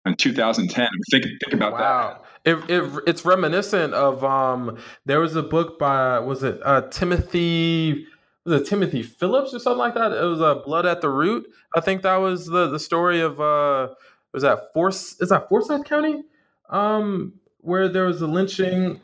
in 0.04 0.14
2010. 0.14 0.88
Think 1.10 1.24
think 1.24 1.54
about 1.54 1.72
wow. 1.72 2.20
that. 2.44 2.50
It, 2.50 2.70
it, 2.70 3.02
it's 3.06 3.24
reminiscent 3.24 3.94
of 3.94 4.24
um, 4.24 4.78
there 5.06 5.20
was 5.20 5.36
a 5.36 5.42
book 5.42 5.78
by 5.78 6.18
was 6.18 6.42
it 6.42 6.60
uh, 6.64 6.82
Timothy 6.90 8.06
was 8.44 8.60
it 8.60 8.66
Timothy 8.66 9.02
Phillips 9.02 9.54
or 9.54 9.58
something 9.58 9.78
like 9.78 9.94
that? 9.94 10.12
It 10.12 10.24
was 10.24 10.40
a 10.40 10.44
uh, 10.44 10.62
Blood 10.62 10.86
at 10.86 11.00
the 11.00 11.08
Root. 11.08 11.46
I 11.74 11.80
think 11.80 12.02
that 12.02 12.16
was 12.16 12.46
the 12.46 12.68
the 12.68 12.78
story 12.78 13.20
of 13.20 13.40
uh, 13.40 13.88
was 14.32 14.42
that 14.42 14.72
Force 14.72 15.20
is 15.20 15.30
that 15.30 15.48
Forsyth 15.48 15.84
County, 15.84 16.22
um, 16.70 17.34
where 17.58 17.88
there 17.88 18.04
was 18.04 18.20
a 18.22 18.26
lynching 18.26 19.00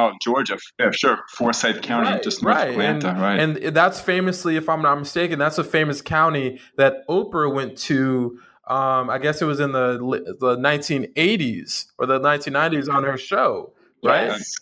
Oh, 0.00 0.12
Georgia, 0.22 0.58
yeah, 0.78 0.92
sure. 0.92 1.18
Forsyth 1.28 1.82
County, 1.82 2.10
right, 2.10 2.22
just 2.22 2.40
north 2.42 2.54
right. 2.54 2.68
of 2.68 2.74
Atlanta, 2.74 3.08
and, 3.08 3.20
right? 3.20 3.40
And 3.40 3.76
that's 3.76 4.00
famously, 4.00 4.56
if 4.56 4.68
I'm 4.68 4.80
not 4.80 4.96
mistaken, 4.96 5.40
that's 5.40 5.58
a 5.58 5.64
famous 5.64 6.00
county 6.00 6.60
that 6.76 7.06
Oprah 7.08 7.52
went 7.52 7.76
to. 7.78 8.38
Um, 8.68 9.10
I 9.10 9.18
guess 9.18 9.42
it 9.42 9.46
was 9.46 9.58
in 9.58 9.72
the 9.72 9.96
the 10.38 10.56
1980s 10.56 11.86
or 11.98 12.06
the 12.06 12.20
1990s 12.20 12.88
on 12.88 13.02
her 13.02 13.16
show, 13.16 13.72
right? 14.04 14.28
Yes. 14.28 14.54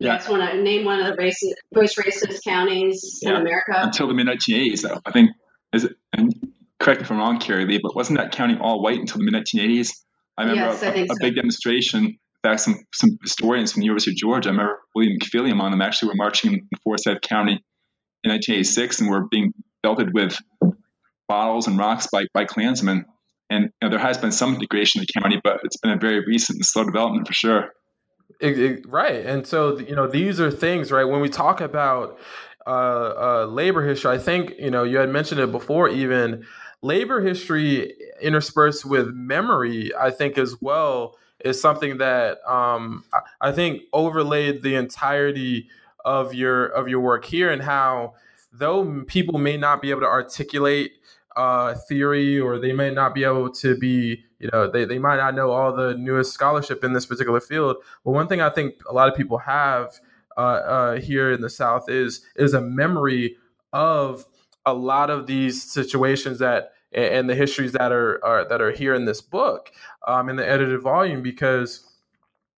Yeah. 0.00 0.12
That's 0.12 0.28
when 0.28 0.40
I 0.40 0.54
name 0.54 0.86
one 0.86 0.98
of 0.98 1.14
the 1.14 1.22
racist, 1.22 1.52
most 1.74 1.96
racist 1.98 2.42
counties 2.42 3.20
yeah. 3.22 3.30
in 3.30 3.36
America 3.36 3.74
until 3.76 4.08
the 4.08 4.14
mid 4.14 4.26
1980s. 4.26 4.82
Though 4.82 5.00
I 5.04 5.12
think 5.12 5.30
is 5.72 5.84
it, 5.84 5.92
and 6.14 6.34
correct 6.80 7.00
me 7.00 7.04
if 7.04 7.12
I'm 7.12 7.18
wrong, 7.18 7.38
Keri 7.38 7.64
Leigh, 7.66 7.80
but 7.80 7.94
wasn't 7.94 8.18
that 8.18 8.32
county 8.32 8.56
all 8.60 8.82
white 8.82 8.98
until 8.98 9.18
the 9.18 9.24
mid 9.24 9.34
1980s? 9.34 9.92
I 10.36 10.42
remember 10.44 10.62
yes, 10.62 10.82
a, 10.82 10.88
I 10.88 11.02
a 11.02 11.06
so. 11.06 11.14
big 11.20 11.36
demonstration 11.36 12.18
fact, 12.42 12.60
some 12.60 12.76
some 12.92 13.18
historians 13.22 13.72
from 13.72 13.80
the 13.80 13.86
University 13.86 14.12
of 14.12 14.16
Georgia, 14.16 14.48
I 14.48 14.52
remember 14.52 14.80
William 14.94 15.18
McPhilliam 15.18 15.52
among 15.52 15.72
them, 15.72 15.82
actually 15.82 16.08
were 16.08 16.16
marching 16.16 16.54
in 16.54 16.78
Forsyth 16.82 17.20
County 17.20 17.62
in 18.22 18.30
1986 18.30 19.00
and 19.00 19.10
were 19.10 19.26
being 19.28 19.52
belted 19.82 20.12
with 20.12 20.38
bottles 21.28 21.66
and 21.66 21.78
rocks 21.78 22.08
by, 22.12 22.26
by 22.34 22.44
Klansmen. 22.44 23.04
And 23.48 23.64
you 23.64 23.70
know, 23.82 23.90
there 23.90 23.98
has 23.98 24.18
been 24.18 24.32
some 24.32 24.58
degradation 24.58 25.00
in 25.00 25.06
the 25.06 25.20
county, 25.20 25.40
but 25.42 25.60
it's 25.64 25.76
been 25.76 25.92
a 25.92 25.98
very 25.98 26.24
recent 26.24 26.56
and 26.56 26.66
slow 26.66 26.84
development 26.84 27.26
for 27.26 27.32
sure. 27.32 27.70
It, 28.40 28.58
it, 28.58 28.88
right. 28.88 29.26
And 29.26 29.46
so, 29.46 29.78
you 29.78 29.94
know, 29.94 30.06
these 30.06 30.40
are 30.40 30.50
things, 30.50 30.92
right? 30.92 31.04
When 31.04 31.20
we 31.20 31.28
talk 31.28 31.60
about 31.60 32.18
uh, 32.66 32.70
uh, 32.70 33.46
labor 33.46 33.86
history, 33.86 34.12
I 34.12 34.18
think, 34.18 34.54
you 34.58 34.70
know, 34.70 34.84
you 34.84 34.98
had 34.98 35.08
mentioned 35.08 35.40
it 35.40 35.50
before, 35.50 35.88
even 35.88 36.46
labor 36.80 37.20
history 37.20 37.92
interspersed 38.20 38.84
with 38.84 39.08
memory, 39.08 39.92
I 39.94 40.10
think, 40.10 40.38
as 40.38 40.56
well 40.60 41.16
is 41.44 41.60
something 41.60 41.98
that 41.98 42.38
um, 42.46 43.04
I 43.40 43.52
think 43.52 43.82
overlaid 43.92 44.62
the 44.62 44.74
entirety 44.74 45.68
of 46.04 46.34
your 46.34 46.66
of 46.66 46.88
your 46.88 47.00
work 47.00 47.24
here, 47.24 47.50
and 47.50 47.62
how 47.62 48.14
though 48.52 49.04
people 49.06 49.38
may 49.38 49.56
not 49.56 49.80
be 49.82 49.90
able 49.90 50.00
to 50.00 50.06
articulate 50.06 50.92
uh, 51.36 51.74
theory 51.88 52.38
or 52.40 52.58
they 52.58 52.72
may 52.72 52.90
not 52.90 53.14
be 53.14 53.24
able 53.24 53.50
to 53.50 53.76
be 53.78 54.24
you 54.38 54.48
know 54.52 54.70
they, 54.70 54.84
they 54.84 54.98
might 54.98 55.16
not 55.16 55.34
know 55.34 55.50
all 55.52 55.74
the 55.74 55.94
newest 55.94 56.32
scholarship 56.32 56.82
in 56.82 56.92
this 56.92 57.06
particular 57.06 57.40
field 57.40 57.76
but 58.04 58.10
one 58.10 58.26
thing 58.26 58.40
i 58.40 58.50
think 58.50 58.74
a 58.88 58.92
lot 58.92 59.08
of 59.08 59.14
people 59.14 59.38
have 59.38 60.00
uh, 60.36 60.40
uh, 60.40 61.00
here 61.00 61.32
in 61.32 61.40
the 61.40 61.50
south 61.50 61.88
is 61.88 62.26
is 62.34 62.52
a 62.52 62.60
memory 62.60 63.36
of 63.72 64.26
a 64.66 64.74
lot 64.74 65.08
of 65.08 65.26
these 65.26 65.62
situations 65.62 66.38
that 66.40 66.72
and 66.92 67.28
the 67.28 67.34
histories 67.34 67.72
that 67.72 67.92
are, 67.92 68.24
are 68.24 68.48
that 68.48 68.60
are 68.60 68.72
here 68.72 68.94
in 68.94 69.04
this 69.04 69.20
book 69.20 69.70
um, 70.06 70.28
in 70.28 70.36
the 70.36 70.48
edited 70.48 70.80
volume 70.80 71.22
because 71.22 71.88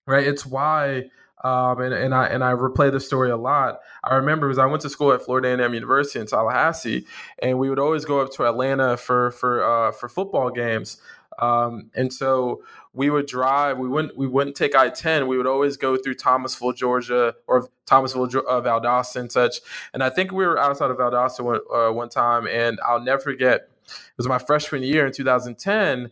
right 0.06 0.26
it's 0.26 0.46
why 0.46 1.04
um, 1.44 1.80
and, 1.80 1.92
and 1.92 2.14
I 2.14 2.26
and 2.26 2.44
I 2.44 2.52
replay 2.52 2.92
the 2.92 3.00
story 3.00 3.30
a 3.30 3.36
lot. 3.36 3.80
I 4.04 4.14
remember 4.14 4.48
because 4.48 4.58
I 4.58 4.66
went 4.66 4.82
to 4.82 4.88
school 4.88 5.12
at 5.12 5.22
Florida 5.22 5.48
A&M 5.48 5.74
University 5.74 6.20
in 6.20 6.26
Tallahassee, 6.26 7.04
and 7.40 7.58
we 7.58 7.68
would 7.68 7.80
always 7.80 8.04
go 8.04 8.20
up 8.20 8.30
to 8.34 8.46
Atlanta 8.46 8.96
for 8.96 9.32
for 9.32 9.64
uh, 9.64 9.92
for 9.92 10.08
football 10.08 10.50
games. 10.50 10.98
Um, 11.38 11.90
and 11.96 12.12
so 12.12 12.62
we 12.92 13.10
would 13.10 13.26
drive. 13.26 13.78
We 13.78 13.88
wouldn't. 13.88 14.16
We 14.16 14.28
wouldn't 14.28 14.54
take 14.54 14.76
I 14.76 14.90
ten. 14.90 15.26
We 15.26 15.36
would 15.36 15.46
always 15.46 15.76
go 15.76 15.96
through 15.96 16.14
Thomasville, 16.14 16.74
Georgia, 16.74 17.34
or 17.48 17.68
Thomasville, 17.86 18.24
uh, 18.24 18.60
Valdosta, 18.60 19.16
and 19.16 19.32
such. 19.32 19.60
And 19.92 20.04
I 20.04 20.10
think 20.10 20.30
we 20.30 20.46
were 20.46 20.58
outside 20.58 20.90
of 20.92 20.98
Valdosta 20.98 21.40
one, 21.40 21.60
uh, 21.74 21.92
one 21.92 22.08
time, 22.08 22.46
and 22.46 22.78
I'll 22.86 23.00
never 23.00 23.20
forget 23.20 23.68
it 23.86 24.16
was 24.16 24.28
my 24.28 24.38
freshman 24.38 24.82
year 24.82 25.06
in 25.06 25.12
2010 25.12 26.10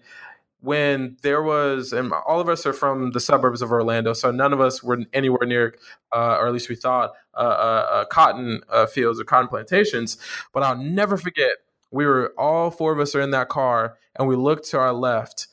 when 0.62 1.16
there 1.22 1.42
was, 1.42 1.92
and 1.92 2.12
all 2.12 2.40
of 2.40 2.48
us 2.48 2.66
are 2.66 2.72
from 2.72 3.12
the 3.12 3.20
suburbs 3.20 3.62
of 3.62 3.72
Orlando, 3.72 4.12
so 4.12 4.30
none 4.30 4.52
of 4.52 4.60
us 4.60 4.82
were 4.82 4.98
anywhere 5.12 5.46
near, 5.46 5.74
uh, 6.14 6.36
or 6.38 6.46
at 6.46 6.52
least 6.52 6.68
we 6.68 6.76
thought, 6.76 7.12
uh, 7.34 7.38
uh, 7.38 7.88
uh 7.90 8.04
cotton 8.06 8.60
uh, 8.68 8.86
fields 8.86 9.20
or 9.20 9.24
cotton 9.24 9.48
plantations. 9.48 10.18
But 10.52 10.62
I'll 10.62 10.76
never 10.76 11.16
forget, 11.16 11.52
we 11.90 12.04
were 12.06 12.34
all 12.36 12.70
four 12.70 12.92
of 12.92 13.00
us 13.00 13.14
are 13.14 13.20
in 13.20 13.30
that 13.30 13.48
car, 13.48 13.96
and 14.16 14.28
we 14.28 14.36
looked 14.36 14.66
to 14.70 14.78
our 14.78 14.92
left, 14.92 15.48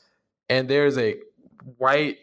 and 0.48 0.68
there's 0.68 0.98
a 0.98 1.16
white, 1.78 2.18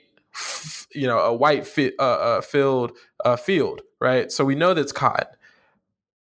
you 0.94 1.08
know, 1.08 1.20
a 1.20 1.34
white 1.34 1.66
fi- 1.66 1.96
uh, 1.98 2.42
filled 2.42 2.92
field, 3.40 3.82
right? 4.00 4.32
So 4.32 4.46
we 4.46 4.54
know 4.54 4.74
that's 4.74 4.92
cotton. 4.92 5.28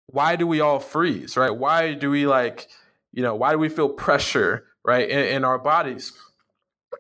Why 0.07 0.35
do 0.35 0.45
we 0.45 0.59
all 0.59 0.79
freeze, 0.79 1.37
right? 1.37 1.55
Why 1.55 1.93
do 1.93 2.09
we 2.09 2.27
like? 2.27 2.67
You 3.19 3.23
know 3.23 3.35
why 3.35 3.51
do 3.51 3.57
we 3.57 3.67
feel 3.67 3.89
pressure 3.89 4.63
right 4.85 5.09
in, 5.09 5.19
in, 5.19 5.43
our 5.43 5.59
bodies? 5.59 6.13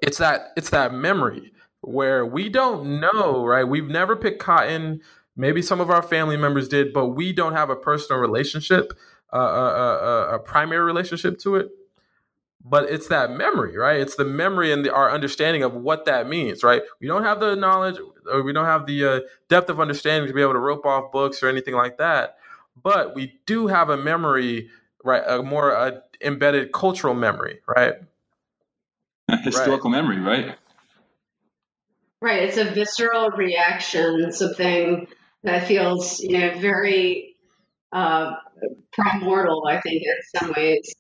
It's 0.01 0.17
that 0.17 0.49
it's 0.57 0.69
that 0.71 0.93
memory 0.93 1.53
where 1.79 2.25
we 2.25 2.49
don't 2.49 2.99
know 2.99 3.45
right? 3.45 3.63
We've 3.63 3.87
never 3.87 4.17
picked 4.17 4.39
cotton. 4.39 4.99
Maybe 5.37 5.61
some 5.61 5.79
of 5.79 5.89
our 5.89 6.01
family 6.01 6.35
members 6.35 6.67
did 6.67 6.91
but 6.91 7.15
we 7.15 7.31
don't 7.31 7.53
have 7.53 7.69
a 7.69 7.75
personal 7.77 8.19
relationship 8.19 8.91
uh, 9.31 9.37
a, 9.37 9.41
a, 9.41 10.35
a, 10.35 10.39
primary 10.39 10.83
relationship 10.83 11.39
to 11.39 11.55
it. 11.55 11.69
But 12.65 12.89
it's 12.89 13.07
that 13.07 13.31
memory 13.31 13.77
right? 13.77 14.01
It's 14.01 14.15
the 14.17 14.25
memory 14.25 14.73
and 14.73 14.83
the, 14.83 14.93
our 14.93 15.09
understanding 15.09 15.63
of 15.63 15.73
what 15.73 16.03
that 16.03 16.27
means 16.27 16.65
right? 16.65 16.81
We 16.99 17.07
don't 17.07 17.23
have 17.23 17.39
the 17.39 17.55
knowledge 17.55 17.95
or 18.29 18.43
we 18.43 18.51
don't 18.51 18.65
have 18.65 18.87
the 18.87 19.05
uh, 19.05 19.19
depth 19.47 19.69
of 19.69 19.79
understanding 19.79 20.27
to 20.27 20.33
be 20.33 20.41
able 20.41 20.51
to 20.51 20.59
rope 20.59 20.85
off 20.85 21.13
books 21.13 21.41
or 21.41 21.47
anything 21.47 21.75
like 21.75 21.97
that. 21.97 22.35
But 22.83 23.15
we 23.15 23.39
do 23.45 23.67
have 23.67 23.89
a 23.89 23.95
memory 23.95 24.69
right? 25.03 25.23
A 25.25 25.41
more 25.41 25.75
uh, 25.75 25.91
embedded 26.21 26.71
cultural 26.71 27.13
memory, 27.13 27.59
right? 27.67 27.95
Historical 29.43 29.91
right. 29.91 30.01
memory, 30.01 30.19
right? 30.19 30.55
Right. 32.21 32.43
It's 32.43 32.57
a 32.57 32.65
visceral 32.65 33.29
reaction, 33.31 34.31
something 34.31 35.07
that 35.43 35.67
feels, 35.67 36.19
you 36.19 36.39
know, 36.39 36.57
very 36.59 37.35
uh, 37.91 38.35
primordial. 38.91 39.65
I 39.67 39.79
think 39.81 40.03
in 40.03 40.39
some 40.39 40.53
ways. 40.55 40.93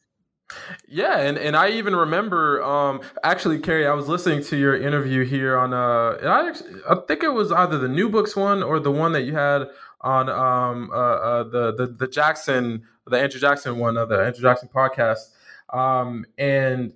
Yeah, 0.87 1.19
and, 1.19 1.37
and 1.37 1.55
I 1.55 1.69
even 1.71 1.95
remember 1.95 2.63
um, 2.63 3.01
actually, 3.23 3.59
Keri, 3.59 3.85
I 3.85 3.93
was 3.93 4.07
listening 4.07 4.43
to 4.45 4.57
your 4.57 4.75
interview 4.75 5.23
here 5.23 5.57
on 5.57 5.73
uh, 5.73 6.17
I 6.23 6.53
I 6.89 6.95
think 7.07 7.23
it 7.23 7.29
was 7.29 7.51
either 7.51 7.77
the 7.77 7.87
New 7.87 8.09
Books 8.09 8.35
one 8.35 8.63
or 8.63 8.79
the 8.79 8.91
one 8.91 9.11
that 9.11 9.23
you 9.23 9.33
had 9.33 9.67
on 10.01 10.29
um, 10.29 10.89
uh, 10.91 10.95
uh, 10.95 11.43
the, 11.43 11.73
the 11.75 11.87
the 11.87 12.07
Jackson, 12.07 12.83
the 13.09 13.19
Andrew 13.19 13.39
Jackson 13.39 13.77
one, 13.77 13.97
of 13.97 14.09
the 14.09 14.19
Andrew 14.19 14.41
Jackson 14.41 14.69
podcast, 14.73 15.29
um, 15.73 16.25
and 16.37 16.93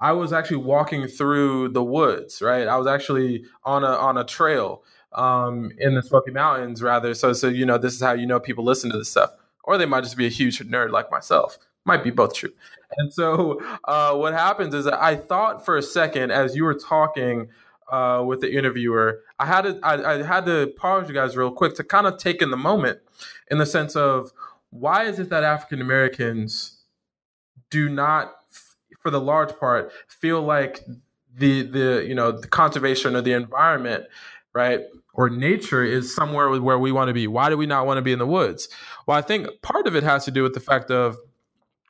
I 0.00 0.12
was 0.12 0.32
actually 0.32 0.58
walking 0.58 1.06
through 1.06 1.70
the 1.70 1.82
woods. 1.82 2.40
Right, 2.42 2.66
I 2.66 2.76
was 2.76 2.86
actually 2.86 3.44
on 3.64 3.84
a 3.84 3.92
on 3.92 4.16
a 4.16 4.24
trail 4.24 4.82
um, 5.12 5.70
in 5.78 5.94
the 5.94 6.02
Smoky 6.02 6.30
Mountains, 6.30 6.82
rather. 6.82 7.14
So 7.14 7.32
so 7.32 7.48
you 7.48 7.66
know, 7.66 7.78
this 7.78 7.94
is 7.94 8.00
how 8.00 8.12
you 8.12 8.26
know 8.26 8.40
people 8.40 8.64
listen 8.64 8.90
to 8.90 8.98
this 8.98 9.10
stuff, 9.10 9.30
or 9.64 9.78
they 9.78 9.86
might 9.86 10.04
just 10.04 10.16
be 10.16 10.26
a 10.26 10.30
huge 10.30 10.58
nerd 10.60 10.90
like 10.90 11.10
myself. 11.10 11.58
Might 11.84 12.04
be 12.04 12.10
both 12.10 12.34
true. 12.34 12.52
And 12.96 13.12
so 13.12 13.60
uh, 13.84 14.14
what 14.14 14.32
happens 14.32 14.74
is 14.74 14.84
that 14.84 15.00
I 15.00 15.16
thought 15.16 15.64
for 15.64 15.76
a 15.76 15.82
second 15.82 16.30
as 16.30 16.56
you 16.56 16.64
were 16.64 16.74
talking 16.74 17.48
uh, 17.90 18.22
with 18.26 18.40
the 18.40 18.52
interviewer, 18.52 19.22
I 19.38 19.46
had 19.46 19.62
to 19.62 19.78
I, 19.82 20.14
I 20.14 20.22
had 20.22 20.46
to 20.46 20.72
pause 20.76 21.08
you 21.08 21.14
guys 21.14 21.36
real 21.36 21.50
quick 21.50 21.74
to 21.76 21.84
kind 21.84 22.06
of 22.06 22.18
take 22.18 22.42
in 22.42 22.50
the 22.50 22.56
moment, 22.56 23.00
in 23.50 23.58
the 23.58 23.66
sense 23.66 23.96
of 23.96 24.32
why 24.70 25.04
is 25.04 25.18
it 25.18 25.30
that 25.30 25.44
African 25.44 25.80
Americans 25.80 26.82
do 27.70 27.88
not, 27.88 28.34
for 29.02 29.10
the 29.10 29.20
large 29.20 29.56
part, 29.58 29.92
feel 30.06 30.42
like 30.42 30.84
the 31.34 31.62
the 31.62 32.04
you 32.06 32.14
know 32.14 32.32
the 32.32 32.48
conservation 32.48 33.14
of 33.14 33.24
the 33.24 33.32
environment, 33.32 34.04
right, 34.52 34.80
or 35.14 35.30
nature 35.30 35.84
is 35.84 36.14
somewhere 36.14 36.60
where 36.60 36.78
we 36.78 36.92
want 36.92 37.08
to 37.08 37.14
be. 37.14 37.26
Why 37.26 37.50
do 37.50 37.56
we 37.56 37.66
not 37.66 37.86
want 37.86 37.98
to 37.98 38.02
be 38.02 38.12
in 38.12 38.18
the 38.18 38.26
woods? 38.26 38.68
Well, 39.06 39.16
I 39.16 39.22
think 39.22 39.48
part 39.62 39.86
of 39.86 39.96
it 39.96 40.02
has 40.02 40.24
to 40.24 40.30
do 40.30 40.42
with 40.42 40.54
the 40.54 40.60
fact 40.60 40.90
of 40.90 41.16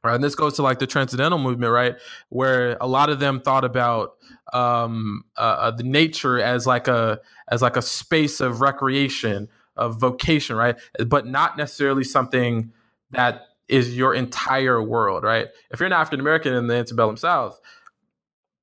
Right, 0.04 0.14
and 0.14 0.22
this 0.22 0.36
goes 0.36 0.54
to 0.54 0.62
like 0.62 0.78
the 0.78 0.86
transcendental 0.86 1.38
movement, 1.38 1.72
right? 1.72 1.96
Where 2.28 2.76
a 2.80 2.86
lot 2.86 3.10
of 3.10 3.18
them 3.18 3.40
thought 3.40 3.64
about 3.64 4.14
um, 4.52 5.24
uh, 5.36 5.40
uh, 5.40 5.70
the 5.72 5.82
nature 5.82 6.40
as 6.40 6.68
like 6.68 6.86
a 6.86 7.20
as 7.48 7.62
like 7.62 7.76
a 7.76 7.82
space 7.82 8.40
of 8.40 8.60
recreation, 8.60 9.48
of 9.78 10.00
vocation, 10.00 10.56
right? 10.56 10.76
But 11.06 11.26
not 11.26 11.56
necessarily 11.56 12.04
something 12.04 12.72
that 13.10 13.42
is 13.68 13.96
your 13.96 14.14
entire 14.14 14.82
world, 14.82 15.22
right? 15.24 15.48
If 15.70 15.80
you're 15.80 15.86
an 15.86 15.92
African 15.92 16.20
American 16.20 16.54
in 16.54 16.66
the 16.66 16.74
antebellum 16.74 17.16
South, 17.16 17.60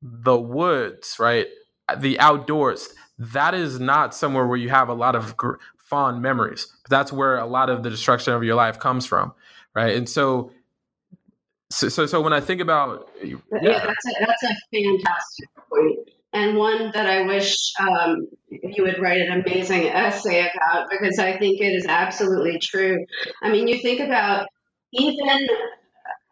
the 0.02 0.38
woods, 0.38 1.18
right, 1.20 1.48
the 1.98 2.20
outdoors, 2.20 2.90
that 3.18 3.54
is 3.54 3.80
not 3.80 4.14
somewhere 4.14 4.46
where 4.46 4.58
you 4.58 4.70
have 4.70 4.90
a 4.90 4.94
lot 4.94 5.16
of 5.16 5.38
gr- 5.38 5.56
fond 5.78 6.22
memories. 6.22 6.68
But 6.84 6.90
that's 6.90 7.14
where 7.14 7.38
a 7.38 7.46
lot 7.46 7.70
of 7.70 7.84
the 7.84 7.90
destruction 7.90 8.34
of 8.34 8.44
your 8.44 8.56
life 8.56 8.80
comes 8.80 9.06
from, 9.06 9.34
right? 9.74 9.96
And 9.96 10.10
so 10.10 10.52
so, 11.72 11.90
so, 11.90 12.06
so 12.06 12.22
when 12.22 12.34
I 12.34 12.42
think 12.42 12.62
about 12.62 13.10
yeah, 13.24 13.38
yeah 13.62 13.86
that's 13.86 14.06
a, 14.08 14.26
that's 14.26 14.44
a 14.44 14.56
fantastic 14.72 15.50
point. 15.70 16.10
And 16.36 16.58
one 16.58 16.92
that 16.94 17.06
I 17.06 17.22
wish 17.22 17.56
um, 17.80 18.28
you 18.50 18.84
would 18.84 19.00
write 19.00 19.22
an 19.22 19.42
amazing 19.42 19.88
essay 19.88 20.42
about 20.42 20.90
because 20.92 21.18
I 21.18 21.38
think 21.38 21.62
it 21.62 21.74
is 21.74 21.86
absolutely 21.88 22.60
true. 22.60 23.06
I 23.42 23.50
mean, 23.50 23.70
you 23.70 23.80
think 23.82 24.02
about 24.02 24.48
even 24.92 25.48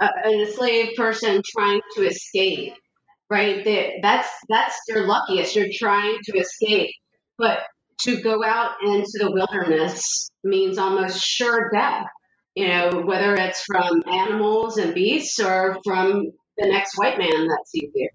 a, 0.01 0.09
an 0.25 0.41
enslaved 0.41 0.97
person 0.97 1.41
trying 1.45 1.79
to 1.95 2.05
escape, 2.05 2.73
right? 3.29 3.63
They, 3.63 3.99
that's 4.01 4.27
that's 4.49 4.77
their 4.89 5.07
luckiest. 5.07 5.55
You're 5.55 5.67
trying 5.73 6.17
to 6.25 6.37
escape, 6.37 6.91
but 7.37 7.59
to 8.01 8.21
go 8.21 8.43
out 8.43 8.71
into 8.83 9.19
the 9.19 9.31
wilderness 9.31 10.29
means 10.43 10.77
almost 10.77 11.23
sure 11.23 11.71
death. 11.73 12.07
You 12.55 12.67
know, 12.67 13.03
whether 13.05 13.35
it's 13.35 13.63
from 13.63 14.03
animals 14.05 14.77
and 14.77 14.93
beasts 14.93 15.39
or 15.39 15.77
from 15.85 16.23
the 16.57 16.67
next 16.67 16.97
white 16.97 17.17
man 17.17 17.47
that 17.47 17.63
sees 17.67 17.89
you. 17.95 18.09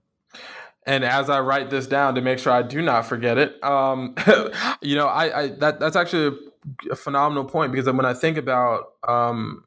And 0.89 1.05
as 1.05 1.29
I 1.29 1.41
write 1.41 1.69
this 1.69 1.87
down 1.87 2.15
to 2.15 2.23
make 2.23 2.39
sure 2.39 2.51
I 2.51 2.63
do 2.63 2.81
not 2.81 3.05
forget 3.05 3.37
it, 3.37 3.63
um, 3.63 4.15
you 4.81 4.97
know, 4.97 5.07
I, 5.07 5.43
I 5.43 5.49
that 5.49 5.79
that's 5.79 5.97
actually 5.97 6.39
a, 6.91 6.97
phenomenal 6.97 7.45
point 7.45 7.73
because 7.73 7.87
when 7.93 8.07
I 8.07 8.15
think 8.15 8.39
about 8.39 8.95
um, 9.07 9.65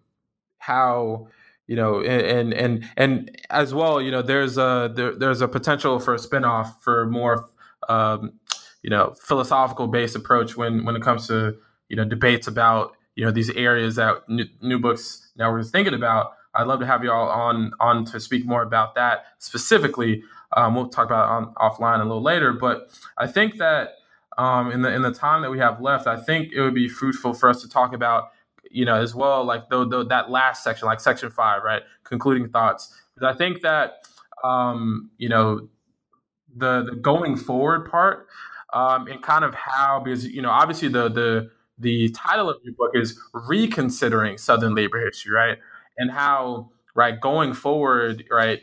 how 0.57 1.27
you 1.67 1.75
know 1.75 2.01
and 2.01 2.55
and 2.55 2.89
and 2.97 3.37
as 3.51 3.71
well 3.71 4.01
you 4.01 4.09
know 4.09 4.23
there's 4.23 4.57
a 4.57 4.91
there, 4.95 5.15
there's 5.15 5.41
a 5.41 5.47
potential 5.47 5.99
for 5.99 6.15
a 6.15 6.17
spinoff 6.17 6.81
for 6.81 7.05
more 7.05 7.47
um, 7.87 8.33
you 8.81 8.89
know 8.89 9.13
philosophical 9.21 9.85
based 9.85 10.15
approach 10.15 10.57
when 10.57 10.85
when 10.85 10.95
it 10.95 11.03
comes 11.03 11.27
to 11.27 11.55
you 11.87 11.95
know 11.95 12.03
debates 12.03 12.47
about 12.47 12.95
you 13.15 13.23
know 13.23 13.29
these 13.29 13.51
areas 13.51 13.95
that 13.95 14.27
new, 14.27 14.45
new 14.63 14.79
books 14.79 15.29
now 15.37 15.51
we're 15.51 15.61
thinking 15.61 15.93
about. 15.93 16.33
I'd 16.53 16.67
love 16.67 16.81
to 16.81 16.85
have 16.87 17.03
you 17.03 17.11
all 17.11 17.29
on 17.29 17.73
on 17.79 18.05
to 18.05 18.19
speak 18.19 18.43
more 18.43 18.63
about 18.63 18.95
that 18.95 19.25
specifically 19.37 20.23
um, 20.53 20.75
we'll 20.75 20.87
talk 20.87 21.05
about 21.05 21.29
on 21.29 21.53
offline 21.55 21.99
a 21.99 22.03
little 22.03 22.21
later 22.21 22.53
but 22.53 22.89
i 23.17 23.27
think 23.27 23.57
that 23.57 23.91
um, 24.37 24.71
in 24.71 24.81
the 24.81 24.93
in 24.93 25.01
the 25.01 25.11
time 25.11 25.41
that 25.41 25.51
we 25.51 25.59
have 25.59 25.81
left 25.81 26.07
i 26.07 26.19
think 26.19 26.51
it 26.53 26.61
would 26.61 26.73
be 26.75 26.87
fruitful 26.87 27.33
for 27.33 27.49
us 27.49 27.61
to 27.61 27.69
talk 27.69 27.93
about 27.93 28.31
you 28.69 28.85
know 28.85 28.95
as 28.95 29.13
well 29.13 29.43
like 29.43 29.69
though 29.69 29.85
that 30.03 30.29
last 30.29 30.63
section 30.63 30.85
like 30.85 30.99
section 30.99 31.29
five 31.29 31.63
right 31.63 31.83
concluding 32.03 32.47
thoughts 32.49 32.95
because 33.13 33.33
i 33.33 33.37
think 33.37 33.61
that 33.61 34.05
um, 34.43 35.11
you 35.17 35.29
know 35.29 35.67
the, 36.55 36.83
the 36.83 36.95
going 36.95 37.37
forward 37.37 37.89
part 37.89 38.27
um, 38.73 39.07
and 39.07 39.21
kind 39.21 39.45
of 39.45 39.53
how 39.53 40.01
because 40.03 40.25
you 40.25 40.41
know 40.41 40.49
obviously 40.49 40.87
the 40.87 41.09
the 41.09 41.51
the 41.81 42.09
title 42.09 42.49
of 42.49 42.57
your 42.63 42.73
book 42.75 42.91
is 42.93 43.19
reconsidering 43.33 44.37
Southern 44.37 44.75
labor 44.75 45.03
history, 45.03 45.33
right? 45.33 45.57
And 45.97 46.11
how 46.11 46.69
right 46.95 47.19
going 47.19 47.53
forward, 47.53 48.23
right? 48.29 48.61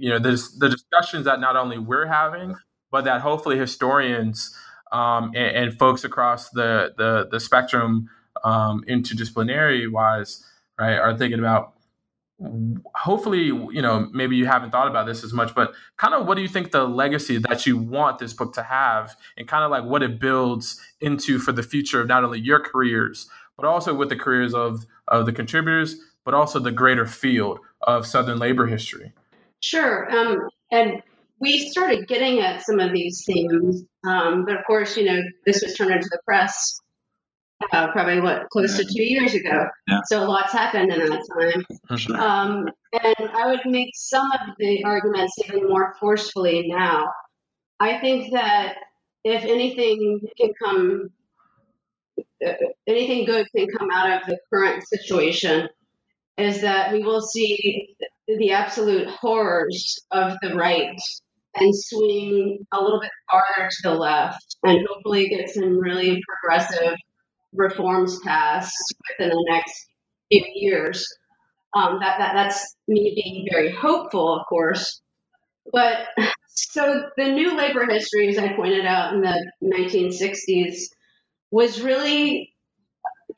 You 0.00 0.10
know, 0.10 0.18
there's 0.18 0.58
the 0.58 0.68
discussions 0.68 1.26
that 1.26 1.40
not 1.40 1.56
only 1.56 1.78
we're 1.78 2.06
having, 2.06 2.56
but 2.90 3.04
that 3.04 3.20
hopefully 3.20 3.58
historians 3.58 4.56
um, 4.92 5.32
and, 5.36 5.56
and, 5.56 5.78
folks 5.78 6.02
across 6.02 6.50
the 6.50 6.92
the, 6.96 7.28
the 7.30 7.38
spectrum 7.38 8.08
um, 8.42 8.82
interdisciplinary 8.88 9.90
wise, 9.90 10.44
right, 10.78 10.96
are 10.96 11.16
thinking 11.16 11.38
about 11.38 11.74
hopefully 12.94 13.44
you 13.44 13.82
know 13.82 14.08
maybe 14.12 14.34
you 14.34 14.46
haven't 14.46 14.70
thought 14.70 14.88
about 14.88 15.04
this 15.04 15.22
as 15.22 15.32
much 15.32 15.54
but 15.54 15.74
kind 15.98 16.14
of 16.14 16.26
what 16.26 16.36
do 16.36 16.42
you 16.42 16.48
think 16.48 16.70
the 16.70 16.84
legacy 16.84 17.36
that 17.36 17.66
you 17.66 17.76
want 17.76 18.18
this 18.18 18.32
book 18.32 18.54
to 18.54 18.62
have? 18.62 19.14
And 19.36 19.46
kind 19.46 19.62
of 19.62 19.70
like 19.70 19.84
what 19.84 20.02
it 20.02 20.18
builds 20.18 20.80
into 21.00 21.38
for 21.38 21.52
the 21.52 21.62
future 21.62 22.00
of 22.00 22.08
not 22.08 22.24
only 22.24 22.40
your 22.40 22.60
careers 22.60 23.28
but 23.56 23.66
also 23.66 23.94
with 23.94 24.08
the 24.08 24.16
careers 24.16 24.54
of 24.54 24.86
of 25.08 25.26
the 25.26 25.32
contributors 25.32 25.96
but 26.24 26.34
also 26.34 26.58
the 26.58 26.72
greater 26.72 27.06
field 27.06 27.58
of 27.82 28.06
southern 28.06 28.38
labor 28.38 28.66
history 28.66 29.12
sure 29.60 30.10
um, 30.10 30.38
and 30.70 31.02
we 31.40 31.70
started 31.70 32.06
getting 32.06 32.40
at 32.40 32.62
some 32.62 32.80
of 32.80 32.92
these 32.92 33.24
themes 33.24 33.84
um, 34.06 34.44
but 34.44 34.56
of 34.56 34.64
course 34.66 34.96
you 34.96 35.04
know 35.04 35.20
this 35.46 35.62
was 35.62 35.74
turned 35.74 35.92
into 35.92 36.08
the 36.10 36.20
press 36.24 36.80
uh, 37.72 37.90
probably 37.92 38.20
what 38.20 38.48
close 38.50 38.76
to 38.76 38.84
two 38.84 39.02
years 39.02 39.34
ago. 39.34 39.66
Yeah. 39.86 40.00
So 40.06 40.24
lot's 40.24 40.52
happened 40.52 40.92
in 40.92 41.10
that 41.10 41.22
time. 41.38 41.98
Sure. 41.98 42.16
Um, 42.16 42.68
and 42.92 43.30
I 43.34 43.46
would 43.46 43.60
make 43.66 43.90
some 43.94 44.30
of 44.32 44.40
the 44.58 44.84
arguments 44.84 45.34
even 45.44 45.68
more 45.68 45.94
forcefully 46.00 46.68
now. 46.68 47.12
I 47.78 47.98
think 47.98 48.32
that 48.32 48.76
if 49.24 49.44
anything 49.44 50.20
can 50.38 50.52
come, 50.62 51.10
uh, 52.44 52.52
anything 52.86 53.26
good 53.26 53.46
can 53.54 53.68
come 53.78 53.90
out 53.92 54.10
of 54.10 54.26
the 54.26 54.38
current 54.52 54.82
situation, 54.88 55.68
is 56.38 56.62
that 56.62 56.92
we 56.92 57.02
will 57.02 57.20
see 57.20 57.94
the 58.38 58.52
absolute 58.52 59.08
horrors 59.08 59.98
of 60.10 60.36
the 60.42 60.54
right 60.54 60.98
and 61.54 61.74
swing 61.74 62.58
a 62.72 62.82
little 62.82 63.00
bit 63.00 63.10
farther 63.30 63.68
to 63.68 63.82
the 63.82 63.94
left 63.94 64.56
and 64.62 64.86
hopefully 64.88 65.28
get 65.28 65.50
some 65.50 65.78
really 65.78 66.20
progressive 66.28 66.96
reforms 67.52 68.18
passed 68.24 68.94
within 69.08 69.30
the 69.30 69.46
next 69.48 69.86
few 70.30 70.44
years. 70.54 71.06
Um, 71.74 71.98
that, 72.00 72.18
that 72.18 72.34
that's 72.34 72.76
me 72.88 73.12
being 73.14 73.46
very 73.50 73.72
hopeful, 73.72 74.38
of 74.38 74.46
course. 74.48 75.00
But 75.72 76.08
so 76.48 77.04
the 77.16 77.32
new 77.32 77.56
labor 77.56 77.86
history, 77.86 78.28
as 78.28 78.38
I 78.38 78.54
pointed 78.54 78.86
out 78.86 79.14
in 79.14 79.20
the 79.20 79.52
1960s, 79.62 80.82
was 81.50 81.80
really 81.80 82.52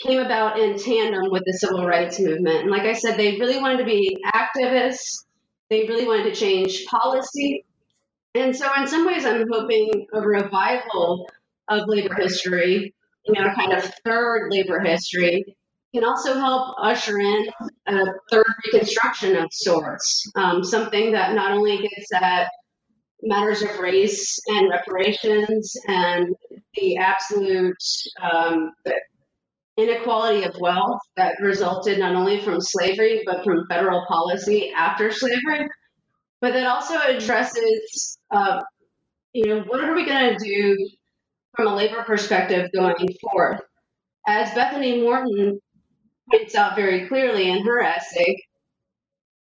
came 0.02 0.18
about 0.18 0.58
in 0.58 0.78
tandem 0.78 1.30
with 1.30 1.42
the 1.46 1.52
civil 1.52 1.86
rights 1.86 2.20
movement. 2.20 2.62
And 2.62 2.70
like 2.70 2.82
I 2.82 2.92
said, 2.92 3.16
they 3.16 3.38
really 3.38 3.58
wanted 3.58 3.78
to 3.78 3.84
be 3.84 4.16
activists. 4.34 5.24
They 5.70 5.86
really 5.86 6.06
wanted 6.06 6.24
to 6.24 6.34
change 6.34 6.84
policy. 6.86 7.64
And 8.34 8.54
so, 8.56 8.68
in 8.78 8.86
some 8.86 9.06
ways, 9.06 9.24
I'm 9.24 9.46
hoping 9.50 10.06
a 10.12 10.20
revival 10.20 11.30
of 11.68 11.86
labor 11.86 12.14
history 12.14 12.94
you 13.26 13.34
know, 13.34 13.48
a 13.48 13.54
kind 13.54 13.72
of 13.72 13.84
third 14.04 14.48
labor 14.50 14.80
history 14.80 15.56
can 15.94 16.04
also 16.04 16.34
help 16.34 16.74
usher 16.80 17.18
in 17.18 17.48
a 17.86 18.04
third 18.30 18.46
reconstruction 18.66 19.36
of 19.36 19.48
sorts, 19.52 20.30
um, 20.36 20.64
something 20.64 21.12
that 21.12 21.34
not 21.34 21.52
only 21.52 21.78
gets 21.78 22.12
at 22.14 22.48
matters 23.22 23.62
of 23.62 23.78
race 23.78 24.38
and 24.48 24.70
reparations 24.70 25.76
and 25.86 26.34
the 26.74 26.96
absolute 26.96 27.76
um, 28.20 28.72
inequality 29.76 30.44
of 30.44 30.54
wealth 30.60 31.00
that 31.16 31.34
resulted 31.40 31.98
not 31.98 32.14
only 32.14 32.40
from 32.40 32.60
slavery 32.60 33.22
but 33.24 33.42
from 33.44 33.66
federal 33.68 34.04
policy 34.06 34.70
after 34.76 35.10
slavery, 35.10 35.66
but 36.40 36.52
that 36.52 36.66
also 36.66 36.98
addresses, 36.98 38.18
uh, 38.30 38.60
you 39.32 39.46
know, 39.46 39.60
what 39.62 39.82
are 39.82 39.94
we 39.94 40.04
going 40.04 40.36
to 40.36 40.44
do 40.44 40.76
from 41.56 41.68
a 41.68 41.74
labor 41.74 42.02
perspective 42.04 42.70
going 42.74 43.08
forward. 43.20 43.60
As 44.26 44.54
Bethany 44.54 45.00
Moreton 45.00 45.60
points 46.30 46.54
out 46.54 46.76
very 46.76 47.08
clearly 47.08 47.50
in 47.50 47.64
her 47.64 47.80
essay, 47.80 48.36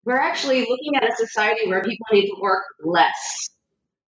we're 0.04 0.18
actually 0.18 0.62
looking 0.62 0.96
at 0.96 1.10
a 1.10 1.16
society 1.16 1.68
where 1.68 1.84
people 1.84 2.06
need 2.12 2.28
to 2.28 2.42
work 2.42 2.64
less, 2.84 3.50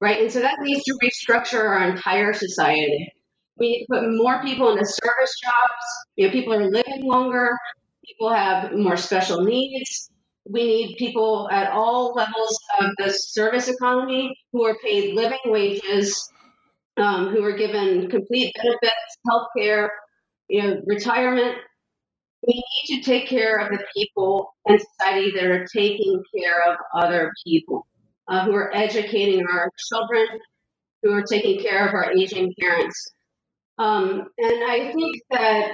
right? 0.00 0.20
And 0.20 0.32
so 0.32 0.40
that 0.40 0.56
needs 0.60 0.82
to 0.84 0.98
restructure 1.02 1.60
our 1.60 1.88
entire 1.90 2.32
society. 2.32 3.12
We 3.58 3.70
need 3.70 3.86
to 3.86 4.00
put 4.00 4.16
more 4.16 4.42
people 4.42 4.70
into 4.70 4.84
service 4.84 5.34
jobs. 5.42 5.84
You 6.16 6.26
know, 6.26 6.32
people 6.32 6.54
are 6.54 6.70
living 6.70 7.02
longer. 7.04 7.50
People 8.06 8.30
have 8.30 8.72
more 8.72 8.96
special 8.96 9.42
needs. 9.42 10.10
We 10.46 10.64
need 10.64 10.96
people 10.98 11.48
at 11.50 11.70
all 11.70 12.12
levels 12.14 12.58
of 12.80 12.90
the 12.98 13.10
service 13.10 13.68
economy 13.68 14.36
who 14.52 14.66
are 14.66 14.76
paid 14.84 15.14
living 15.14 15.38
wages 15.46 16.28
um, 16.96 17.28
who 17.30 17.42
are 17.42 17.56
given 17.56 18.08
complete 18.08 18.54
benefits, 18.56 19.18
health 19.28 19.48
care, 19.56 19.90
you 20.48 20.62
know, 20.62 20.80
retirement. 20.86 21.56
We 22.46 22.54
need 22.54 23.00
to 23.00 23.10
take 23.10 23.28
care 23.28 23.56
of 23.56 23.70
the 23.70 23.84
people 23.96 24.54
in 24.66 24.78
society 24.78 25.32
that 25.32 25.44
are 25.44 25.66
taking 25.66 26.22
care 26.36 26.62
of 26.70 26.76
other 26.94 27.32
people, 27.46 27.86
uh, 28.28 28.44
who 28.44 28.54
are 28.54 28.74
educating 28.74 29.46
our 29.46 29.70
children, 29.88 30.26
who 31.02 31.12
are 31.12 31.22
taking 31.22 31.60
care 31.60 31.88
of 31.88 31.94
our 31.94 32.12
aging 32.12 32.54
parents. 32.60 33.12
Um, 33.78 34.28
and 34.38 34.64
I 34.64 34.92
think 34.92 35.16
that 35.30 35.72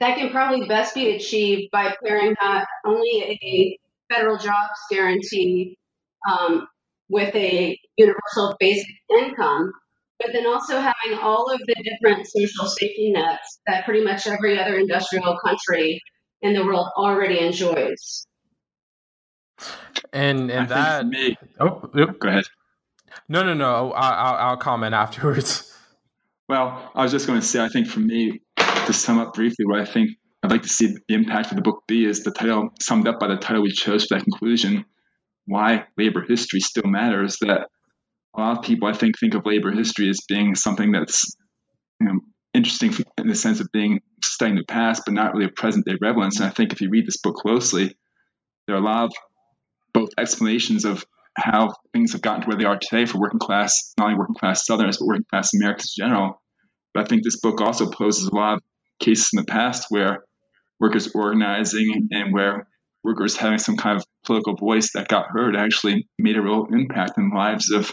that 0.00 0.16
can 0.16 0.30
probably 0.30 0.66
best 0.66 0.94
be 0.94 1.14
achieved 1.14 1.70
by 1.70 1.94
pairing 2.04 2.34
not 2.40 2.66
only 2.84 3.38
a 3.42 3.78
federal 4.12 4.36
jobs 4.36 4.78
guarantee 4.90 5.76
um, 6.28 6.66
with 7.08 7.34
a 7.34 7.78
universal 7.96 8.56
basic 8.58 8.88
income, 9.10 9.72
but 10.18 10.32
then 10.32 10.46
also 10.46 10.80
having 10.80 11.18
all 11.20 11.50
of 11.52 11.60
the 11.66 11.74
different 11.84 12.26
social 12.26 12.66
safety 12.66 13.12
nets 13.12 13.60
that 13.66 13.84
pretty 13.84 14.04
much 14.04 14.26
every 14.26 14.58
other 14.58 14.76
industrial 14.76 15.38
country 15.44 16.00
in 16.40 16.54
the 16.54 16.64
world 16.64 16.88
already 16.96 17.38
enjoys. 17.38 18.26
And 20.12 20.50
and 20.50 20.72
I 20.72 21.02
that 21.02 21.06
me. 21.06 21.36
Oh, 21.60 21.88
yep. 21.94 22.18
go 22.18 22.28
ahead. 22.28 22.44
No, 23.28 23.42
no, 23.42 23.54
no. 23.54 23.92
I'll, 23.92 24.34
I'll 24.48 24.56
comment 24.56 24.94
afterwards. 24.94 25.68
Well, 26.48 26.90
I 26.94 27.02
was 27.02 27.12
just 27.12 27.26
going 27.26 27.40
to 27.40 27.46
say, 27.46 27.62
I 27.62 27.68
think 27.68 27.86
for 27.86 28.00
me, 28.00 28.40
to 28.86 28.92
sum 28.92 29.18
up 29.18 29.34
briefly, 29.34 29.64
what 29.64 29.80
I 29.80 29.84
think 29.84 30.10
I'd 30.42 30.50
like 30.50 30.62
to 30.62 30.68
see 30.68 30.86
the 30.86 31.14
impact 31.14 31.50
of 31.50 31.56
the 31.56 31.62
book 31.62 31.84
be 31.86 32.04
is 32.04 32.24
the 32.24 32.32
title 32.32 32.70
summed 32.80 33.06
up 33.06 33.20
by 33.20 33.28
the 33.28 33.36
title 33.36 33.62
we 33.62 33.70
chose 33.70 34.06
for 34.06 34.16
that 34.18 34.24
conclusion. 34.24 34.84
Why 35.46 35.84
labor 35.96 36.24
history 36.26 36.60
still 36.60 36.84
matters. 36.86 37.38
That 37.40 37.68
a 38.36 38.40
lot 38.40 38.58
of 38.58 38.64
people, 38.64 38.88
I 38.88 38.92
think, 38.92 39.18
think 39.18 39.34
of 39.34 39.46
labor 39.46 39.70
history 39.70 40.08
as 40.08 40.20
being 40.28 40.54
something 40.54 40.90
that's 40.92 41.36
you 42.00 42.08
know, 42.08 42.20
interesting 42.54 42.92
in 43.18 43.28
the 43.28 43.34
sense 43.34 43.60
of 43.60 43.68
being 43.72 44.00
studying 44.24 44.56
the 44.56 44.64
past, 44.64 45.02
but 45.04 45.14
not 45.14 45.32
really 45.32 45.46
a 45.46 45.60
present 45.60 45.86
day 45.86 45.96
relevance. 46.00 46.40
And 46.40 46.48
I 46.48 46.50
think 46.50 46.72
if 46.72 46.80
you 46.80 46.90
read 46.90 47.06
this 47.06 47.18
book 47.18 47.36
closely, 47.36 47.96
there 48.66 48.76
are 48.76 48.80
a 48.80 48.84
lot 48.84 49.04
of 49.04 49.12
both 49.94 50.10
explanations 50.18 50.84
of 50.84 51.04
how 51.36 51.74
things 51.92 52.12
have 52.12 52.22
gotten 52.22 52.42
to 52.42 52.48
where 52.48 52.56
they 52.56 52.64
are 52.64 52.78
today 52.78 53.06
for 53.06 53.18
working 53.18 53.38
class, 53.38 53.92
not 53.98 54.06
only 54.06 54.18
working 54.18 54.34
class 54.34 54.66
Southerners, 54.66 54.98
but 54.98 55.06
working 55.06 55.24
class 55.30 55.54
Americans 55.54 55.94
in 55.96 56.04
general. 56.04 56.42
But 56.94 57.04
I 57.04 57.06
think 57.06 57.24
this 57.24 57.40
book 57.40 57.60
also 57.60 57.90
poses 57.90 58.26
a 58.26 58.34
lot 58.34 58.54
of 58.54 58.62
cases 59.00 59.30
in 59.32 59.40
the 59.40 59.46
past 59.46 59.86
where 59.88 60.24
workers 60.78 61.10
organizing 61.14 62.08
and 62.10 62.32
where 62.32 62.66
workers 63.02 63.36
having 63.36 63.58
some 63.58 63.76
kind 63.76 63.96
of 63.96 64.04
political 64.24 64.56
voice 64.56 64.92
that 64.94 65.08
got 65.08 65.26
heard 65.28 65.56
actually 65.56 66.08
made 66.18 66.36
a 66.36 66.42
real 66.42 66.66
impact 66.72 67.18
in 67.18 67.30
the 67.30 67.36
lives 67.36 67.70
of 67.70 67.92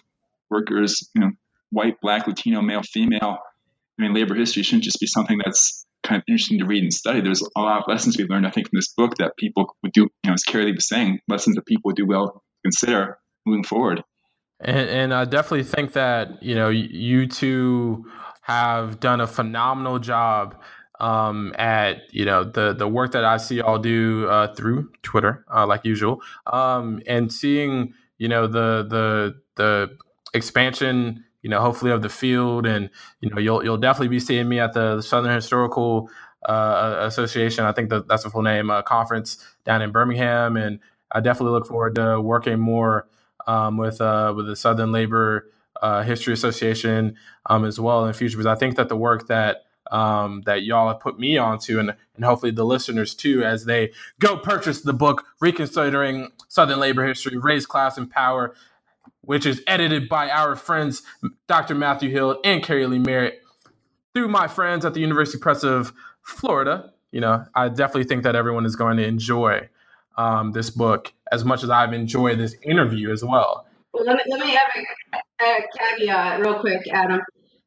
workers, 0.50 1.10
you 1.16 1.22
know, 1.22 1.32
white, 1.72 1.96
black, 2.02 2.28
Latino, 2.28 2.62
male, 2.62 2.82
female. 2.84 3.38
I 3.98 4.02
mean, 4.02 4.14
labor 4.14 4.36
history 4.36 4.64
shouldn't 4.64 4.84
just 4.84 5.00
be 5.00 5.08
something 5.08 5.40
that's 5.44 5.86
kind 6.04 6.20
of 6.20 6.24
interesting 6.28 6.60
to 6.60 6.66
read 6.66 6.84
and 6.84 6.94
study. 6.94 7.22
There's 7.22 7.42
a 7.42 7.60
lot 7.60 7.80
of 7.80 7.84
lessons 7.88 8.18
we 8.18 8.26
learned, 8.26 8.48
I 8.48 8.52
think, 8.52 8.70
from 8.70 8.78
this 8.78 8.94
book 8.96 9.16
that 9.18 9.38
people 9.38 9.76
would 9.84 9.92
do, 9.92 10.02
you 10.02 10.28
know, 10.28 10.34
as 10.34 10.44
Keri 10.44 10.66
Leigh 10.66 10.74
was 10.74 10.88
saying, 10.88 11.20
lessons 11.28 11.56
that 11.56 11.66
people 11.66 11.90
would 11.90 11.96
do 11.96 12.06
well 12.06 12.28
to 12.28 12.40
consider 12.64 13.18
moving 13.50 13.64
forward. 13.64 14.04
And, 14.62 14.90
and 14.90 15.14
I 15.14 15.26
definitely 15.26 15.64
think 15.64 15.94
that, 15.94 16.44
you 16.44 16.56
know, 16.56 16.70
you 16.70 17.28
two 17.28 18.06
have 18.42 19.00
done 19.00 19.22
a 19.22 19.28
phenomenal 19.28 20.00
job 20.00 20.56
um, 21.00 21.54
at 21.58 22.02
you 22.12 22.26
know 22.26 22.44
the 22.44 22.74
the 22.74 22.88
work 22.88 23.14
that 23.14 23.24
I 23.24 23.38
see 23.38 23.56
y'all 23.56 23.78
do 23.80 24.28
uh, 24.28 24.54
through 24.54 24.92
Twitter, 25.02 25.46
uh, 25.54 25.66
like 25.66 25.86
usual, 25.86 26.22
um, 26.46 27.02
and 27.08 27.32
seeing 27.32 27.94
you 28.18 28.28
know 28.28 28.48
the 28.48 28.86
the 28.90 29.42
the 29.56 29.98
expansion, 30.34 31.24
you 31.42 31.50
know, 31.50 31.62
hopefully 31.62 31.92
of 31.92 32.02
the 32.02 32.10
field, 32.10 32.66
and 32.66 32.90
you 33.22 33.30
know 33.30 33.40
you'll 33.40 33.64
you'll 33.64 33.78
definitely 33.78 34.10
be 34.10 34.20
seeing 34.20 34.50
me 34.50 34.60
at 34.60 34.74
the 34.74 35.02
Southern 35.02 35.34
Historical 35.34 36.10
uh, 36.48 36.98
Association. 37.02 37.66
I 37.66 37.72
think 37.72 37.90
that 37.90 38.08
that's 38.08 38.24
the 38.24 38.30
full 38.30 38.42
name 38.42 38.70
uh, 38.70 38.82
conference 38.82 39.44
down 39.66 39.82
in 39.82 39.92
Birmingham, 39.92 40.58
and 40.58 40.80
I 41.12 41.22
definitely 41.22 41.54
look 41.54 41.68
forward 41.68 41.96
to 41.96 42.20
working 42.20 42.60
more 42.60 43.08
um, 43.48 43.78
with 43.78 44.02
uh, 44.02 44.34
with 44.36 44.48
the 44.48 44.56
Southern 44.56 44.92
Labor 44.92 45.52
uh, 45.82 46.04
History 46.04 46.34
Association 46.34 47.16
um, 47.46 47.66
as 47.66 47.80
well 47.80 48.02
in 48.04 48.08
the 48.08 48.14
future, 48.14 48.38
because 48.38 48.46
I 48.46 48.56
think 48.56 48.76
that 48.76 48.90
the 48.90 48.96
work 48.96 49.28
that 49.28 49.66
um, 49.92 50.42
that 50.46 50.64
y'all 50.64 50.88
have 50.88 51.00
put 51.00 51.20
me 51.20 51.38
onto, 51.38 51.80
and, 51.80 51.96
and 52.16 52.26
hopefully 52.26 52.52
the 52.52 52.66
listeners 52.66 53.16
too, 53.16 53.44
as 53.44 53.66
they 53.66 53.92
go 54.20 54.38
purchase 54.38 54.82
the 54.82 54.94
book, 54.94 55.26
Reconsidering 55.40 56.32
Southern 56.48 56.80
Labor 56.80 57.08
History, 57.08 57.38
Race, 57.38 57.66
Class, 57.66 57.98
and 57.98 58.10
Power, 58.10 58.54
which 59.22 59.46
is 59.46 59.62
edited 59.68 60.08
by 60.08 60.30
our 60.30 60.56
friends 60.56 61.02
Dr. 61.48 61.76
Matthew 61.76 62.16
Hild 62.16 62.38
and 62.44 62.64
Keri 62.64 62.86
Leigh 62.86 63.00
Merritt 63.00 63.42
through 64.14 64.28
my 64.28 64.48
friends 64.48 64.86
at 64.86 64.94
the 64.94 65.00
University 65.00 65.40
Press 65.40 65.64
of 65.64 65.94
Florida. 66.22 66.94
You 67.12 67.22
know, 67.22 67.46
I 67.56 67.70
definitely 67.70 68.04
think 68.04 68.24
that 68.24 68.36
everyone 68.36 68.66
is 68.66 68.76
going 68.76 68.98
to 68.98 69.06
enjoy 69.06 69.70
um, 70.20 70.52
this 70.52 70.70
book 70.70 71.12
as 71.32 71.46
much 71.46 71.64
as 71.64 71.70
I've 71.70 71.94
enjoyed 71.94 72.38
this 72.38 72.56
interview 72.64 73.12
as 73.12 73.24
well. 73.24 73.66
Well, 73.94 74.06
let 74.06 74.18
me, 74.18 74.24
let 74.30 74.40
me 74.46 74.52
have 74.52 74.68
a, 74.76 75.44
a 75.46 75.60
caveat 75.78 76.42
real 76.42 76.60
quick, 76.60 76.82
Adam. 76.92 77.22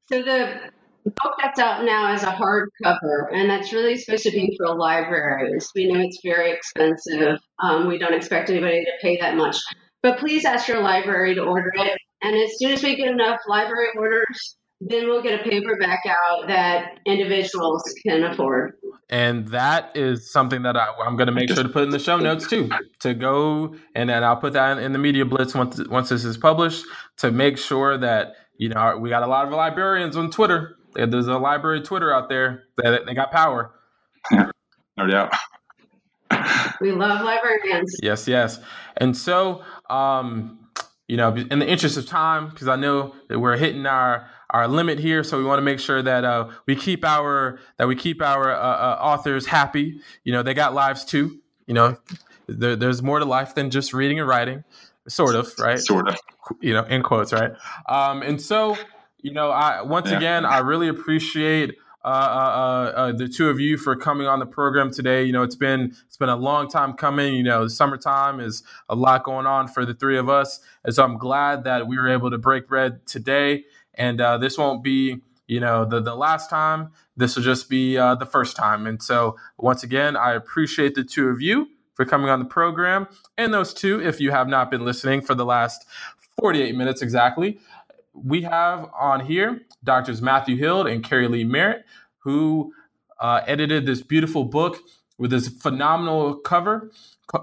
So 0.06 0.22
the 0.22 0.70
book 1.04 1.34
that's 1.40 1.58
out 1.58 1.84
now 1.84 2.12
is 2.14 2.22
a 2.22 2.26
hardcover, 2.26 3.32
and 3.32 3.48
that's 3.48 3.72
really 3.72 3.96
supposed 3.96 4.24
to 4.24 4.30
be 4.30 4.56
for 4.58 4.74
libraries. 4.76 5.70
We 5.74 5.90
know 5.90 6.00
it's 6.00 6.20
very 6.22 6.52
expensive. 6.52 7.38
Um, 7.62 7.88
we 7.88 7.98
don't 7.98 8.14
expect 8.14 8.50
anybody 8.50 8.84
to 8.84 8.90
pay 9.00 9.18
that 9.20 9.36
much. 9.36 9.56
But 10.02 10.18
please 10.18 10.44
ask 10.44 10.68
your 10.68 10.82
library 10.82 11.34
to 11.36 11.42
order 11.42 11.70
it. 11.74 11.98
And 12.22 12.36
as 12.36 12.58
soon 12.58 12.72
as 12.72 12.82
we 12.82 12.96
get 12.96 13.08
enough 13.08 13.40
library 13.48 13.88
orders, 13.96 14.56
then 14.88 15.06
we'll 15.06 15.22
get 15.22 15.40
a 15.40 15.48
paperback 15.48 16.00
out 16.08 16.46
that 16.48 16.98
individuals 17.06 17.82
can 18.04 18.24
afford. 18.24 18.74
And 19.10 19.48
that 19.48 19.94
is 19.94 20.30
something 20.30 20.62
that 20.62 20.76
I, 20.76 20.88
am 21.06 21.16
going 21.16 21.26
to 21.26 21.32
make 21.32 21.50
sure 21.50 21.62
to 21.62 21.68
put 21.68 21.82
in 21.82 21.90
the 21.90 21.98
show 21.98 22.18
notes 22.18 22.48
too. 22.48 22.70
To 23.00 23.14
go 23.14 23.74
and 23.94 24.08
then 24.08 24.24
I'll 24.24 24.36
put 24.36 24.54
that 24.54 24.78
in 24.78 24.92
the 24.92 24.98
media 24.98 25.24
blitz 25.24 25.54
once 25.54 25.80
once 25.88 26.08
this 26.08 26.24
is 26.24 26.36
published 26.36 26.84
to 27.18 27.30
make 27.30 27.58
sure 27.58 27.98
that 27.98 28.34
you 28.56 28.70
know 28.70 28.96
we 28.98 29.10
got 29.10 29.22
a 29.22 29.26
lot 29.26 29.46
of 29.46 29.52
librarians 29.52 30.16
on 30.16 30.30
Twitter 30.30 30.76
there's 30.94 31.26
a 31.26 31.38
library 31.38 31.82
Twitter 31.82 32.12
out 32.14 32.28
there 32.28 32.64
that 32.78 33.06
they 33.06 33.14
got 33.14 33.30
power. 33.30 33.72
no 34.32 35.06
doubt. 35.08 35.32
we 36.80 36.92
love 36.92 37.24
librarians. 37.24 37.96
Yes, 38.02 38.26
yes. 38.28 38.58
And 38.96 39.16
so, 39.16 39.62
um, 39.90 40.58
you 41.08 41.16
know, 41.16 41.34
in 41.34 41.58
the 41.58 41.68
interest 41.68 41.96
of 41.96 42.06
time, 42.06 42.50
because 42.50 42.68
I 42.68 42.76
know 42.76 43.14
that 43.28 43.38
we're 43.38 43.56
hitting 43.56 43.86
our 43.86 44.28
our 44.52 44.68
limit 44.68 44.98
here, 44.98 45.24
so 45.24 45.38
we 45.38 45.44
want 45.44 45.58
to 45.58 45.62
make 45.62 45.80
sure 45.80 46.02
that 46.02 46.24
uh, 46.24 46.50
we 46.66 46.76
keep 46.76 47.04
our 47.04 47.58
that 47.78 47.88
we 47.88 47.96
keep 47.96 48.22
our 48.22 48.52
uh, 48.52 48.56
uh, 48.56 48.98
authors 49.00 49.46
happy. 49.46 50.00
You 50.24 50.32
know, 50.32 50.42
they 50.42 50.54
got 50.54 50.74
lives 50.74 51.04
too. 51.04 51.40
You 51.66 51.74
know, 51.74 51.96
there, 52.46 52.76
there's 52.76 53.02
more 53.02 53.18
to 53.18 53.24
life 53.24 53.54
than 53.54 53.70
just 53.70 53.92
reading 53.92 54.20
and 54.20 54.28
writing, 54.28 54.62
sort 55.08 55.34
of, 55.34 55.52
right? 55.58 55.78
Sort 55.78 56.08
of. 56.08 56.16
You 56.60 56.74
know, 56.74 56.84
in 56.84 57.02
quotes, 57.02 57.32
right? 57.32 57.52
Um, 57.88 58.22
and 58.22 58.40
so 58.40 58.76
you 59.22 59.32
know, 59.32 59.50
I 59.50 59.82
once 59.82 60.10
yeah. 60.10 60.18
again, 60.18 60.44
I 60.44 60.58
really 60.58 60.88
appreciate 60.88 61.74
uh, 62.04 62.08
uh, 62.08 62.10
uh, 62.10 62.98
uh, 62.98 63.12
the 63.12 63.28
two 63.28 63.48
of 63.48 63.60
you 63.60 63.78
for 63.78 63.94
coming 63.94 64.26
on 64.26 64.40
the 64.40 64.46
program 64.46 64.92
today. 64.92 65.24
You 65.24 65.32
know, 65.32 65.44
it's 65.44 65.54
been 65.54 65.94
it's 66.06 66.16
been 66.16 66.28
a 66.28 66.36
long 66.36 66.68
time 66.68 66.94
coming. 66.94 67.34
You 67.34 67.44
know, 67.44 67.68
summertime 67.68 68.40
is 68.40 68.64
a 68.88 68.96
lot 68.96 69.22
going 69.22 69.46
on 69.46 69.68
for 69.68 69.86
the 69.86 69.94
three 69.94 70.18
of 70.18 70.28
us, 70.28 70.60
and 70.84 70.92
so 70.92 71.04
I'm 71.04 71.16
glad 71.16 71.64
that 71.64 71.86
we 71.86 71.96
were 71.96 72.08
able 72.08 72.30
to 72.30 72.38
break 72.38 72.66
bread 72.66 73.06
today. 73.06 73.64
And 73.94 74.20
uh, 74.20 74.38
this 74.38 74.58
won't 74.58 74.82
be, 74.82 75.18
you 75.46 75.60
know, 75.60 75.84
the 75.84 76.00
the 76.00 76.14
last 76.14 76.50
time. 76.50 76.92
This 77.16 77.36
will 77.36 77.42
just 77.42 77.68
be 77.68 77.98
uh, 77.98 78.14
the 78.14 78.26
first 78.26 78.56
time. 78.56 78.86
And 78.86 79.02
so, 79.02 79.36
once 79.58 79.82
again, 79.82 80.16
I 80.16 80.32
appreciate 80.32 80.94
the 80.94 81.04
two 81.04 81.28
of 81.28 81.40
you 81.40 81.68
for 81.94 82.04
coming 82.04 82.30
on 82.30 82.38
the 82.38 82.46
program, 82.46 83.06
and 83.36 83.52
those 83.52 83.74
two, 83.74 84.00
if 84.02 84.20
you 84.20 84.30
have 84.30 84.48
not 84.48 84.70
been 84.70 84.84
listening 84.84 85.20
for 85.20 85.34
the 85.34 85.44
last 85.44 85.84
48 86.38 86.74
minutes 86.74 87.02
exactly 87.02 87.58
we 88.14 88.42
have 88.42 88.88
on 88.98 89.24
here 89.24 89.62
Doctors 89.84 90.22
Matthew 90.22 90.58
Hild 90.58 90.86
and 90.86 91.02
Keri 91.02 91.28
Leigh 91.28 91.44
Merritt, 91.44 91.84
who 92.18 92.72
uh, 93.20 93.40
edited 93.46 93.86
this 93.86 94.02
beautiful 94.02 94.44
book 94.44 94.78
with 95.18 95.30
this 95.30 95.48
phenomenal 95.48 96.36
cover 96.36 96.90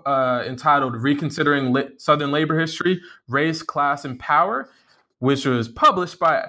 uh, 0.06 0.44
entitled 0.46 0.96
Reconsidering 0.96 1.76
Southern 1.98 2.32
Labor 2.32 2.60
History, 2.60 3.02
Race, 3.28 3.64
Class, 3.64 4.06
and 4.06 4.20
Power, 4.20 4.70
which 5.20 5.46
was 5.46 5.68
published 5.68 6.20
by 6.20 6.46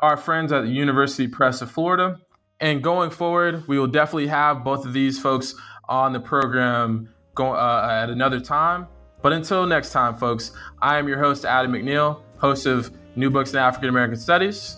our 0.00 0.16
friends 0.16 0.52
at 0.52 0.62
the 0.62 0.70
University 0.70 1.28
Press 1.28 1.60
of 1.62 1.70
Florida. 1.70 2.18
And 2.60 2.82
going 2.82 3.10
forward, 3.10 3.66
we 3.68 3.78
will 3.78 3.86
definitely 3.86 4.28
have 4.28 4.64
both 4.64 4.84
of 4.86 4.92
these 4.92 5.18
folks 5.18 5.54
on 5.88 6.12
the 6.12 6.20
program 6.20 7.08
go, 7.34 7.52
uh, 7.52 7.88
at 7.90 8.10
another 8.10 8.40
time. 8.40 8.86
But 9.22 9.32
until 9.32 9.66
next 9.66 9.92
time, 9.92 10.14
folks, 10.16 10.52
I 10.80 10.98
am 10.98 11.08
your 11.08 11.18
host, 11.18 11.44
Adam 11.44 11.72
McNeil, 11.72 12.22
host 12.38 12.66
of 12.66 12.90
New 13.16 13.30
Books 13.30 13.52
in 13.52 13.58
African 13.58 13.88
American 13.88 14.18
Studies. 14.18 14.76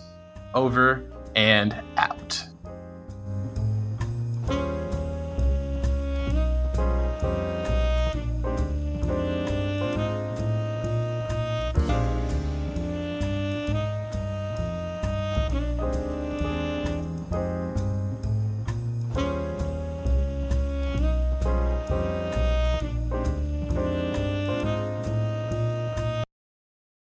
Over 0.53 1.03
and 1.35 1.81
out. 1.97 2.43